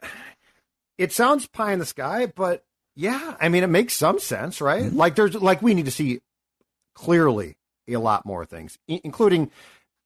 it 1.00 1.12
sounds 1.12 1.46
pie 1.46 1.72
in 1.72 1.78
the 1.78 1.86
sky, 1.86 2.26
but 2.26 2.64
yeah, 2.94 3.36
I 3.40 3.48
mean, 3.48 3.62
it 3.64 3.68
makes 3.68 3.94
some 3.94 4.18
sense, 4.18 4.60
right? 4.60 4.84
Mm-hmm. 4.84 4.96
Like 4.96 5.14
there's 5.16 5.34
like 5.34 5.62
we 5.62 5.74
need 5.74 5.86
to 5.86 5.90
see 5.90 6.20
clearly 6.94 7.56
a 7.88 7.96
lot 7.96 8.26
more 8.26 8.44
things, 8.44 8.78
i- 8.88 9.00
including 9.04 9.50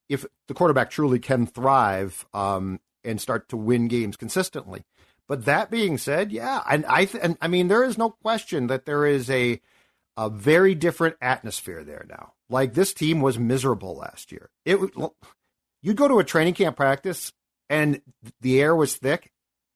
if 0.08 0.24
the 0.48 0.54
quarterback 0.54 0.90
truly 0.90 1.18
can 1.18 1.46
thrive 1.46 2.26
um, 2.32 2.80
and 3.02 3.20
start 3.20 3.48
to 3.48 3.56
win 3.56 3.88
games 3.88 4.16
consistently. 4.16 4.84
But 5.26 5.46
that 5.46 5.70
being 5.70 5.98
said, 5.98 6.30
yeah, 6.32 6.62
and 6.68 6.84
I 6.86 7.06
th- 7.06 7.22
and 7.24 7.36
I 7.40 7.48
mean, 7.48 7.68
there 7.68 7.82
is 7.84 7.98
no 7.98 8.10
question 8.10 8.68
that 8.68 8.84
there 8.86 9.06
is 9.06 9.28
a 9.30 9.60
a 10.16 10.30
very 10.30 10.74
different 10.76 11.16
atmosphere 11.20 11.82
there 11.82 12.06
now. 12.08 12.34
Like 12.48 12.74
this 12.74 12.94
team 12.94 13.20
was 13.20 13.38
miserable 13.38 13.96
last 13.96 14.30
year. 14.30 14.50
It 14.64 14.80
would- 14.80 15.10
you'd 15.82 15.96
go 15.96 16.06
to 16.08 16.18
a 16.20 16.24
training 16.24 16.54
camp 16.54 16.76
practice 16.76 17.32
and 17.68 18.00
the 18.40 18.60
air 18.60 18.76
was 18.76 18.96
thick 18.96 19.32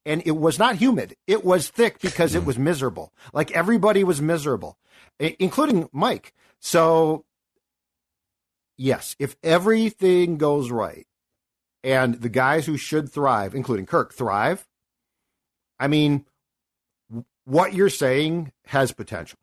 and 0.08 0.22
it 0.24 0.36
was 0.36 0.58
not 0.58 0.76
humid. 0.76 1.14
It 1.26 1.44
was 1.44 1.68
thick 1.68 2.00
because 2.00 2.34
it 2.34 2.40
hmm. 2.40 2.46
was 2.46 2.58
miserable. 2.58 3.12
Like 3.32 3.52
everybody 3.52 4.02
was 4.02 4.22
miserable, 4.22 4.78
including 5.20 5.88
Mike. 5.92 6.32
So, 6.60 7.26
yes, 8.78 9.14
if 9.18 9.36
everything 9.42 10.38
goes 10.38 10.70
right 10.70 11.06
and 11.84 12.14
the 12.14 12.30
guys 12.30 12.64
who 12.64 12.78
should 12.78 13.12
thrive, 13.12 13.54
including 13.54 13.84
Kirk, 13.84 14.14
thrive, 14.14 14.66
I 15.78 15.88
mean, 15.88 16.24
what 17.44 17.74
you're 17.74 17.90
saying 17.90 18.52
has 18.64 18.92
potential. 18.92 19.38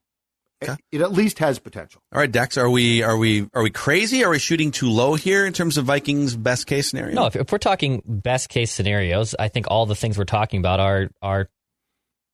Okay. 0.63 0.75
It 0.91 1.01
at 1.01 1.11
least 1.11 1.39
has 1.39 1.59
potential. 1.59 2.01
All 2.13 2.19
right, 2.19 2.31
Dex, 2.31 2.57
are 2.57 2.69
we 2.69 3.03
are 3.03 3.17
we 3.17 3.47
are 3.53 3.61
we 3.61 3.69
crazy? 3.69 4.23
Are 4.23 4.29
we 4.29 4.39
shooting 4.39 4.71
too 4.71 4.89
low 4.89 5.15
here 5.15 5.45
in 5.45 5.53
terms 5.53 5.77
of 5.77 5.85
Vikings 5.85 6.35
best 6.35 6.65
case 6.65 6.89
scenario? 6.89 7.13
No, 7.15 7.25
if, 7.25 7.35
if 7.35 7.51
we're 7.51 7.57
talking 7.57 8.01
best 8.05 8.49
case 8.49 8.71
scenarios, 8.71 9.35
I 9.37 9.49
think 9.49 9.65
all 9.69 9.85
the 9.85 9.95
things 9.95 10.17
we're 10.17 10.23
talking 10.23 10.59
about 10.59 10.79
are 10.79 11.09
are 11.21 11.49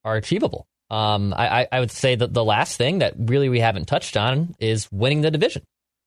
are 0.05 0.15
achievable. 0.15 0.67
Um, 0.89 1.33
I, 1.35 1.61
I- 1.61 1.67
I 1.71 1.79
would 1.79 1.91
say 1.91 2.15
that 2.15 2.33
the 2.33 2.43
last 2.43 2.77
thing 2.77 2.99
that 2.99 3.13
really 3.17 3.49
we 3.49 3.59
haven't 3.59 3.85
touched 3.87 4.15
on 4.17 4.55
is 4.59 4.91
winning 4.91 5.21
the 5.21 5.31
division. 5.31 5.63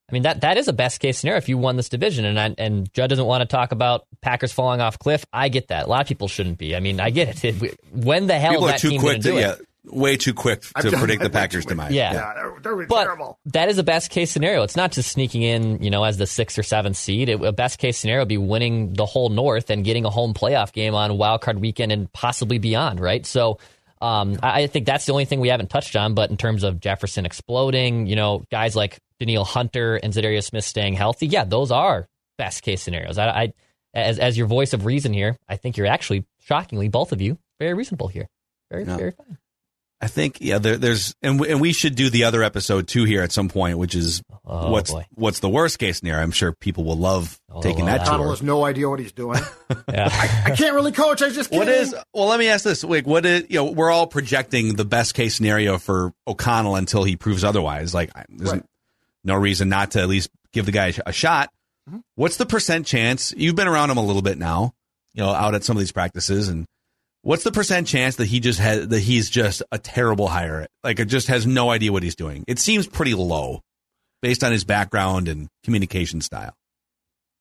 I 0.09 0.13
mean 0.13 0.23
that 0.23 0.43
that 0.43 0.59
is 0.59 0.69
a 0.69 0.73
best 0.75 1.01
case 1.01 1.19
scenario 1.19 1.39
if 1.39 1.49
you 1.49 1.57
won 1.59 1.77
this 1.77 1.89
division. 1.89 2.27
And 2.27 2.39
I, 2.39 2.55
and 2.59 2.93
Judd 2.93 3.09
doesn't 3.11 3.25
want 3.25 3.41
to 3.41 3.47
talk 3.47 3.73
about 3.73 4.05
Packers 4.21 4.53
falling 4.53 4.81
off 4.81 4.99
cliff. 4.99 5.25
I 5.33 5.49
get 5.49 5.69
that. 5.69 5.87
A 5.87 5.89
lot 5.89 6.03
of 6.03 6.07
people 6.07 6.29
shouldn't 6.29 6.59
be. 6.59 6.77
I 6.77 6.81
mean, 6.81 7.01
I 7.01 7.11
get 7.11 7.43
it. 7.43 7.77
When 7.93 8.27
the 8.27 8.39
hell 8.39 8.53
People 8.53 8.67
is 8.67 8.71
are 8.71 8.73
that 8.75 8.81
too 8.81 8.91
team 8.91 9.01
quick 9.01 9.13
going 9.13 9.23
to 9.23 9.29
to 9.29 9.35
do 9.35 9.41
yeah, 9.41 9.53
it? 9.53 9.61
Way 9.87 10.17
too 10.17 10.33
quick 10.33 10.63
to 10.63 10.91
done 10.91 10.99
predict 10.99 11.23
the 11.23 11.29
that 11.29 11.35
way 11.35 11.41
Packers 11.43 11.65
too 11.65 11.69
demise. 11.71 11.93
Yeah. 11.93 12.33
they're, 12.35 12.55
they're 12.77 12.87
But 12.87 13.05
terrible. 13.05 13.39
that 13.47 13.69
is 13.69 13.77
a 13.79 13.83
best 13.83 14.11
case 14.11 14.31
scenario. 14.31 14.63
It's 14.63 14.77
not 14.77 14.93
just 14.93 15.11
sneaking 15.13 15.43
in, 15.43 15.83
you 15.83 15.91
know, 15.91 16.05
as 16.05 16.17
the 16.17 16.27
sixth 16.27 16.59
or 16.59 16.63
seventh 16.63 16.97
seed. 16.97 17.29
It, 17.29 17.43
a 17.43 17.53
best 17.53 17.79
case 17.79 17.99
scenario 17.99 18.23
would 18.23 18.29
be 18.29 18.39
winning 18.39 18.95
the 18.95 19.05
whole 19.05 19.29
North 19.29 19.69
and 19.69 19.85
getting 19.85 20.05
a 20.07 20.11
home 20.11 20.33
playoff 20.33 20.73
game 20.73 20.95
on 20.95 21.19
Wild 21.19 21.43
Card 21.43 21.61
Weekend 21.61 21.93
and 21.93 22.11
possibly 22.13 22.59
beyond, 22.59 22.99
right? 22.99 23.27
So 23.27 23.59
um, 24.01 24.39
I, 24.43 24.63
I 24.63 24.67
think 24.69 24.87
that's 24.87 25.05
the 25.05 25.13
only 25.13 25.27
thing 25.27 25.41
we 25.41 25.49
haven't 25.49 25.69
touched 25.69 25.97
on. 25.97 26.15
But 26.15 26.31
in 26.31 26.39
terms 26.39 26.63
of 26.65 26.81
Jefferson 26.81 27.27
exploding, 27.27 28.07
you 28.07 28.17
know, 28.17 28.43
guys 28.51 28.75
like 28.75 28.99
Danielle 29.21 29.45
Hunter 29.45 29.97
and 29.97 30.13
Za'Darius 30.15 30.45
Smith 30.45 30.65
staying 30.65 30.95
healthy, 30.95 31.27
yeah, 31.27 31.45
those 31.45 31.71
are 31.71 32.09
best 32.39 32.63
case 32.63 32.83
scenarios. 32.83 33.19
I, 33.19 33.29
I 33.29 33.53
as 33.93 34.19
as 34.19 34.37
your 34.39 34.47
voice 34.47 34.73
of 34.73 34.87
reason 34.87 35.13
here, 35.13 35.37
I 35.47 35.57
think 35.57 35.77
you're 35.77 35.87
actually 35.87 36.25
shockingly 36.41 36.89
both 36.89 37.13
of 37.13 37.21
you 37.21 37.39
very 37.61 37.75
reasonable 37.75 38.09
here. 38.09 38.29
Very 38.71 38.85
Yeah. 38.85 38.97
very 38.97 39.11
fine. 39.13 39.37
I 40.05 40.09
think 40.09 40.39
yeah, 40.41 40.59
there, 40.59 40.77
there's 40.77 41.15
and 41.23 41.41
we, 41.41 41.51
and 41.51 41.61
we 41.61 41.73
should 41.73 41.95
do 41.95 42.11
the 42.11 42.25
other 42.25 42.43
episode 42.43 42.87
too 42.89 43.05
here 43.05 43.23
at 43.23 43.33
some 43.33 43.49
point, 43.49 43.79
which 43.79 43.95
is 43.95 44.23
Oh, 44.47 44.71
what's 44.71 44.91
boy. 44.91 45.07
what's 45.15 45.41
the 45.41 45.49
worst 45.49 45.79
case 45.79 45.99
scenario. 45.99 46.23
I'm 46.23 46.31
sure 46.31 46.53
people 46.53 46.85
will 46.85 46.99
love 46.99 47.41
Oh, 47.51 47.63
taking 47.63 47.87
that 47.87 48.01
wow. 48.01 48.07
Connell 48.07 48.25
tour. 48.27 48.33
has 48.33 48.43
no 48.43 48.65
idea 48.65 48.89
what 48.91 49.01
he's 49.01 49.13
doing. 49.13 49.41
Yeah. 49.89 50.09
I 50.45 50.51
can't 50.53 50.75
really 50.75 50.93
coach. 50.93 51.23
I 51.23 51.31
just 51.31 51.51
What 51.51 51.67
kidding. 51.67 51.81
is 51.83 51.95
well? 52.13 52.27
Let 52.27 52.39
me 52.39 52.49
ask 52.49 52.65
this: 52.65 52.85
Like, 52.85 53.07
what 53.07 53.25
is 53.27 53.45
you 53.49 53.57
know? 53.57 53.73
We're 53.73 53.91
all 53.91 54.07
projecting 54.07 54.75
the 54.77 54.85
best 54.85 55.15
case 55.15 55.35
scenario 55.37 55.79
for 55.79 56.13
O'Connell 56.27 56.77
until 56.77 57.03
he 57.05 57.17
proves 57.17 57.43
otherwise. 57.45 57.95
Like, 57.95 58.11
there's 58.29 58.53
Right. 58.53 58.63
no 59.25 59.35
reason 59.35 59.69
not 59.69 59.93
to 59.93 60.01
at 60.03 60.09
least 60.09 60.29
give 60.53 60.67
the 60.67 60.73
guy 60.73 60.93
a 61.07 61.13
shot. 61.13 61.51
Mm-hmm. 61.89 62.01
What's 62.17 62.37
the 62.37 62.47
percent 62.47 62.87
chance? 62.87 63.33
You've 63.37 63.57
been 63.57 63.69
around 63.69 63.91
him 63.91 63.97
a 63.99 64.05
little 64.05 64.23
bit 64.23 64.39
now, 64.39 64.75
you 65.15 65.23
know, 65.23 65.31
out 65.31 65.55
at 65.55 65.65
some 65.65 65.77
of 65.77 65.81
these 65.81 65.93
practices, 65.93 66.49
and 66.49 66.67
What's 67.25 67.43
the 67.43 67.53
percent 67.53 67.87
chance 67.87 68.17
that 68.17 68.27
he 68.27 68.39
just 68.39 68.59
has 68.59 68.87
that 68.89 69.01
he's 69.01 69.31
just 69.31 69.63
a 69.73 69.79
terrible 69.79 70.29
hire? 70.29 70.67
Like 70.83 71.01
it 71.01 71.07
just 71.07 71.29
has 71.29 71.47
no 71.47 71.71
idea 71.71 71.91
what 71.91 72.03
he's 72.03 72.15
doing. 72.15 72.45
It 72.47 72.59
seems 72.59 72.87
pretty 72.87 73.15
low 73.15 73.63
based 74.21 74.45
on 74.45 74.53
his 74.53 74.65
background 74.65 75.27
and 75.29 75.49
communication 75.65 76.21
style. 76.21 76.53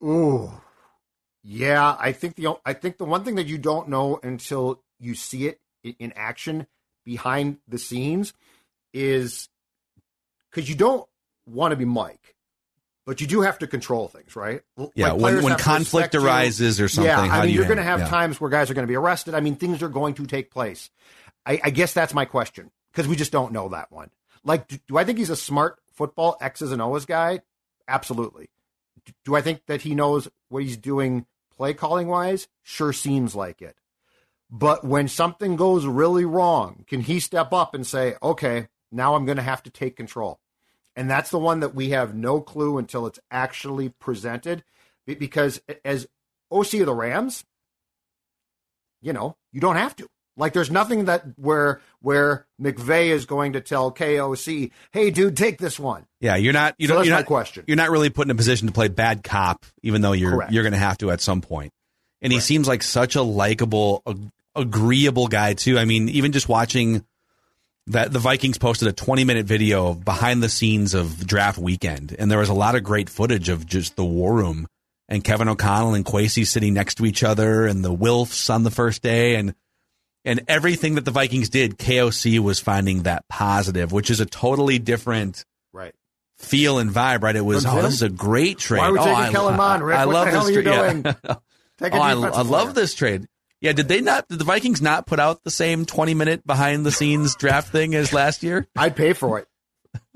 Ooh, 0.02 0.50
yeah. 1.44 1.98
I 2.00 2.14
think 2.14 2.38
the 2.38 2.56
I 2.66 2.72
think 2.72 2.98
the 2.98 3.04
one 3.04 3.26
thing 3.26 3.36
that 3.36 3.48
you 3.48 3.58
don't 3.58 3.90
know 3.90 4.22
until 4.24 4.82
you 5.02 5.16
see 5.16 5.48
it 5.48 5.60
in 6.00 6.14
action 6.16 6.66
behind 7.04 7.58
the 7.68 7.78
scenes 7.78 8.34
is 8.94 9.50
because 10.50 10.70
you 10.70 10.76
don't 10.76 11.06
want 11.46 11.74
to 11.74 11.76
be 11.76 11.84
Mike, 11.84 12.36
but 13.06 13.20
you 13.22 13.28
do 13.28 13.42
have 13.42 13.60
to 13.60 13.68
control 13.68 14.08
things, 14.08 14.36
right? 14.36 14.62
Yeah, 14.96 15.12
like 15.12 15.22
when- 15.36 15.44
when 15.44 15.58
conflict 15.58 16.14
you. 16.14 16.24
arises 16.26 16.80
or 16.82 16.88
something, 16.88 17.10
Yeah, 17.10 17.20
I 17.22 17.42
do 17.42 17.42
mean, 17.48 17.50
you 17.52 17.56
you're 17.60 17.66
going 17.68 17.78
to 17.78 17.84
have 17.84 18.02
yeah. 18.02 18.08
times 18.08 18.40
where 18.40 18.50
guys 18.50 18.70
are 18.70 18.74
going 18.74 18.88
to 18.88 18.92
be 18.92 18.96
arrested. 18.96 19.34
I 19.36 19.40
mean, 19.42 19.56
things 19.56 19.82
are 19.84 19.90
going 19.90 20.14
to 20.16 20.26
take 20.26 20.52
place. 20.52 20.90
I, 21.46 21.60
I 21.64 21.70
guess 21.70 21.94
that's 21.94 22.14
my 22.14 22.26
question 22.26 22.72
because 22.92 23.08
we 23.08 23.16
just 23.16 23.32
don't 23.32 23.52
know 23.52 23.70
that 23.70 23.92
one. 23.92 24.10
Like, 24.46 24.68
do, 24.68 24.78
do 24.88 24.98
I 24.98 25.04
think 25.04 25.18
he's 25.18 25.30
a 25.30 25.36
smart 25.36 25.80
football 25.94 26.38
X's 26.42 26.72
and 26.72 26.82
O's 26.82 27.06
guy? 27.06 27.42
Absolutely. 27.88 28.50
D- 29.06 29.14
Do 29.26 29.36
I 29.36 29.42
think 29.42 29.66
that 29.68 29.82
he 29.82 29.96
knows 29.96 30.28
what 30.50 30.64
he's 30.64 30.78
doing 30.78 31.26
play 31.56 31.74
calling 31.74 32.08
wise? 32.08 32.48
Sure 32.64 32.94
seems 32.94 33.36
like 33.36 33.62
it. 33.62 33.76
But 34.50 34.86
when 34.86 35.08
something 35.08 35.56
goes 35.56 35.86
really 35.86 36.26
wrong, 36.26 36.86
can 36.88 37.02
he 37.02 37.20
step 37.20 37.52
up 37.54 37.74
and 37.74 37.86
say, 37.88 38.16
okay, 38.22 38.68
now 38.92 39.16
I'm 39.16 39.26
going 39.26 39.38
to 39.38 39.42
have 39.44 39.64
to 39.64 39.70
take 39.70 39.96
control? 39.98 40.40
And 40.96 41.10
that's 41.10 41.30
the 41.32 41.40
one 41.40 41.62
that 41.62 41.74
we 41.74 41.90
have 41.90 42.14
no 42.16 42.40
clue 42.42 42.78
until 42.78 43.08
it's 43.08 43.20
actually 43.32 43.90
presented. 43.90 44.64
Because 45.06 45.62
as 45.84 46.08
OC 46.52 46.76
of 46.76 46.86
the 46.86 46.94
Rams, 46.94 47.44
you 49.02 49.14
know, 49.14 49.36
you 49.52 49.60
don't 49.60 49.76
have 49.76 49.96
to. 49.98 50.08
Like 50.36 50.54
there's 50.54 50.72
nothing 50.72 51.06
that 51.06 51.24
where 51.38 51.80
where 52.02 52.48
McVay 52.60 53.10
is 53.10 53.26
going 53.26 53.54
to 53.54 53.62
tell 53.62 53.92
KOC, 53.92 54.72
hey 54.92 55.12
dude, 55.12 55.38
take 55.38 55.60
this 55.60 55.80
one. 55.80 56.06
Yeah, 56.22 56.38
you're 56.38 56.54
not. 56.54 56.74
You 56.80 56.88
So 56.88 56.94
don't. 56.94 57.00
that's 57.02 57.08
you're 57.08 57.18
not, 57.18 57.26
question. 57.28 57.64
You're 57.68 57.78
not 57.78 57.92
really 57.92 58.10
put 58.10 58.26
in 58.26 58.32
a 58.32 58.36
position 58.36 58.68
to 58.68 58.74
play 58.74 58.88
bad 58.88 59.24
cop, 59.24 59.64
even 59.84 60.02
though 60.02 60.14
you're 60.14 60.32
Correct. 60.32 60.52
you're 60.52 60.64
going 60.64 60.74
to 60.74 60.80
have 60.80 60.98
to 61.00 61.12
at 61.12 61.22
some 61.22 61.42
point. 61.42 61.72
And 62.22 62.34
he 62.34 62.40
seems 62.40 62.68
like 62.68 62.82
such 62.82 63.16
a 63.16 63.22
likable, 63.22 64.02
ag- 64.08 64.30
agreeable 64.56 65.28
guy 65.28 65.54
too. 65.54 65.78
I 65.78 65.86
mean, 65.86 66.08
even 66.10 66.32
just 66.32 66.48
watching 66.50 67.06
that 67.88 68.14
the 68.14 68.20
Vikings 68.20 68.58
posted 68.58 68.88
a 68.88 68.94
20 68.94 69.24
minute 69.26 69.46
video 69.46 69.88
of 69.90 70.06
behind 70.06 70.42
the 70.42 70.50
scenes 70.50 70.94
of 70.94 71.26
draft 71.28 71.58
weekend, 71.58 72.16
and 72.18 72.30
there 72.32 72.40
was 72.40 72.50
a 72.50 72.54
lot 72.54 72.76
of 72.76 72.84
great 72.84 73.10
footage 73.10 73.50
of 73.50 73.66
just 73.66 73.96
the 73.96 74.06
war 74.06 74.34
room 74.34 74.68
and 75.10 75.24
Kevin 75.24 75.50
O'Connell 75.50 75.94
and 75.94 76.06
Kwesi 76.06 76.48
sitting 76.48 76.74
next 76.74 76.96
to 76.96 77.06
each 77.06 77.24
other, 77.24 77.66
and 77.68 77.84
the 77.84 77.94
Wilfs 77.94 78.50
on 78.54 78.64
the 78.64 78.72
first 78.72 79.02
day, 79.02 79.36
and 79.36 79.54
and 80.26 80.46
everything 80.48 80.96
that 80.96 81.04
the 81.04 81.12
Vikings 81.12 81.50
did, 81.50 81.78
KOC 81.78 82.40
was 82.40 82.58
finding 82.62 83.04
that 83.04 83.28
positive, 83.28 83.92
which 83.92 84.10
is 84.10 84.22
a 84.22 84.26
totally 84.26 84.80
different 84.80 85.44
Right. 85.74 85.94
feel 86.38 86.80
and 86.80 86.90
vibe, 86.92 87.24
right? 87.24 87.36
It 87.36 87.42
was, 87.44 87.66
oh, 87.66 87.82
this 87.82 87.96
is 87.96 88.04
a 88.04 88.10
great 88.10 88.58
trade. 88.58 88.80
Why 88.80 88.88
are 88.88 88.94
we 88.94 89.00
oh, 89.00 89.04
taking 89.04 89.20
I, 89.22 89.32
Kellen 89.34 89.58
Mond, 89.58 89.84
I- 89.84 89.86
Rick? 89.86 89.98
I 89.98 90.06
What 90.06 90.14
love 90.14 90.26
the 90.28 90.32
hell 90.32 90.46
this 90.46 90.64
trade. 90.64 91.16
Yeah. 91.26 91.36
Oh, 91.82 92.00
I, 92.00 92.12
I 92.12 92.42
love 92.44 92.76
this 92.76 92.94
trade. 92.94 93.26
Yeah, 93.64 93.72
did 93.72 93.88
they 93.88 94.02
not? 94.02 94.28
Did 94.28 94.40
the 94.40 94.44
Vikings 94.44 94.82
not 94.82 95.08
put 95.08 95.22
out 95.22 95.46
the 95.46 95.50
same 95.50 95.86
twenty 95.86 96.14
minute 96.14 96.46
behind 96.46 96.86
the 96.86 96.92
scenes 96.92 97.36
draft 97.38 97.72
thing 97.72 97.96
as 97.96 98.12
last 98.12 98.44
year? 98.44 98.68
I'd 98.76 98.94
pay 98.94 99.14
for 99.14 99.40
it. 99.40 99.48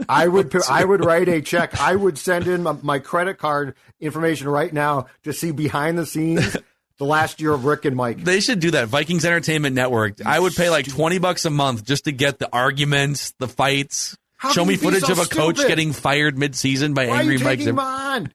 I 0.10 0.28
would 0.28 0.54
I 0.70 0.84
would 0.84 1.06
write 1.06 1.30
a 1.30 1.42
check. 1.42 1.80
I 1.80 1.96
would 1.96 2.18
send 2.18 2.46
in 2.48 2.64
my, 2.64 2.74
my 2.82 3.00
credit 3.00 3.38
card 3.38 3.76
information 4.02 4.50
right 4.50 4.72
now 4.74 5.08
to 5.24 5.32
see 5.32 5.52
behind 5.52 5.98
the 5.98 6.06
scenes 6.06 6.58
the 6.98 7.06
last 7.06 7.40
year 7.40 7.54
of 7.54 7.64
Rick 7.64 7.86
and 7.86 7.96
Mike. 7.96 8.22
They 8.22 8.42
should 8.42 8.60
do 8.60 8.72
that. 8.72 8.90
Vikings 8.90 9.24
Entertainment 9.24 9.74
Network. 9.74 10.26
I 10.26 10.38
would 10.38 10.54
pay 10.54 10.70
like 10.70 10.86
twenty 10.86 11.18
bucks 11.18 11.46
a 11.46 11.50
month 11.50 11.86
just 11.86 12.04
to 12.04 12.12
get 12.12 12.40
the 12.40 12.50
arguments, 12.52 13.34
the 13.40 13.48
fights. 13.48 14.18
How 14.36 14.52
Show 14.52 14.66
me 14.66 14.76
footage 14.76 15.04
so 15.04 15.14
of 15.14 15.20
a 15.20 15.26
coach 15.26 15.56
stupid? 15.56 15.70
getting 15.70 15.94
fired 15.94 16.38
mid 16.38 16.54
season 16.54 16.94
by 16.94 17.08
Why 17.08 17.22
angry 17.22 17.38
Mike 17.38 17.62
Zimmer. 17.62 17.82
on? 17.82 18.34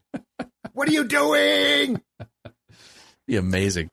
What 0.73 0.89
are 0.89 0.93
you 0.93 1.05
doing? 1.05 2.01
be 3.27 3.37
amazing. 3.37 3.91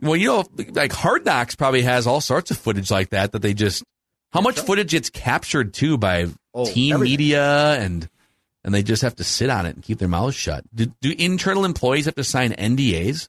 Well, 0.00 0.16
you 0.16 0.28
know, 0.28 0.44
like 0.72 0.92
Hard 0.92 1.24
Knocks 1.24 1.54
probably 1.54 1.82
has 1.82 2.06
all 2.06 2.20
sorts 2.20 2.50
of 2.50 2.58
footage 2.58 2.90
like 2.90 3.10
that 3.10 3.32
that 3.32 3.42
they 3.42 3.54
just. 3.54 3.82
How 4.32 4.40
much 4.40 4.58
footage 4.58 4.90
gets 4.90 5.10
captured 5.10 5.72
too 5.74 5.96
by 5.96 6.26
Oh, 6.52 6.66
team 6.66 6.94
everything. 6.94 7.12
media 7.12 7.74
and 7.80 8.08
and 8.64 8.72
they 8.74 8.82
just 8.82 9.02
have 9.02 9.16
to 9.16 9.24
sit 9.24 9.50
on 9.50 9.66
it 9.66 9.74
and 9.74 9.82
keep 9.84 9.98
their 9.98 10.08
mouths 10.08 10.34
shut. 10.36 10.64
Do, 10.74 10.86
do 11.00 11.12
internal 11.18 11.64
employees 11.64 12.06
have 12.06 12.14
to 12.16 12.24
sign 12.24 12.52
NDAs 12.52 13.28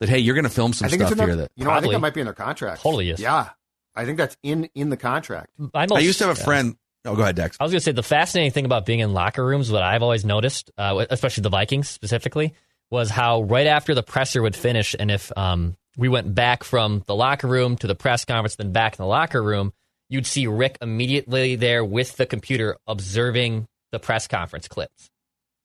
that 0.00 0.08
hey, 0.08 0.18
you're 0.18 0.34
going 0.34 0.44
to 0.44 0.50
film 0.50 0.72
some 0.72 0.88
stuff 0.88 1.00
it's 1.00 1.08
here 1.18 1.26
their, 1.26 1.36
that 1.36 1.50
you 1.56 1.64
know 1.64 1.70
I 1.70 1.74
think 1.74 1.82
Probably. 1.84 1.94
that 1.96 2.00
might 2.00 2.14
be 2.14 2.20
in 2.20 2.26
their 2.26 2.34
contract. 2.34 2.82
Totally 2.82 3.10
is. 3.10 3.20
Yeah, 3.20 3.50
I 3.94 4.04
think 4.04 4.18
that's 4.18 4.36
in 4.42 4.68
in 4.74 4.90
the 4.90 4.96
contract. 4.96 5.48
I, 5.74 5.86
I 5.90 5.98
used 6.00 6.18
to 6.18 6.26
have 6.26 6.38
a 6.38 6.42
friend. 6.42 6.76
Oh, 7.06 7.14
go 7.16 7.22
ahead, 7.22 7.36
Dex. 7.36 7.56
I 7.60 7.64
was 7.64 7.70
going 7.72 7.80
to 7.80 7.84
say 7.84 7.92
the 7.92 8.02
fascinating 8.02 8.50
thing 8.52 8.64
about 8.64 8.86
being 8.86 9.00
in 9.00 9.12
locker 9.12 9.44
rooms, 9.44 9.70
what 9.70 9.82
I've 9.82 10.02
always 10.02 10.24
noticed, 10.24 10.70
uh, 10.78 11.04
especially 11.10 11.42
the 11.42 11.50
Vikings 11.50 11.86
specifically, 11.88 12.54
was 12.90 13.10
how 13.10 13.42
right 13.42 13.66
after 13.66 13.94
the 13.94 14.02
presser 14.02 14.42
would 14.42 14.56
finish, 14.56 14.94
and 14.98 15.10
if 15.10 15.32
um, 15.36 15.76
we 15.96 16.08
went 16.08 16.34
back 16.34 16.64
from 16.64 17.02
the 17.06 17.14
locker 17.14 17.48
room 17.48 17.76
to 17.76 17.86
the 17.86 17.94
press 17.94 18.24
conference, 18.24 18.56
then 18.56 18.72
back 18.72 18.94
in 18.94 19.02
the 19.02 19.06
locker 19.08 19.42
room, 19.42 19.72
you'd 20.08 20.26
see 20.26 20.46
Rick 20.46 20.78
immediately 20.82 21.56
there 21.56 21.84
with 21.84 22.16
the 22.16 22.26
computer 22.26 22.76
observing 22.86 23.66
the 23.92 23.98
press 23.98 24.26
conference 24.26 24.68
clips. 24.68 25.10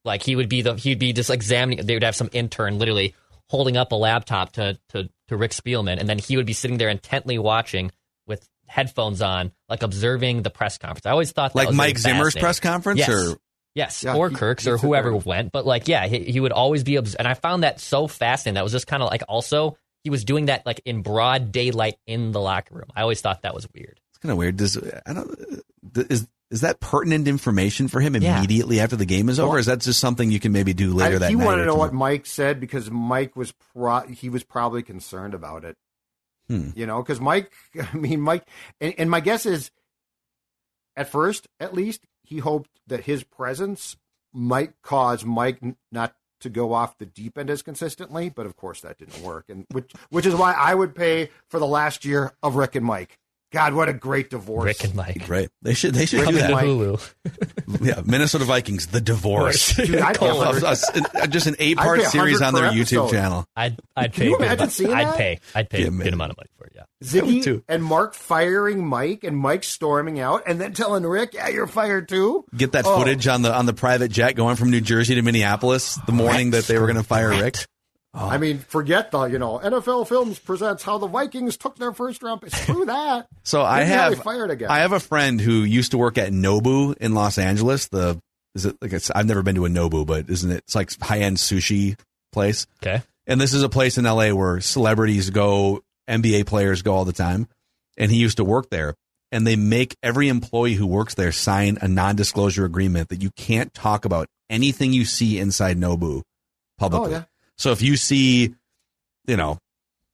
Like 0.05 0.23
he 0.23 0.36
would 0.36 0.49
be 0.49 0.62
the 0.62 0.75
he'd 0.75 0.99
be 0.99 1.13
just 1.13 1.29
examining. 1.29 1.86
They 1.86 1.93
would 1.93 2.03
have 2.03 2.15
some 2.15 2.29
intern 2.32 2.79
literally 2.79 3.15
holding 3.49 3.75
up 3.77 3.91
a 3.91 3.95
laptop 3.95 4.53
to 4.53 4.79
to 4.89 5.10
to 5.27 5.38
Rick 5.38 5.51
Spielman, 5.51 5.99
and 5.99 6.08
then 6.08 6.19
he 6.19 6.38
would 6.38 6.45
be 6.45 6.53
sitting 6.53 6.77
there 6.77 6.89
intently 6.89 7.38
watching 7.38 7.91
with 8.25 8.47
headphones 8.67 9.21
on, 9.21 9.51
like 9.67 9.84
observing 9.84 10.43
the 10.43 10.49
press 10.49 10.77
conference. 10.77 11.05
I 11.05 11.12
always 11.12 11.32
thought 11.32 11.53
that 11.53 11.65
Like 11.65 11.73
Mike 11.73 11.97
Zimmer's 11.97 12.36
press 12.36 12.60
conference, 12.60 12.99
Yes. 12.99 13.10
or 13.10 13.38
Yes, 13.75 14.03
Yeah, 14.03 14.15
or 14.15 14.29
he- 14.29 14.36
Kirk's 14.36 14.67
or 14.67 14.77
whoever 14.77 15.15
went, 15.15 15.51
but 15.51 15.65
like, 15.65 15.88
yeah, 15.88 16.08
he, 16.08 16.19
he 16.19 16.39
would 16.39 16.51
always 16.51 16.84
be, 16.84 16.97
obs- 16.97 17.15
and 17.15 17.27
I 17.27 17.34
found 17.36 17.63
that 17.63 17.79
so 17.79 18.08
fascinating. 18.08 18.55
That 18.55 18.63
was 18.63 18.71
just 18.73 18.88
kind 18.88 19.01
of 19.03 19.10
like 19.10 19.21
also 19.29 19.77
he 20.03 20.10
was 20.10 20.23
doing 20.25 20.45
that 20.47 20.65
like 20.65 20.82
in 20.86 21.01
broad 21.01 21.51
daylight 21.51 21.95
in 22.08 22.32
the 22.32 22.39
locker 22.41 22.73
room. 22.75 22.88
I 22.95 23.01
always 23.01 23.21
thought 23.21 23.43
that 23.43 23.53
was 23.53 23.67
weird. 23.73 23.99
it's 24.10 24.17
kind 24.17 24.32
of 24.32 24.38
weird. 24.38 24.58
Does 24.58 24.77
I 25.05 25.13
don't 25.13 25.63
is 26.10 26.27
is 26.51 26.62
that 26.62 26.79
pertinent 26.79 27.27
information 27.27 27.88
for 27.88 27.99
him 28.01 28.15
Yeah. 28.15 28.38
immediately 28.39 28.79
after 28.79 28.95
the 28.95 29.05
game 29.05 29.29
is 29.29 29.39
over? 29.39 29.49
Well- 29.49 29.58
or 29.58 29.60
is 29.60 29.67
that 29.67 29.82
just 29.82 29.99
something 29.99 30.32
you 30.32 30.39
can 30.39 30.51
maybe 30.51 30.73
do 30.73 30.91
later 30.93 31.17
I, 31.17 31.19
that 31.19 31.29
he 31.29 31.36
night? 31.36 31.45
wanted 31.45 31.62
to 31.62 31.67
know 31.67 31.75
what? 31.75 31.93
Mike 31.93 32.25
said 32.25 32.60
because 32.60 32.89
Mike 32.89 33.36
was 33.36 33.51
pro- 33.73 34.08
he 34.08 34.29
was 34.29 34.43
probably 34.43 34.82
concerned 34.82 35.36
about 35.36 35.63
it. 35.63 35.77
Hmm. 36.47 36.71
You 36.75 36.88
know, 36.88 37.03
because 37.03 37.21
Mike, 37.21 37.51
I 37.93 37.95
mean, 37.95 38.19
Mike, 38.19 38.43
and, 38.82 38.95
and 38.97 39.12
my 39.12 39.19
guess 39.19 39.45
is, 39.45 39.69
at 40.95 41.10
first, 41.10 41.47
at 41.60 41.73
least, 41.75 42.01
he 42.29 42.37
hoped 42.37 42.69
that 42.85 43.05
his 43.05 43.23
presence 43.23 43.97
might 44.31 44.73
cause 44.83 45.25
Mike 45.25 45.59
not 45.91 46.13
to 46.41 46.49
go 46.49 46.73
off 46.73 46.97
the 46.97 47.05
deep 47.05 47.37
end 47.37 47.49
as 47.49 47.63
consistently, 47.63 48.29
but 48.29 48.45
of 48.45 48.55
course 48.55 48.81
that 48.81 48.99
didn't 48.99 49.23
work, 49.23 49.45
and 49.49 49.65
which 49.71 49.91
which 50.09 50.27
is 50.27 50.35
why 50.35 50.53
I 50.53 50.75
would 50.75 50.93
pay 50.93 51.31
for 51.49 51.59
the 51.59 51.67
last 51.67 52.05
year 52.05 52.33
of 52.43 52.55
Rick 52.55 52.75
and 52.75 52.85
Mike. 52.85 53.17
God, 53.51 53.73
what 53.73 53.89
a 53.89 53.93
great 53.93 54.29
divorce! 54.29 54.65
Rick 54.65 54.83
and 54.83 54.95
Mike. 54.95 55.25
Right. 55.27 55.49
They 55.62 55.73
should 55.73 55.93
they 55.95 56.05
should 56.05 56.19
Rick 56.21 56.29
do 56.29 56.35
that. 56.38 56.51
Mike. 56.51 56.65
Hulu. 56.65 57.13
Yeah, 57.81 58.01
Minnesota 58.03 58.45
Vikings, 58.45 58.88
the 58.88 58.99
divorce. 58.99 59.75
Dude, 59.75 59.95
I'd 59.97 60.17
pay 60.19 60.27
Of- 60.29 60.38
of- 60.38 60.62
100 60.63 61.23
of- 61.23 61.29
just 61.29 61.45
an 61.47 61.55
eight 61.59 61.77
part 61.77 62.01
series 62.01 62.41
on 62.41 62.53
their 62.55 62.69
per 62.69 62.75
YouTube 62.75 63.12
channel. 63.12 63.45
I'd 63.55 63.79
I'd 63.95 64.12
Can 64.13 64.21
pay. 64.23 64.29
you 64.29 64.35
a 64.35 64.38
good 64.39 64.45
imagine 64.45 64.59
amount- 64.59 64.71
seeing 64.71 64.93
I'd 64.93 65.07
that? 65.07 65.17
pay. 65.17 65.39
I'd 65.55 65.69
pay 65.69 65.81
Yeah, 65.81 65.88
a 65.88 65.91
good 65.91 66.13
amount 66.13 66.31
of 66.31 66.38
money 66.38 66.49
for 66.57 66.65
it. 66.65 66.73
Yeah. 66.75 66.83
Ziggy 67.03 67.43
too. 67.43 67.63
and 67.69 67.83
Mark 67.83 68.15
firing 68.15 68.85
Mike 68.85 69.23
and 69.23 69.38
Mike 69.38 69.63
storming 69.63 70.19
out 70.19 70.43
and 70.47 70.59
then 70.59 70.73
telling 70.73 71.03
Rick, 71.03 71.33
"Yeah, 71.35 71.47
you're 71.49 71.67
fired 71.67 72.09
too." 72.09 72.43
Get 72.57 72.71
that 72.73 72.85
Oh. 72.85 72.97
footage 72.97 73.27
on 73.27 73.43
the 73.43 73.53
on 73.53 73.65
the 73.67 73.73
private 73.73 74.09
jet 74.12 74.35
going 74.35 74.55
from 74.57 74.71
New 74.71 74.81
Jersey 74.81 75.15
to 75.15 75.21
Minneapolis 75.21 75.97
the 76.07 76.12
morning 76.12 76.51
that 76.51 76.65
they 76.65 76.77
were 76.79 76.88
going 76.88 76.97
to 76.97 77.03
fire 77.03 77.29
Rick. 77.29 77.65
I 78.13 78.36
oh. 78.36 78.39
mean, 78.39 78.58
forget 78.60 79.12
the 79.12 79.26
you 79.26 79.38
know 79.38 79.60
NFL 79.60 80.08
Films 80.08 80.39
presents 80.39 80.84
how 80.84 80.98
the 80.98 81.08
Vikings 81.08 81.58
took 81.58 81.78
their 81.78 81.93
first 81.93 82.24
round. 82.24 82.41
pick. 82.41 82.54
Screw 82.54 82.86
that. 82.86 83.28
So 83.43 83.63
I 83.63 83.82
have 83.82 84.22
fired 84.22 84.51
again. 84.51 84.70
I 84.70 84.80
have 84.80 84.91
a 84.91 84.99
friend 84.99 85.41
who 85.41 85.64
used 85.64 85.91
to 85.91 85.97
work 85.97 86.20
at 86.20 86.32
Nobu 86.32 86.95
in 86.97 87.16
Los 87.16 87.39
Angeles. 87.39 87.88
The 87.88 88.20
is 88.53 88.66
it 88.66 88.76
like 88.82 88.93
it's, 88.93 89.10
I've 89.10 89.26
never 89.26 89.41
been 89.41 89.55
to 89.55 89.66
a 89.66 89.70
Nobu, 89.70 90.05
but 90.05 90.30
isn't 90.30 90.51
it? 90.51 90.57
It's 90.57 90.76
like 90.76 90.91
high 91.01 91.20
end 91.20 91.38
sushi 91.38 91.97
place. 92.32 92.68
Okay. 92.84 93.01
And 93.26 93.39
this 93.39 93.53
is 93.53 93.64
a 93.64 93.70
place 93.70 93.97
in 93.97 94.05
LA 94.05 94.32
where 94.34 94.60
celebrities 94.60 95.30
go, 95.30 95.82
NBA 96.10 96.45
players 96.45 96.82
go 96.82 96.93
all 96.93 97.05
the 97.05 97.14
time. 97.14 97.47
And 97.97 98.12
he 98.12 98.18
used 98.18 98.38
to 98.38 98.43
work 98.43 98.70
there. 98.70 98.95
And 99.32 99.45
they 99.45 99.55
make 99.55 99.95
every 100.01 100.30
employee 100.30 100.74
who 100.74 100.88
works 100.88 101.14
there 101.14 101.32
sign 101.32 101.78
a 101.82 101.88
non 101.88 102.16
disclosure 102.16 102.66
agreement 102.66 103.10
that 103.10 103.22
you 103.22 103.30
can't 103.32 103.74
talk 103.74 104.05
about 104.05 104.28
anything 104.49 104.93
you 104.93 105.05
see 105.05 105.38
inside 105.38 105.78
Nobu 105.78 106.24
publicly. 106.80 107.10
Oh, 107.10 107.18
yeah. 107.18 107.24
So 107.60 107.72
if 107.72 107.82
you 107.82 107.97
see, 107.97 108.55
you 109.28 109.38
know, 109.38 109.60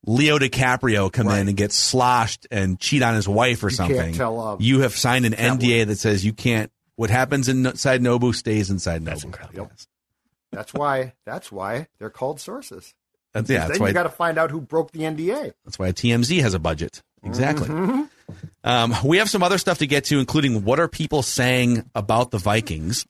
Leo 0.08 0.38
DiCaprio 0.40 1.12
come 1.12 1.28
Right. 1.28 1.40
in 1.40 1.48
and 1.48 1.56
get 1.56 1.72
sloshed 1.72 2.48
and 2.52 2.80
cheat 2.80 3.02
on 3.04 3.16
his 3.16 3.28
wife 3.28 3.64
or 3.64 3.70
You 3.70 3.76
something, 3.76 4.14
tell, 4.14 4.58
you 4.60 4.82
have 4.82 4.96
signed 4.96 5.26
an 5.26 5.32
that 5.32 5.60
NDA 5.60 5.86
that 5.88 5.98
says 5.98 6.26
you 6.26 6.34
can't. 6.34 6.72
What 6.96 7.10
happens 7.10 7.48
inside 7.48 8.02
Nobu 8.02 8.34
stays 8.34 8.70
inside 8.72 9.02
Nobu. 9.02 9.06
That's 9.06 9.24
incredible. 9.24 9.72
That's 10.52 10.74
why. 10.74 11.14
That's 11.26 11.52
why 11.52 11.88
they're 12.00 12.10
called 12.10 12.40
sources. 12.40 12.94
That's, 13.34 13.50
yeah, 13.50 13.60
that's 13.68 13.74
then 13.74 13.82
why 13.82 13.88
you 13.90 13.94
got 13.94 14.04
to 14.04 14.10
find 14.10 14.38
out 14.38 14.50
who 14.50 14.62
broke 14.62 14.92
the 14.92 15.02
NDA. 15.02 15.54
That's 15.66 15.78
why 15.78 15.92
TMZ 15.92 16.42
has 16.42 16.54
a 16.54 16.60
budget. 16.60 17.04
Exactly. 17.24 17.68
Mm-hmm. 17.68 18.04
Um, 18.64 18.96
we 19.04 19.18
have 19.18 19.30
some 19.30 19.44
other 19.44 19.58
stuff 19.58 19.80
to 19.80 19.88
get 19.88 20.06
to, 20.06 20.20
including 20.20 20.64
what 20.64 20.80
are 20.80 20.88
people 20.88 21.22
saying 21.22 21.90
about 21.94 22.32
the 22.32 22.38
Vikings. 22.38 23.06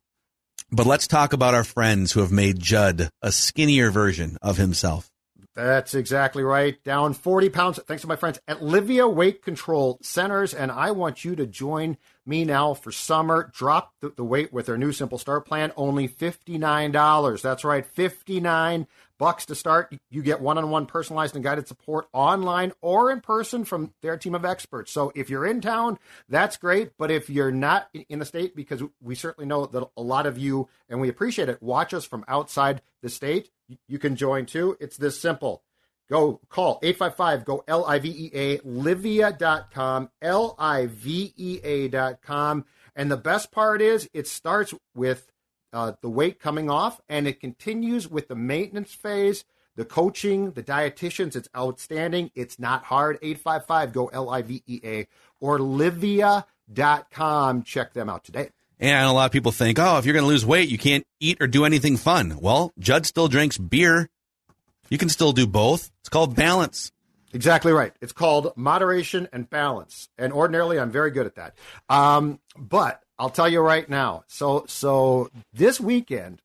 But 0.76 0.86
let's 0.86 1.08
talk 1.08 1.32
about 1.32 1.54
our 1.54 1.64
friends 1.64 2.12
who 2.12 2.20
have 2.20 2.34
made 2.34 2.60
Judd 2.60 3.10
a 3.22 3.32
skinnier 3.32 3.92
version 3.92 4.38
of 4.42 4.58
himself. 4.58 5.10
That's 5.56 5.96
exactly 5.96 6.44
right. 6.44 6.84
Down 6.84 7.14
40 7.14 7.48
pounds. 7.48 7.80
Thanks 7.88 8.02
to 8.02 8.10
my 8.10 8.18
friends 8.18 8.42
at 8.46 8.60
Livea 8.60 9.10
Weight 9.10 9.42
Control 9.42 9.98
Centers. 10.02 10.54
And 10.54 10.70
I 10.70 10.92
want 10.92 11.24
you 11.24 11.34
to 11.38 11.48
join 11.48 11.96
me 12.26 12.44
now 12.44 12.74
for 12.74 12.92
summer. 12.92 13.50
Drop 13.56 13.94
the, 14.02 14.10
the 14.10 14.26
weight 14.26 14.52
with 14.52 14.66
their 14.66 14.78
new 14.78 14.92
Simple 14.92 15.18
Start 15.18 15.46
plan. 15.46 15.72
Only 15.78 16.10
$59. 16.10 17.42
That's 17.42 17.64
right. 17.64 17.86
59 17.86 18.86
bucks 19.18 19.46
to 19.48 19.56
start. 19.56 19.94
You 20.10 20.22
get 20.22 20.42
one-on-one 20.42 20.86
personalized 20.86 21.36
and 21.36 21.44
guided 21.44 21.68
support 21.68 22.08
online 22.14 22.74
or 22.82 23.12
in 23.12 23.22
person 23.22 23.66
from 23.66 23.94
their 24.02 24.18
team 24.18 24.36
of 24.36 24.46
experts. 24.46 24.92
So 24.92 25.12
if 25.16 25.30
you're 25.30 25.46
in 25.46 25.62
town, 25.62 25.98
that's 26.30 26.58
great. 26.58 26.92
But 26.98 27.12
if 27.12 27.30
you're 27.30 27.52
not 27.52 27.90
in 28.10 28.20
the 28.20 28.26
state, 28.26 28.56
because 28.56 28.82
we 29.02 29.16
certainly 29.16 29.48
know 29.48 29.66
that 29.66 29.90
a 29.96 30.02
lot 30.02 30.26
of 30.26 30.38
you, 30.38 30.70
and 30.90 31.02
we 31.02 31.10
appreciate 31.10 31.50
it, 31.50 31.62
watch 31.62 31.94
us 31.94 32.06
from 32.06 32.26
outside 32.28 32.82
the 33.02 33.10
state, 33.10 33.50
you 33.88 34.00
can 34.00 34.16
join 34.16 34.46
too. 34.46 34.78
It's 34.80 34.98
this 34.98 35.20
simple. 35.20 35.64
Go 36.10 36.40
call 36.50 36.80
855 36.84 37.46
go 37.46 37.64
L 37.68 37.84
I 37.86 37.98
V 37.98 38.10
E 38.10 38.32
A 38.34 38.58
livea.com 38.60 40.12
L 40.22 40.56
I 40.60 40.86
V 40.86 41.34
E 41.36 41.60
A.com 41.64 42.66
and 42.96 43.10
the 43.10 43.18
best 43.18 43.52
part 43.52 43.82
is 43.82 44.08
it 44.14 44.28
starts 44.28 44.74
with 44.94 45.32
uh, 45.76 45.94
the 46.02 46.10
weight 46.10 46.40
coming 46.40 46.70
off 46.70 47.02
and 47.10 47.28
it 47.28 47.40
continues 47.40 48.08
with 48.08 48.28
the 48.28 48.36
maintenance 48.36 48.94
phase 48.94 49.44
the 49.76 49.86
coaching 49.86 50.52
the 50.52 50.64
dietitians 50.64 51.36
it's 51.36 51.50
outstanding 51.56 52.32
it's 52.34 52.58
not 52.58 52.86
hard 52.86 53.18
855 53.22 53.94
go 53.94 54.08
L 54.08 54.30
I 54.30 54.42
V 54.42 54.64
E 54.66 54.80
A 54.84 55.08
or 55.40 55.60
livea.com 55.60 56.44
check 57.64 57.94
them 57.94 58.10
out 58.10 58.24
today 58.24 58.50
And 58.80 59.08
a 59.08 59.12
lot 59.12 59.26
of 59.26 59.32
people 59.32 59.52
think, 59.52 59.80
oh, 59.80 59.98
if 59.98 60.06
you're 60.06 60.14
going 60.14 60.26
to 60.26 60.28
lose 60.28 60.46
weight, 60.46 60.70
you 60.70 60.78
can't 60.78 61.06
eat 61.22 61.38
or 61.40 61.48
do 61.48 61.64
anything 61.64 61.96
fun. 61.96 62.40
Well, 62.42 62.74
Judd 62.78 63.06
still 63.06 63.30
drinks 63.30 63.58
beer. 63.58 64.10
You 64.90 64.98
can 64.98 65.10
still 65.10 65.32
do 65.32 65.48
both. 65.48 65.92
It's 66.02 66.10
called 66.10 66.36
balance. 66.36 66.92
Exactly 67.36 67.74
right. 67.74 67.92
It's 68.02 68.14
called 68.14 68.54
moderation 68.56 69.28
and 69.34 69.50
balance. 69.50 70.08
And 70.18 70.32
ordinarily, 70.32 70.80
I'm 70.80 70.90
very 70.90 71.12
good 71.12 71.26
at 71.26 71.36
that. 71.36 71.58
Um, 71.90 72.40
but 72.58 73.02
I'll 73.20 73.30
tell 73.30 73.50
you 73.50 73.60
right 73.60 73.88
now. 73.90 74.24
So, 74.28 74.64
so 74.70 75.30
this 75.54 75.80
weekend, 75.80 76.42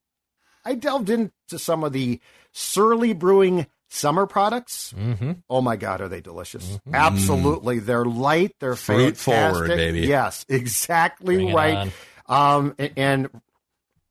I 0.65 0.75
delved 0.75 1.09
into 1.09 1.59
some 1.59 1.85
of 1.85 1.93
the 1.93 2.21
Surly 2.51 3.13
Brewing 3.13 3.69
summer 3.89 4.27
products. 4.27 4.93
Mm-hmm. 4.99 5.33
Oh 5.49 5.61
my 5.61 5.77
God, 5.77 6.01
are 6.01 6.09
they 6.09 6.21
delicious? 6.21 6.81
Absolutely. 6.93 7.79
They're 7.79 8.05
light. 8.05 8.57
They're 8.59 8.75
Fruit 8.75 9.17
fantastic. 9.17 9.53
forward, 9.53 9.69
baby. 9.77 10.01
Yes, 10.01 10.45
exactly 10.49 11.37
Bring 11.37 11.55
right. 11.55 11.93
Um, 12.27 12.75
and 12.97 13.31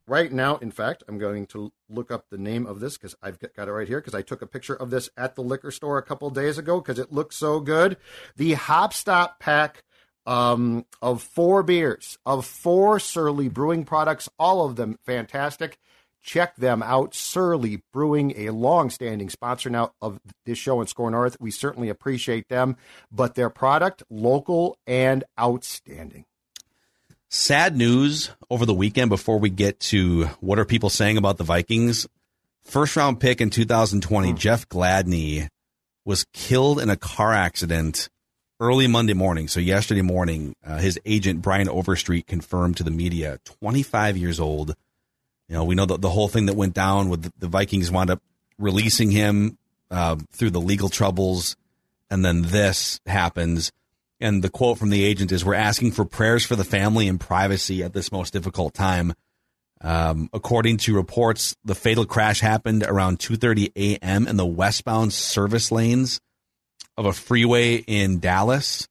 right 0.10 0.32
now, 0.32 0.58
in 0.58 0.72
fact, 0.72 1.04
I'm 1.08 1.18
going 1.18 1.46
to 1.48 1.72
look 1.88 2.12
up 2.12 2.26
the 2.30 2.38
name 2.38 2.66
of 2.66 2.80
this 2.80 2.98
because 2.98 3.16
I've 3.22 3.40
got 3.40 3.68
it 3.68 3.72
right 3.72 3.88
here 3.88 4.00
because 4.00 4.16
I 4.16 4.22
took 4.22 4.42
a 4.42 4.48
picture 4.48 4.76
of 4.76 4.90
this 4.90 5.10
at 5.16 5.36
the 5.36 5.44
liquor 5.44 5.72
store 5.72 5.98
a 5.98 6.04
couple 6.04 6.30
days 6.30 6.58
ago 6.58 6.80
because 6.82 7.00
it 7.00 7.12
looks 7.12 7.36
so 7.36 7.60
good. 7.60 7.98
The 8.36 8.54
Hop 8.54 8.94
Stop 8.94 9.40
pack 9.40 9.84
um, 10.26 10.86
of 11.02 11.22
four 11.22 11.64
beers, 11.64 12.18
of 12.26 12.46
four 12.46 13.00
Surly 13.00 13.50
Brewing 13.50 13.86
products, 13.86 14.30
all 14.38 14.66
of 14.66 14.76
them 14.76 14.98
fantastic. 15.06 15.78
Check 16.22 16.58
them 16.58 16.84
out. 16.84 17.16
Surly 17.16 17.84
Brewing, 17.94 18.34
a 18.36 18.50
long-standing 18.50 19.30
sponsor 19.30 19.70
now 19.70 19.94
of 20.02 20.20
this 20.46 20.58
show 20.58 20.82
in 20.82 20.88
Score 20.88 21.10
North. 21.10 21.38
We 21.40 21.50
certainly 21.50 21.88
appreciate 21.90 22.50
them, 22.50 22.76
but 23.12 23.36
their 23.36 23.50
product, 23.50 24.04
local 24.10 24.78
and 24.86 25.24
outstanding. 25.40 26.26
Sad 27.32 27.78
news 27.78 28.32
over 28.50 28.66
the 28.66 28.74
weekend 28.74 29.10
before 29.10 29.38
we 29.38 29.52
get 29.52 29.80
to 29.82 30.26
what 30.42 30.58
are 30.58 30.66
people 30.66 30.90
saying 30.90 31.16
about 31.16 31.38
the 31.38 31.44
Vikings. 31.44 32.08
First 32.64 32.96
round 32.96 33.20
pick 33.20 33.40
in 33.40 33.52
2020, 33.52 34.34
Jeff 34.34 34.68
Gladney 34.68 35.48
was 36.06 36.26
killed 36.34 36.80
in 36.80 36.90
a 36.90 36.96
car 36.96 37.32
accident 37.32 38.10
early 38.60 38.88
Monday 38.88 39.14
morning. 39.14 39.48
So 39.48 39.60
yesterday 39.60 40.02
morning, 40.02 40.56
uh, 40.66 40.80
his 40.80 41.00
agent 41.06 41.44
Brian 41.44 41.70
Overstreet 41.70 42.26
confirmed 42.26 42.78
to 42.78 42.84
the 42.84 42.90
media, 42.90 43.40
25 43.46 44.18
years 44.18 44.40
old. 44.40 44.74
You 45.48 45.56
know, 45.56 45.66
we 45.66 45.76
know 45.76 45.86
that 45.86 46.02
the 46.02 46.10
whole 46.10 46.30
thing 46.30 46.48
that 46.48 46.56
went 46.56 46.74
down 46.74 47.10
with 47.10 47.22
the, 47.22 47.34
the 47.38 47.48
Vikings 47.48 47.92
wound 47.92 48.10
up 48.10 48.24
releasing 48.58 49.12
him 49.12 49.60
uh, 49.92 50.16
through 50.32 50.50
the 50.50 50.60
legal 50.60 50.90
troubles, 50.90 51.56
and 52.10 52.26
then 52.26 52.42
this 52.42 53.00
happens. 53.06 53.72
And 54.22 54.44
the 54.44 54.50
quote 54.50 54.78
from 54.78 54.90
the 54.90 55.04
agent 55.04 55.32
is, 55.32 55.46
"We're 55.46 55.54
asking 55.54 55.92
for 55.92 56.04
prayers 56.06 56.46
for 56.46 56.56
the 56.56 56.66
family 56.66 57.08
and 57.08 57.20
privacy 57.20 57.84
at 57.84 57.94
this 57.94 58.12
most 58.12 58.34
difficult 58.34 58.74
time." 58.74 59.14
Um, 59.82 60.30
according 60.34 60.78
to 60.80 60.94
reports, 60.94 61.56
the 61.64 61.76
fatal 61.76 62.06
crash 62.06 62.42
happened 62.42 62.84
around 62.84 63.20
2:30 63.20 63.72
a.m. 63.78 64.28
in 64.28 64.36
the 64.36 64.46
westbound 64.46 65.14
service 65.14 65.72
lanes 65.72 66.20
of 66.98 67.06
a 67.06 67.14
freeway 67.14 67.76
in 67.78 68.20
Dallas. 68.20 68.88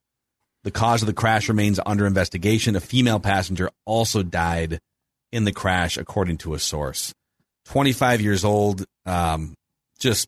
The 0.63 0.71
cause 0.71 1.03
of 1.03 1.05
the 1.05 1.13
crash 1.13 1.47
remains 1.47 1.79
under 1.85 2.07
investigation. 2.07 2.75
A 2.75 2.79
female 2.81 3.19
passenger 3.19 3.69
also 3.85 4.23
died 4.23 4.79
in 5.31 5.43
the 5.45 5.51
crash, 5.51 5.95
according 5.95 6.37
to 6.39 6.55
a 6.55 6.59
source. 6.59 7.13
25 7.65 8.19
years 8.19 8.43
old, 8.43 8.83
um, 9.05 9.53
just 9.99 10.27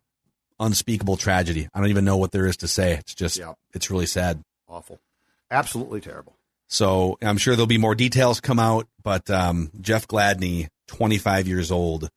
unspeakable 0.59 1.17
tragedy. 1.17 1.67
I 1.73 1.79
don't 1.79 1.89
even 1.89 2.05
know 2.05 2.17
what 2.17 2.31
there 2.31 2.45
is 2.45 2.57
to 2.57 2.67
say. 2.67 2.93
It's 2.93 3.15
just, 3.15 3.37
Yeah. 3.37 3.53
it's 3.73 3.89
really 3.89 4.05
sad. 4.05 4.41
Awful. 4.71 4.99
Absolutely 5.51 5.99
terrible. 6.01 6.35
So 6.67 7.17
I'm 7.21 7.37
sure 7.37 7.55
there'll 7.55 7.67
be 7.67 7.77
more 7.77 7.95
details 7.95 8.39
come 8.39 8.57
out, 8.59 8.87
but 9.03 9.29
um, 9.29 9.71
Jeff 9.81 10.07
Gladney, 10.07 10.69
25 10.87 11.47
years 11.47 11.69
old, 11.69 12.09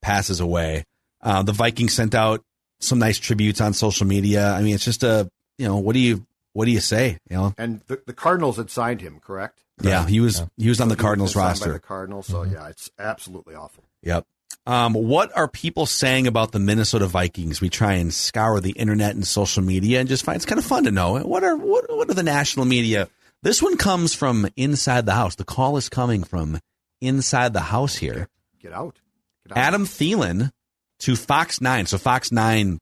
passes 0.00 0.40
away. 0.40 0.84
Uh, 1.20 1.44
the 1.44 1.52
Vikings 1.52 1.92
sent 1.92 2.14
out 2.14 2.44
some 2.80 2.98
nice 2.98 3.18
tributes 3.18 3.60
on 3.60 3.72
social 3.72 4.06
media. 4.06 4.50
I 4.52 4.62
mean, 4.62 4.74
it's 4.74 4.84
just 4.84 5.04
a, 5.04 5.30
you 5.56 5.68
know, 5.68 5.76
what 5.78 5.92
do 5.92 6.00
you, 6.00 6.26
what 6.52 6.64
do 6.64 6.72
you 6.72 6.80
say? 6.80 7.18
You 7.30 7.36
know, 7.36 7.54
And 7.56 7.80
the, 7.86 8.02
the 8.04 8.12
Cardinals 8.12 8.56
had 8.56 8.70
signed 8.70 9.00
him, 9.00 9.20
correct? 9.20 9.60
yeah, 9.80 10.06
he 10.06 10.18
was, 10.20 10.42
he 10.56 10.68
was 10.68 10.80
on 10.80 10.88
the 10.88 10.96
Cardinals 10.96 11.34
signed 11.34 11.44
by 11.44 11.48
roster. 11.50 11.72
the 11.74 11.78
Cardinals, 11.78 12.26
so 12.26 12.42
yeah, 12.42 12.68
it's 12.68 12.90
absolutely 12.98 13.54
awful. 13.54 13.84
Yep. 14.02 14.26
Um, 14.66 14.94
what 14.94 15.36
are 15.36 15.48
people 15.48 15.86
saying 15.86 16.26
about 16.26 16.52
the 16.52 16.58
Minnesota 16.58 17.06
Vikings? 17.06 17.60
We 17.60 17.68
try 17.68 17.94
and 17.94 18.14
scour 18.14 18.60
the 18.60 18.72
internet 18.72 19.14
and 19.14 19.26
social 19.26 19.62
media 19.62 20.00
and 20.00 20.08
just 20.08 20.24
find 20.24 20.36
it's 20.36 20.44
kind 20.44 20.58
of 20.58 20.64
fun 20.64 20.84
to 20.84 20.90
know 20.90 21.18
what 21.18 21.42
are 21.42 21.56
what, 21.56 21.94
what 21.94 22.10
are 22.10 22.14
the 22.14 22.22
national 22.22 22.66
media. 22.66 23.08
This 23.42 23.60
one 23.60 23.76
comes 23.76 24.14
from 24.14 24.48
inside 24.56 25.04
the 25.04 25.14
house. 25.14 25.34
The 25.34 25.44
call 25.44 25.76
is 25.76 25.88
coming 25.88 26.22
from 26.22 26.60
inside 27.00 27.52
the 27.52 27.60
house 27.60 27.96
here. 27.96 28.28
Get 28.60 28.72
out. 28.72 29.00
Get 29.48 29.56
out. 29.56 29.64
Adam 29.64 29.84
Thielen 29.84 30.52
to 31.00 31.16
Fox 31.16 31.60
Nine. 31.60 31.86
So 31.86 31.98
Fox 31.98 32.30
Nine 32.30 32.78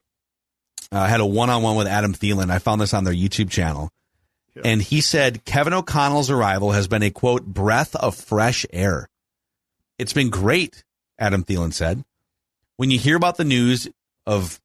uh, 0.93 1.07
had 1.07 1.21
a 1.21 1.27
one-on-one 1.27 1.77
with 1.77 1.87
Adam 1.87 2.13
Thielen. 2.13 2.51
I 2.51 2.59
found 2.59 2.81
this 2.81 2.93
on 2.93 3.05
their 3.05 3.15
YouTube 3.15 3.49
channel, 3.49 3.91
and 4.63 4.83
he 4.83 5.01
said 5.01 5.45
Kevin 5.47 5.73
O'Connell's 5.73 6.31
arrival 6.31 6.73
has 6.73 6.89
been 6.89 7.03
a 7.03 7.11
quote 7.11 7.47
breath 7.47 7.97
of 7.97 8.15
fresh 8.15 8.67
air. 8.71 9.09
It's 9.99 10.13
been 10.13 10.29
great, 10.29 10.85
Adam 11.21 11.45
Thielen 11.45 11.73
said. 11.73 12.03
When 12.77 12.91
you 12.91 12.99
hear 12.99 13.17
about 13.17 13.37
the 13.37 13.45
news 13.45 13.89
of 14.27 14.59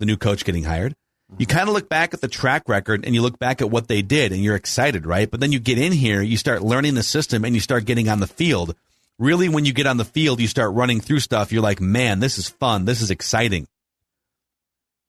the 0.00 0.06
new 0.06 0.16
coach 0.16 0.44
getting 0.44 0.64
hired, 0.64 0.96
you 1.36 1.46
mm-hmm. 1.46 1.56
kind 1.56 1.68
of 1.68 1.74
look 1.74 1.88
back 1.88 2.14
at 2.14 2.22
the 2.22 2.28
track 2.28 2.68
record 2.68 3.04
and 3.04 3.14
you 3.14 3.20
look 3.20 3.38
back 3.38 3.60
at 3.60 3.70
what 3.70 3.86
they 3.86 4.00
did 4.00 4.32
and 4.32 4.42
you're 4.42 4.56
excited, 4.56 5.04
right? 5.04 5.30
But 5.30 5.40
then 5.40 5.52
you 5.52 5.58
get 5.60 5.78
in 5.78 5.92
here, 5.92 6.22
you 6.22 6.38
start 6.38 6.62
learning 6.62 6.94
the 6.94 7.02
system 7.02 7.44
and 7.44 7.54
you 7.54 7.60
start 7.60 7.84
getting 7.84 8.08
on 8.08 8.20
the 8.20 8.26
field. 8.26 8.74
Really, 9.18 9.48
when 9.48 9.66
you 9.66 9.72
get 9.72 9.86
on 9.86 9.98
the 9.98 10.04
field, 10.04 10.40
you 10.40 10.46
start 10.46 10.72
running 10.72 11.00
through 11.00 11.20
stuff. 11.20 11.52
You're 11.52 11.62
like, 11.62 11.80
man, 11.80 12.20
this 12.20 12.38
is 12.38 12.48
fun. 12.48 12.86
This 12.86 13.02
is 13.02 13.10
exciting. 13.10 13.68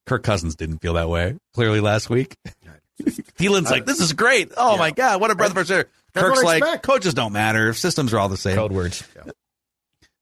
Kirk 0.08 0.24
Cousins 0.24 0.56
didn't 0.56 0.80
feel 0.80 0.94
that 0.94 1.08
way 1.08 1.38
clearly 1.54 1.80
last 1.80 2.10
week. 2.10 2.36
Thielen's 3.02 3.72
like, 3.72 3.86
this 3.86 4.02
is 4.02 4.12
great. 4.12 4.52
Oh 4.58 4.78
my 4.78 4.92
God, 4.92 5.22
what 5.22 5.32
a 5.32 5.36
breath 5.36 5.52
of 5.52 5.54
fresh 5.54 5.70
air. 5.70 5.86
Kirk's 6.14 6.44
like, 6.44 6.64
expect. 6.64 6.84
coaches 6.84 7.14
don't 7.14 7.32
matter. 7.32 7.74
Systems 7.74 8.14
are 8.14 8.20
all 8.20 8.30
the 8.30 8.36
same. 8.36 8.56
Code 8.56 8.72
words. 8.72 9.08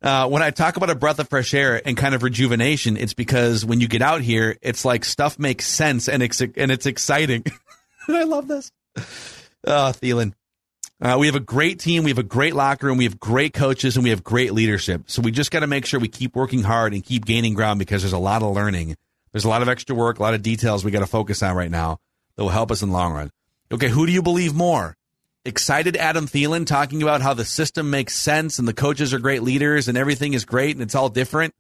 Uh, 0.02 0.28
when 0.30 0.44
I 0.44 0.52
talk 0.52 0.78
about 0.78 0.90
a 0.90 0.96
breath 0.96 1.20
of 1.20 1.28
fresh 1.28 1.54
air 1.54 1.82
and 1.84 1.98
kind 1.98 2.14
of 2.14 2.22
rejuvenation, 2.22 2.98
it's 2.98 3.14
because 3.14 3.66
when 3.66 3.82
you 3.82 3.88
get 3.88 4.02
out 4.02 4.22
here, 4.22 4.58
it's 4.62 4.86
like 4.86 5.04
stuff 5.04 5.40
makes 5.40 5.66
sense 5.66 6.08
and 6.08 6.22
it's 6.22 6.40
and 6.40 6.72
it's 6.72 6.86
exciting. 6.86 7.44
I 8.08 8.24
love 8.24 8.48
this. 8.48 8.72
Oh, 8.96 9.92
Thielen. 9.94 10.34
Uh, 11.00 11.18
we 11.20 11.28
have 11.28 11.36
a 11.36 11.40
great 11.40 11.80
team. 11.80 12.04
We 12.04 12.10
have 12.10 12.18
a 12.18 12.24
great 12.24 12.56
locker 12.56 12.88
room. 12.88 12.98
We 12.98 13.04
have 13.04 13.20
great 13.20 13.54
coaches 13.54 13.98
and 13.98 14.04
we 14.04 14.10
have 14.10 14.24
great 14.24 14.54
leadership. 14.54 15.04
So 15.08 15.22
we 15.22 15.32
just 15.32 15.52
got 15.52 15.60
to 15.60 15.68
make 15.68 15.86
sure 15.86 16.00
we 16.00 16.08
keep 16.08 16.36
working 16.36 16.64
hard 16.64 16.94
and 16.94 17.04
keep 17.04 17.26
gaining 17.26 17.54
ground 17.54 17.78
because 17.78 18.02
there's 18.02 18.14
a 18.14 18.18
lot 18.18 18.42
of 18.42 18.56
learning. 18.56 18.96
There's 19.32 19.46
a 19.46 19.50
lot 19.50 19.62
of 19.62 19.70
extra 19.70 19.96
work, 19.96 20.18
a 20.18 20.24
lot 20.24 20.34
of 20.34 20.42
details 20.42 20.84
we 20.84 20.90
got 20.90 21.02
to 21.02 21.08
focus 21.08 21.44
on 21.44 21.56
right 21.56 21.70
now 21.70 22.00
that 22.36 22.44
will 22.44 22.50
help 22.50 22.72
us 22.72 22.82
in 22.82 22.90
the 22.90 22.96
long 22.96 23.14
run. 23.14 23.32
Okay, 23.72 23.90
who 23.90 24.08
do 24.08 24.12
you 24.12 24.24
believe 24.24 24.56
more? 24.56 24.96
Excited 25.48 25.96
Adam 25.96 26.28
Thielen 26.28 26.66
talking 26.66 27.02
about 27.02 27.22
how 27.22 27.34
the 27.34 27.46
system 27.46 27.90
makes 27.90 28.16
sense 28.16 28.60
and 28.60 28.68
the 28.68 28.74
coaches 28.74 29.14
are 29.14 29.20
great 29.20 29.44
leaders 29.44 29.88
and 29.88 29.98
everything 29.98 30.34
is 30.34 30.44
great 30.46 30.76
and 30.76 30.84
it's 30.84 30.94
all 30.96 31.10
different? 31.10 31.54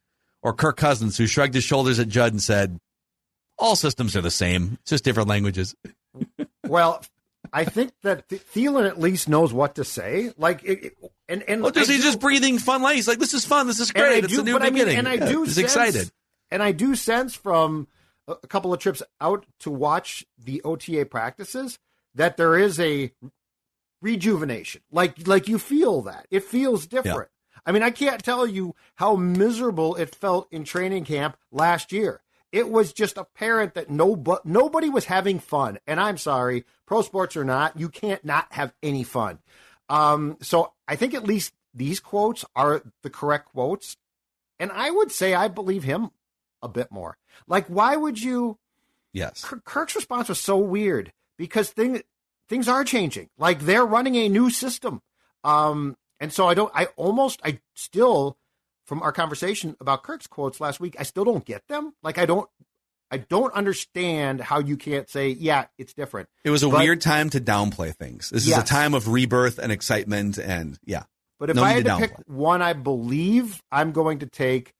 Or 0.43 0.53
Kirk 0.53 0.77
Cousins 0.77 1.17
who 1.17 1.25
shrugged 1.25 1.53
his 1.53 1.63
shoulders 1.63 1.97
at 1.99 2.07
Judd 2.09 2.31
and 2.33 2.41
said, 2.43 2.79
all 3.57 3.75
systems 3.75 4.15
are 4.15 4.21
the 4.21 4.29
same, 4.29 4.77
it's 4.81 4.91
just 4.91 5.03
different 5.03 5.29
languages. 5.29 5.73
Well, 6.67 7.01
I 7.53 7.63
think 7.63 7.93
that 8.03 8.27
Th- 8.27 8.41
Thielen 8.53 8.85
at 8.85 8.99
least 8.99 9.29
knows 9.29 9.53
what 9.53 9.75
to 9.75 9.85
say. 9.85 10.33
Like, 10.37 10.65
it, 10.65 10.97
and 11.29 11.41
and 11.43 11.61
Well, 11.61 11.71
just, 11.71 11.89
he's 11.89 11.99
do- 12.01 12.03
just 12.03 12.19
breathing 12.19 12.59
fun 12.59 12.81
light. 12.81 12.95
He's 12.97 13.07
like, 13.07 13.19
"This 13.19 13.33
is 13.33 13.45
fun. 13.45 13.67
This 13.67 13.79
is 13.79 13.91
great. 13.93 14.25
It's 14.25 14.33
do- 14.33 14.41
a 14.41 14.43
new 14.43 14.51
but 14.51 14.63
I 14.63 14.65
mean, 14.65 14.73
beginning." 14.73 14.97
and 14.97 15.07
I 15.07 15.15
do 15.15 15.43
he's 15.43 15.55
sense, 15.55 15.63
excited. 15.65 16.11
And 16.51 16.61
I 16.61 16.73
do 16.73 16.93
sense 16.95 17.35
from 17.35 17.87
a 18.27 18.35
couple 18.47 18.73
of 18.73 18.79
trips 18.81 19.01
out 19.21 19.45
to 19.61 19.71
watch 19.71 20.25
the 20.37 20.61
OTA 20.63 21.05
practices 21.05 21.79
that 22.15 22.35
there 22.35 22.57
is 22.57 22.81
a 22.81 23.13
rejuvenation. 24.01 24.81
Like 24.91 25.27
like 25.27 25.47
you 25.47 25.59
feel 25.59 26.01
that. 26.03 26.27
It 26.29 26.43
feels 26.43 26.85
different. 26.87 27.29
I 27.65 27.71
mean, 27.71 27.83
I 27.83 27.91
can't 27.91 28.23
tell 28.23 28.47
you 28.47 28.75
how 28.95 29.15
miserable 29.17 29.95
it 29.95 30.15
felt 30.15 30.47
in 30.51 30.63
training 30.63 31.03
camp 31.03 31.37
last 31.51 31.91
year. 31.91 32.21
It 32.53 32.69
was 32.69 32.93
just 32.93 33.17
apparent 33.17 33.73
that 33.73 33.89
no, 33.89 34.15
but 34.15 34.45
nobody 34.45 34.89
was 34.89 35.05
having 35.05 35.39
fun. 35.39 35.77
And 35.85 35.99
I'm 35.99 36.17
sorry, 36.17 36.63
pro 36.85 37.01
sports 37.01 37.35
or 37.35 37.43
not, 37.43 37.77
you 37.77 37.89
can't 37.89 38.23
not 38.23 38.47
have 38.51 38.73
any 38.81 39.03
fun. 39.03 39.39
Um, 39.89 40.37
so 40.41 40.73
I 40.87 40.95
think 40.95 41.13
at 41.13 41.25
least 41.25 41.53
these 41.73 41.99
quotes 41.99 42.45
are 42.55 42.83
the 43.03 43.09
correct 43.09 43.49
quotes. 43.49 43.97
And 44.59 44.71
I 44.71 44.89
would 44.89 45.11
say 45.11 45.33
I 45.33 45.49
believe 45.49 45.83
him 45.83 46.09
a 46.61 46.67
bit 46.69 46.91
more. 46.91 47.17
Like, 47.47 47.67
why 47.67 47.95
would 47.95 48.21
you? 48.21 48.57
Yes. 49.13 49.45
Kirk's 49.65 49.95
response 49.95 50.29
was 50.29 50.39
so 50.39 50.57
weird 50.57 51.11
because 51.37 51.69
thing, 51.69 52.01
things 52.49 52.67
are 52.67 52.83
changing. 52.83 53.29
Like 53.37 53.59
they're 53.61 53.85
running 53.85 54.15
a 54.15 54.29
new 54.29 54.49
system. 54.49 55.01
Um, 55.43 55.95
and 56.19 56.31
so 56.33 56.47
I 56.47 56.53
don't, 56.53 56.71
I 56.75 56.87
almost, 56.95 57.39
I 57.43 57.59
still, 57.75 58.37
from 58.85 59.01
our 59.01 59.11
conversation 59.11 59.75
about 59.79 60.03
Kirk's 60.03 60.27
quotes 60.27 60.59
last 60.59 60.79
week, 60.79 60.95
I 60.99 61.03
still 61.03 61.23
don't 61.25 61.45
get 61.45 61.67
them. 61.67 61.93
Like 62.03 62.17
I 62.17 62.25
don't, 62.25 62.49
I 63.09 63.17
don't 63.17 63.53
understand 63.53 64.41
how 64.41 64.59
you 64.59 64.75
can't 64.75 65.09
say, 65.09 65.29
yeah, 65.29 65.67
it's 65.77 65.93
different. 65.93 66.27
It 66.43 66.49
was 66.49 66.63
a 66.63 66.69
But- 66.69 66.81
weird 66.81 67.01
time 67.01 67.29
to 67.29 67.39
downplay 67.39 67.95
things. 67.95 68.29
This 68.31 68.47
is 68.47 68.57
a 68.57 68.63
time 68.63 68.93
of 68.93 69.07
rebirth 69.07 69.59
and 69.59 69.71
excitement, 69.71 70.37
and 70.37 70.77
yeah. 70.83 71.03
But 71.39 71.49
if 71.51 71.55
No 71.55 71.63
I 71.63 71.73
had 71.73 71.85
to 71.85 71.91
to 71.91 71.97
pick 71.99 72.15
one, 72.25 72.61
I 72.61 72.73
believe 72.73 73.61
I'm 73.71 73.91
going 73.93 74.19
to 74.19 74.25
take 74.25 74.73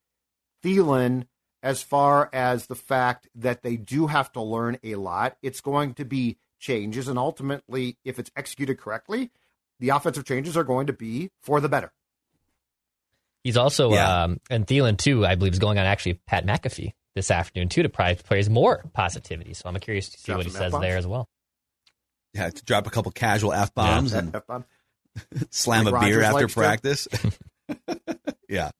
Thielen 0.63 1.27
as 1.63 1.81
far 1.81 2.29
as 2.33 2.67
the 2.67 2.75
fact 2.75 3.27
that 3.35 3.61
they 3.63 3.77
do 3.77 4.07
have 4.07 4.31
to 4.33 4.41
learn 4.41 4.77
a 4.83 4.95
lot. 4.95 5.37
It's 5.41 5.61
going 5.61 5.93
to 5.95 6.05
be 6.05 6.37
changes, 6.59 7.07
and 7.07 7.17
ultimately, 7.19 7.97
if 8.03 8.19
it's 8.19 8.31
executed 8.35 8.79
correctly, 8.79 9.31
the 9.79 9.89
offensive 9.89 10.25
changes 10.25 10.57
are 10.57 10.63
going 10.63 10.87
to 10.87 10.93
be 10.93 11.29
for 11.41 11.59
the 11.61 11.69
better. 11.69 11.91
He's 13.43 13.57
also, 13.57 13.93
Yeah. 13.93 14.23
um, 14.23 14.39
and 14.49 14.65
Thielen 14.65 14.97
too, 14.97 15.25
I 15.25 15.35
believe, 15.35 15.53
is 15.53 15.59
going 15.59 15.77
on 15.77 15.85
actually 15.85 16.15
Pat 16.25 16.45
McAfee 16.45 16.93
this 17.15 17.31
afternoon 17.31 17.69
too 17.69 17.83
to 17.83 17.89
probably 17.89 18.15
praise 18.15 18.49
more 18.49 18.83
positivity. 18.93 19.53
So 19.53 19.69
I'm 19.69 19.79
curious 19.79 20.09
to 20.09 20.17
see 20.19 20.25
Drop 20.25 20.37
what 20.37 20.45
he 20.45 20.51
says 20.51 20.61
F-bombs? 20.73 20.81
there 20.83 20.97
as 20.97 21.07
well. 21.07 21.29
Yeah, 22.33 22.49
to 22.49 22.65
drop 22.65 22.87
a 22.87 22.89
couple 22.89 23.11
casual 23.11 23.53
f 23.53 23.73
bombs 23.73 24.13
and 24.13 24.35
F-bomb. 24.35 24.65
slam 25.49 25.85
Like 25.85 25.93
a 25.95 26.05
beer 26.05 26.21
Rodgers 26.21 26.43
after 26.43 26.47
practice. 26.49 27.07
yeah. 28.49 28.71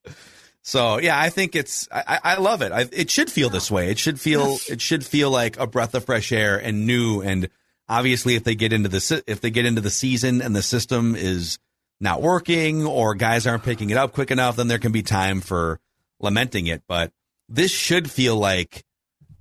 So 0.61 0.99
yeah, 0.99 1.19
I 1.19 1.29
think 1.29 1.55
it's 1.55 1.87
I, 1.91 2.03
I 2.07 2.19
I 2.33 2.37
love 2.39 2.61
it. 2.61 2.71
I, 2.71 2.87
it 2.91 3.09
should 3.09 3.31
feel 3.31 3.49
this 3.49 3.71
way. 3.71 3.89
It 3.89 3.97
should 3.97 4.19
feel 4.19 4.57
it 4.69 4.81
should 4.81 5.05
feel 5.05 5.31
like 5.31 5.57
a 5.57 5.65
breath 5.65 5.95
of 5.95 6.05
fresh 6.05 6.31
air 6.31 6.57
and 6.57 6.85
new. 6.85 7.21
And 7.21 7.49
obviously, 7.89 8.35
if 8.35 8.43
they 8.43 8.55
get 8.55 8.73
into 8.73 8.89
the 8.89 9.23
if 9.27 9.41
they 9.41 9.49
get 9.49 9.65
into 9.65 9.81
the 9.81 9.89
season 9.89 10.41
and 10.41 10.55
the 10.55 10.61
system 10.61 11.15
is 11.15 11.57
not 11.99 12.21
working 12.21 12.85
or 12.85 13.15
guys 13.15 13.47
aren't 13.47 13.63
picking 13.63 13.89
it 13.89 13.97
up 13.97 14.13
quick 14.13 14.31
enough, 14.31 14.55
then 14.55 14.67
there 14.67 14.79
can 14.79 14.91
be 14.91 15.03
time 15.03 15.41
for 15.41 15.79
lamenting 16.19 16.67
it. 16.67 16.83
But 16.87 17.11
this 17.49 17.71
should 17.71 18.09
feel 18.11 18.35
like 18.35 18.83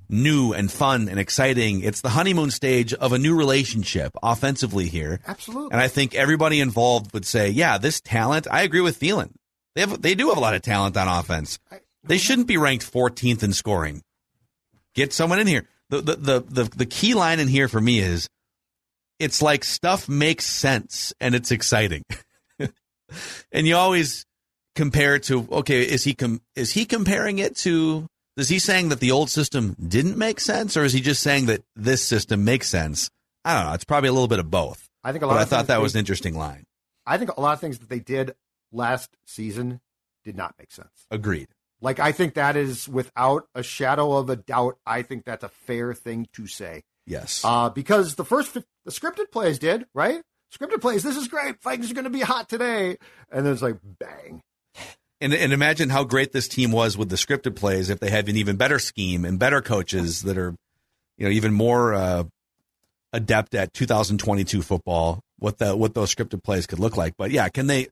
new 0.09 0.53
and 0.53 0.71
fun 0.71 1.09
and 1.09 1.19
exciting. 1.19 1.83
It's 1.83 2.01
the 2.01 2.11
honeymoon 2.11 2.51
stage 2.51 2.95
of 2.95 3.13
a 3.13 3.19
new 3.19 3.37
relationship 3.37 4.13
offensively 4.23 4.89
here. 4.89 5.21
Absolutely. 5.27 5.73
And 5.73 5.81
I 5.81 5.89
think 5.89 6.15
everybody 6.15 6.61
involved 6.61 7.13
would 7.13 7.27
say, 7.27 7.51
yeah, 7.51 7.79
this 7.79 8.01
talent, 8.01 8.47
I 8.51 8.63
agree 8.63 8.81
with 8.81 9.01
Thielen. 9.01 9.33
They 9.75 9.83
have, 9.83 10.01
they 10.01 10.15
do 10.15 10.29
have 10.29 10.39
a 10.39 10.41
lot 10.41 10.55
of 10.55 10.63
talent 10.63 10.97
on 10.97 11.09
offense. 11.09 11.59
They 12.05 12.19
shouldn't 12.19 12.47
be 12.47 12.57
ranked 12.57 12.91
14th 12.91 13.43
in 13.43 13.53
scoring. 13.53 14.03
Get 14.95 15.13
someone 15.13 15.41
in 15.41 15.47
here. 15.47 15.69
The, 15.91 16.01
the, 16.01 16.17
the, 16.17 16.41
the, 16.41 16.65
the 16.77 16.87
key 16.87 17.15
line 17.15 17.41
in 17.41 17.49
here 17.49 17.69
for 17.69 17.81
me 17.81 17.99
is 17.99 18.29
it's 19.19 19.43
like 19.43 19.65
stuff 19.65 20.09
makes 20.09 20.45
sense 20.47 21.13
and 21.21 21.35
it's 21.35 21.51
exciting. 21.51 22.03
and 23.53 23.67
you 23.67 23.77
always 23.77 24.25
compare 24.75 25.15
it 25.15 25.25
to, 25.25 25.47
okay, 25.51 25.83
is 25.83 26.05
he, 26.05 26.15
com- 26.15 26.43
is 26.55 26.73
he 26.73 26.85
comparing 26.85 27.39
it 27.39 27.57
to, 27.57 28.07
is 28.37 28.49
he 28.49 28.59
saying 28.59 28.91
that 28.91 29.01
the 29.01 29.11
old 29.11 29.31
system 29.31 29.75
didn't 29.89 30.19
make 30.19 30.41
sense 30.41 30.77
or 30.77 30.85
is 30.85 30.93
he 30.93 31.01
just 31.01 31.23
saying 31.23 31.47
that 31.47 31.63
this 31.75 32.03
system 32.03 32.45
makes 32.45 32.69
sense? 32.69 33.11
I 33.45 33.55
don't 33.55 33.67
know. 33.67 33.75
It's 33.75 33.85
probably 33.85 34.09
a 34.09 34.13
little 34.13 34.29
bit 34.29 34.39
of 34.39 34.51
both. 34.51 34.89
I 35.03 35.13
think 35.13 35.23
a 35.23 35.27
lot. 35.27 35.35
But 35.35 35.41
I 35.41 35.45
thought 35.45 35.67
that 35.69 35.77
they- 35.77 35.83
was 35.83 35.95
an 35.95 36.01
interesting 36.01 36.35
line. 36.37 36.65
I 37.07 37.19
think 37.19 37.31
a 37.37 37.41
lot 37.41 37.53
of 37.53 37.61
things 37.61 37.79
that 37.79 37.89
they 37.89 38.01
did 38.01 38.35
last 38.73 39.17
season 39.27 39.81
did 40.25 40.37
not 40.37 40.57
make 40.59 40.73
sense. 40.73 41.07
Agreed. 41.11 41.47
Like 41.81 42.01
I 42.01 42.11
think 42.11 42.35
that 42.35 42.57
is 42.57 42.89
without 42.89 43.47
a 43.55 43.63
shadow 43.63 44.17
of 44.17 44.29
a 44.29 44.37
doubt. 44.37 44.79
I 44.85 45.03
think 45.03 45.25
that's 45.25 45.45
a 45.45 45.49
fair 45.49 45.95
thing 45.95 46.27
to 46.33 46.47
say. 46.49 46.83
Yes. 47.07 47.43
Uh, 47.45 47.71
because 47.71 48.17
the 48.17 48.25
first 48.25 48.57
the 48.87 48.93
scripted 48.93 49.31
plays 49.31 49.59
did 49.59 49.85
right. 49.93 50.23
Scripted 50.57 50.81
plays. 50.81 51.03
This 51.03 51.17
is 51.17 51.29
great. 51.29 51.61
Vikings 51.61 51.91
are 51.91 51.95
going 51.95 52.05
to 52.05 52.11
be 52.11 52.21
hot 52.21 52.49
today, 52.49 52.97
and 53.31 53.45
then 53.45 53.53
it's 53.53 53.63
like 53.63 53.77
bang. 53.83 54.41
and, 55.21 55.35
and 55.35 55.53
imagine 55.53 55.91
how 55.91 56.05
great 56.05 56.33
this 56.33 56.47
team 56.47 56.71
was 56.71 56.97
with 56.97 57.09
the 57.09 57.17
scripted 57.17 57.57
plays 57.57 57.91
if 57.91 57.99
they 57.99 58.11
had 58.11 58.29
an 58.29 58.37
even 58.37 58.57
better 58.57 58.79
scheme 58.79 59.25
and 59.25 59.41
better 59.41 59.61
coaches 59.61 60.23
that 60.23 60.39
are, 60.39 60.55
you 61.19 61.27
know, 61.27 61.33
even 61.33 61.53
more 61.53 61.95
uh, 61.95 62.25
adept 63.13 63.55
at 63.57 63.75
2022 63.75 64.63
football. 64.63 65.21
What 65.39 65.59
the 65.59 65.77
what 65.77 65.95
those 65.95 66.15
scripted 66.15 66.43
plays 66.43 66.67
could 66.67 66.79
look 66.79 66.97
like. 66.97 67.15
But 67.19 67.33
yeah, 67.33 67.49
can 67.49 67.67
they 67.67 67.89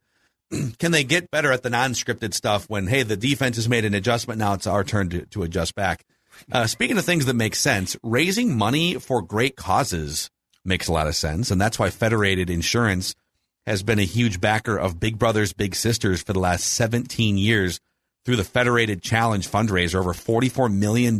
can 0.79 0.93
they 0.93 1.03
get 1.03 1.31
better 1.31 1.51
at 1.51 1.65
the 1.65 1.71
non-scripted 1.71 2.33
stuff 2.33 2.71
when 2.71 2.87
hey 2.87 3.03
the 3.03 3.17
defense 3.17 3.57
has 3.57 3.69
made 3.69 3.85
an 3.85 3.95
adjustment 3.95 4.39
now 4.39 4.55
it's 4.55 4.67
our 4.67 4.85
turn 4.85 5.11
to, 5.11 5.27
to 5.27 5.43
adjust 5.43 5.75
back. 5.75 6.05
Uh, 6.51 6.67
speaking 6.67 6.99
of 6.99 7.05
things 7.05 7.27
that 7.27 7.35
make 7.35 7.55
sense, 7.55 7.97
raising 8.03 8.57
money 8.57 8.95
for 8.95 9.23
great 9.23 9.57
causes 9.57 10.31
makes 10.65 10.89
a 10.89 10.93
lot 10.93 11.07
of 11.07 11.17
sense, 11.17 11.51
and 11.51 11.61
that's 11.61 11.79
why 11.79 11.91
Federated 11.91 12.51
Insurance 12.51 13.15
has 13.67 13.83
been 13.83 13.99
a 13.99 14.05
huge 14.05 14.41
backer 14.41 14.77
of 14.77 15.01
Big 15.01 15.19
Brothers 15.19 15.53
Big 15.53 15.75
Sisters 15.75 16.23
for 16.23 16.33
the 16.33 16.41
last 16.41 16.65
17 16.65 17.39
years 17.39 17.81
through 18.25 18.37
the 18.37 18.45
Federated 18.45 19.03
Challenge 19.03 19.49
fundraiser. 19.49 19.97
Over 19.97 20.13
$44 20.13 20.73
million 20.73 21.19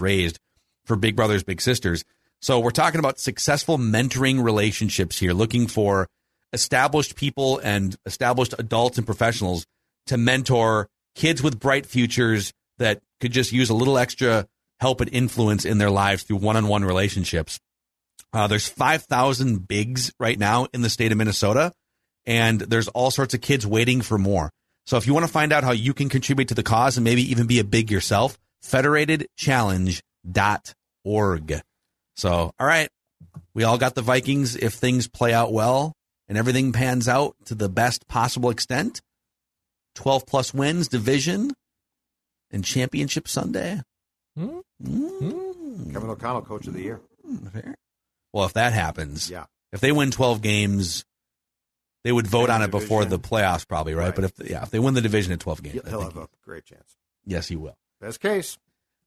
raised 0.00 0.38
for 0.84 0.96
Big 0.96 1.16
Brothers 1.16 1.42
Big 1.42 1.60
Sisters. 1.60 2.04
So 2.40 2.60
we're 2.60 2.70
talking 2.70 2.98
about 2.98 3.18
successful 3.18 3.78
mentoring 3.78 4.42
relationships 4.42 5.18
here, 5.18 5.32
looking 5.32 5.66
for 5.66 6.06
established 6.52 7.16
people 7.16 7.58
and 7.58 7.96
established 8.06 8.54
adults 8.58 8.98
and 8.98 9.06
professionals 9.06 9.66
to 10.06 10.16
mentor 10.16 10.88
kids 11.14 11.42
with 11.42 11.58
bright 11.58 11.86
futures 11.86 12.52
that 12.78 13.00
could 13.20 13.32
just 13.32 13.52
use 13.52 13.70
a 13.70 13.74
little 13.74 13.98
extra 13.98 14.46
help 14.80 15.00
and 15.00 15.10
influence 15.12 15.64
in 15.64 15.78
their 15.78 15.90
lives 15.90 16.22
through 16.22 16.36
one-on-one 16.36 16.84
relationships. 16.84 17.58
Uh, 18.32 18.46
there's 18.46 18.68
5,000 18.68 19.66
bigs 19.66 20.12
right 20.18 20.38
now 20.38 20.66
in 20.72 20.82
the 20.82 20.90
state 20.90 21.12
of 21.12 21.18
Minnesota, 21.18 21.72
and 22.26 22.60
there's 22.60 22.88
all 22.88 23.10
sorts 23.10 23.34
of 23.34 23.40
kids 23.40 23.66
waiting 23.66 24.02
for 24.02 24.18
more. 24.18 24.50
So 24.84 24.96
if 24.96 25.06
you 25.06 25.14
want 25.14 25.26
to 25.26 25.32
find 25.32 25.52
out 25.52 25.64
how 25.64 25.72
you 25.72 25.94
can 25.94 26.08
contribute 26.08 26.48
to 26.48 26.54
the 26.54 26.62
cause 26.62 26.96
and 26.96 27.04
maybe 27.04 27.22
even 27.30 27.46
be 27.46 27.58
a 27.58 27.64
big 27.64 27.90
yourself, 27.90 28.38
federatedchallenge.org. 28.64 31.60
So, 32.16 32.52
all 32.58 32.66
right, 32.66 32.88
we 33.54 33.64
all 33.64 33.78
got 33.78 33.94
the 33.94 34.02
Vikings. 34.02 34.56
If 34.56 34.74
things 34.74 35.08
play 35.08 35.32
out 35.32 35.52
well 35.52 35.94
and 36.28 36.38
everything 36.38 36.72
pans 36.72 37.08
out 37.08 37.36
to 37.46 37.54
the 37.54 37.68
best 37.68 38.06
possible 38.08 38.50
extent, 38.50 39.00
12 39.96 40.26
plus 40.26 40.54
wins, 40.54 40.88
division, 40.88 41.52
and 42.50 42.64
championship 42.64 43.28
Sunday. 43.28 43.80
Hmm? 44.36 44.60
Mm. 44.82 45.92
Kevin 45.92 46.10
O'Connell, 46.10 46.42
coach 46.42 46.66
of 46.66 46.74
the 46.74 46.82
year. 46.82 47.00
Fair. 47.52 47.74
Well, 48.32 48.44
if 48.46 48.52
that 48.54 48.72
happens, 48.72 49.30
Yeah. 49.30 49.44
if 49.72 49.80
they 49.80 49.92
win 49.92 50.10
12 50.10 50.42
games, 50.42 51.04
they 52.04 52.12
would 52.12 52.26
vote 52.26 52.50
on 52.50 52.60
the 52.60 52.66
it 52.66 52.70
before 52.70 53.04
the 53.04 53.18
playoffs, 53.18 53.66
probably, 53.66 53.94
right? 53.94 54.06
Right. 54.06 54.14
But 54.14 54.24
if 54.24 54.50
yeah, 54.50 54.62
if 54.62 54.70
they 54.70 54.78
win 54.78 54.94
the 54.94 55.00
division 55.00 55.32
in 55.32 55.38
12 55.38 55.62
games, 55.62 55.74
He'll 55.74 55.82
I 55.86 55.90
think 55.90 56.02
have 56.04 56.12
he- 56.14 56.20
a 56.20 56.28
great 56.44 56.64
chance. 56.64 56.96
yes, 57.24 57.48
he 57.48 57.56
will. 57.56 57.76
Best 58.00 58.20
case. 58.20 58.58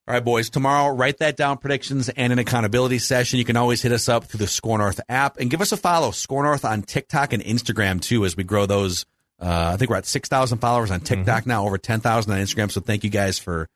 All 0.08 0.14
right, 0.16 0.24
boys. 0.26 0.50
Tomorrow, 0.50 0.96
write 0.96 1.20
that 1.20 1.38
down 1.38 1.60
predictions 1.60 2.10
and 2.10 2.34
an 2.34 2.40
accountability 2.40 2.98
session. 2.98 3.38
You 3.38 3.46
can 3.46 3.56
always 3.56 3.82
hit 3.84 3.92
us 3.92 4.10
up 4.10 4.24
through 4.26 4.40
the 4.40 4.48
Score 4.48 4.78
North 4.80 5.00
app 5.08 5.38
and 5.38 5.52
give 5.52 5.62
us 5.62 5.72
a 5.72 5.78
follow. 5.78 6.10
Score 6.10 6.42
North 6.42 6.66
on 6.66 6.82
TikTok 6.82 7.32
and 7.32 7.44
Instagram 7.44 8.02
too, 8.02 8.26
as 8.26 8.36
we 8.36 8.44
grow 8.44 8.66
those. 8.66 9.06
Uh, 9.40 9.72
I 9.74 9.78
think 9.78 9.92
we're 9.92 9.98
at 9.98 10.08
six 10.08 10.28
thousand 10.28 10.58
followers 10.58 10.90
on 10.90 11.02
TikTok 11.02 11.46
now, 11.46 11.66
over 11.66 11.78
ten 11.78 12.00
thousand 12.02 12.32
on 12.34 12.40
Instagram. 12.40 12.72
So 12.72 12.82
thank 12.82 13.04
you 13.04 13.12
guys 13.12 13.38
for 13.38 13.70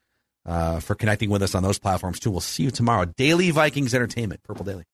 uh, 0.45 0.79
for 0.79 0.95
connecting 0.95 1.29
with 1.29 1.43
us 1.43 1.53
on 1.55 1.61
those 1.63 1.77
platforms 1.77 2.19
too. 2.19 2.31
We'll 2.31 2.41
see 2.41 2.63
you 2.63 2.71
tomorrow. 2.71 3.05
Daily 3.05 3.51
Vikings 3.51 3.93
Entertainment, 3.93 4.41
Purple 4.43 4.65
Daily. 4.65 4.83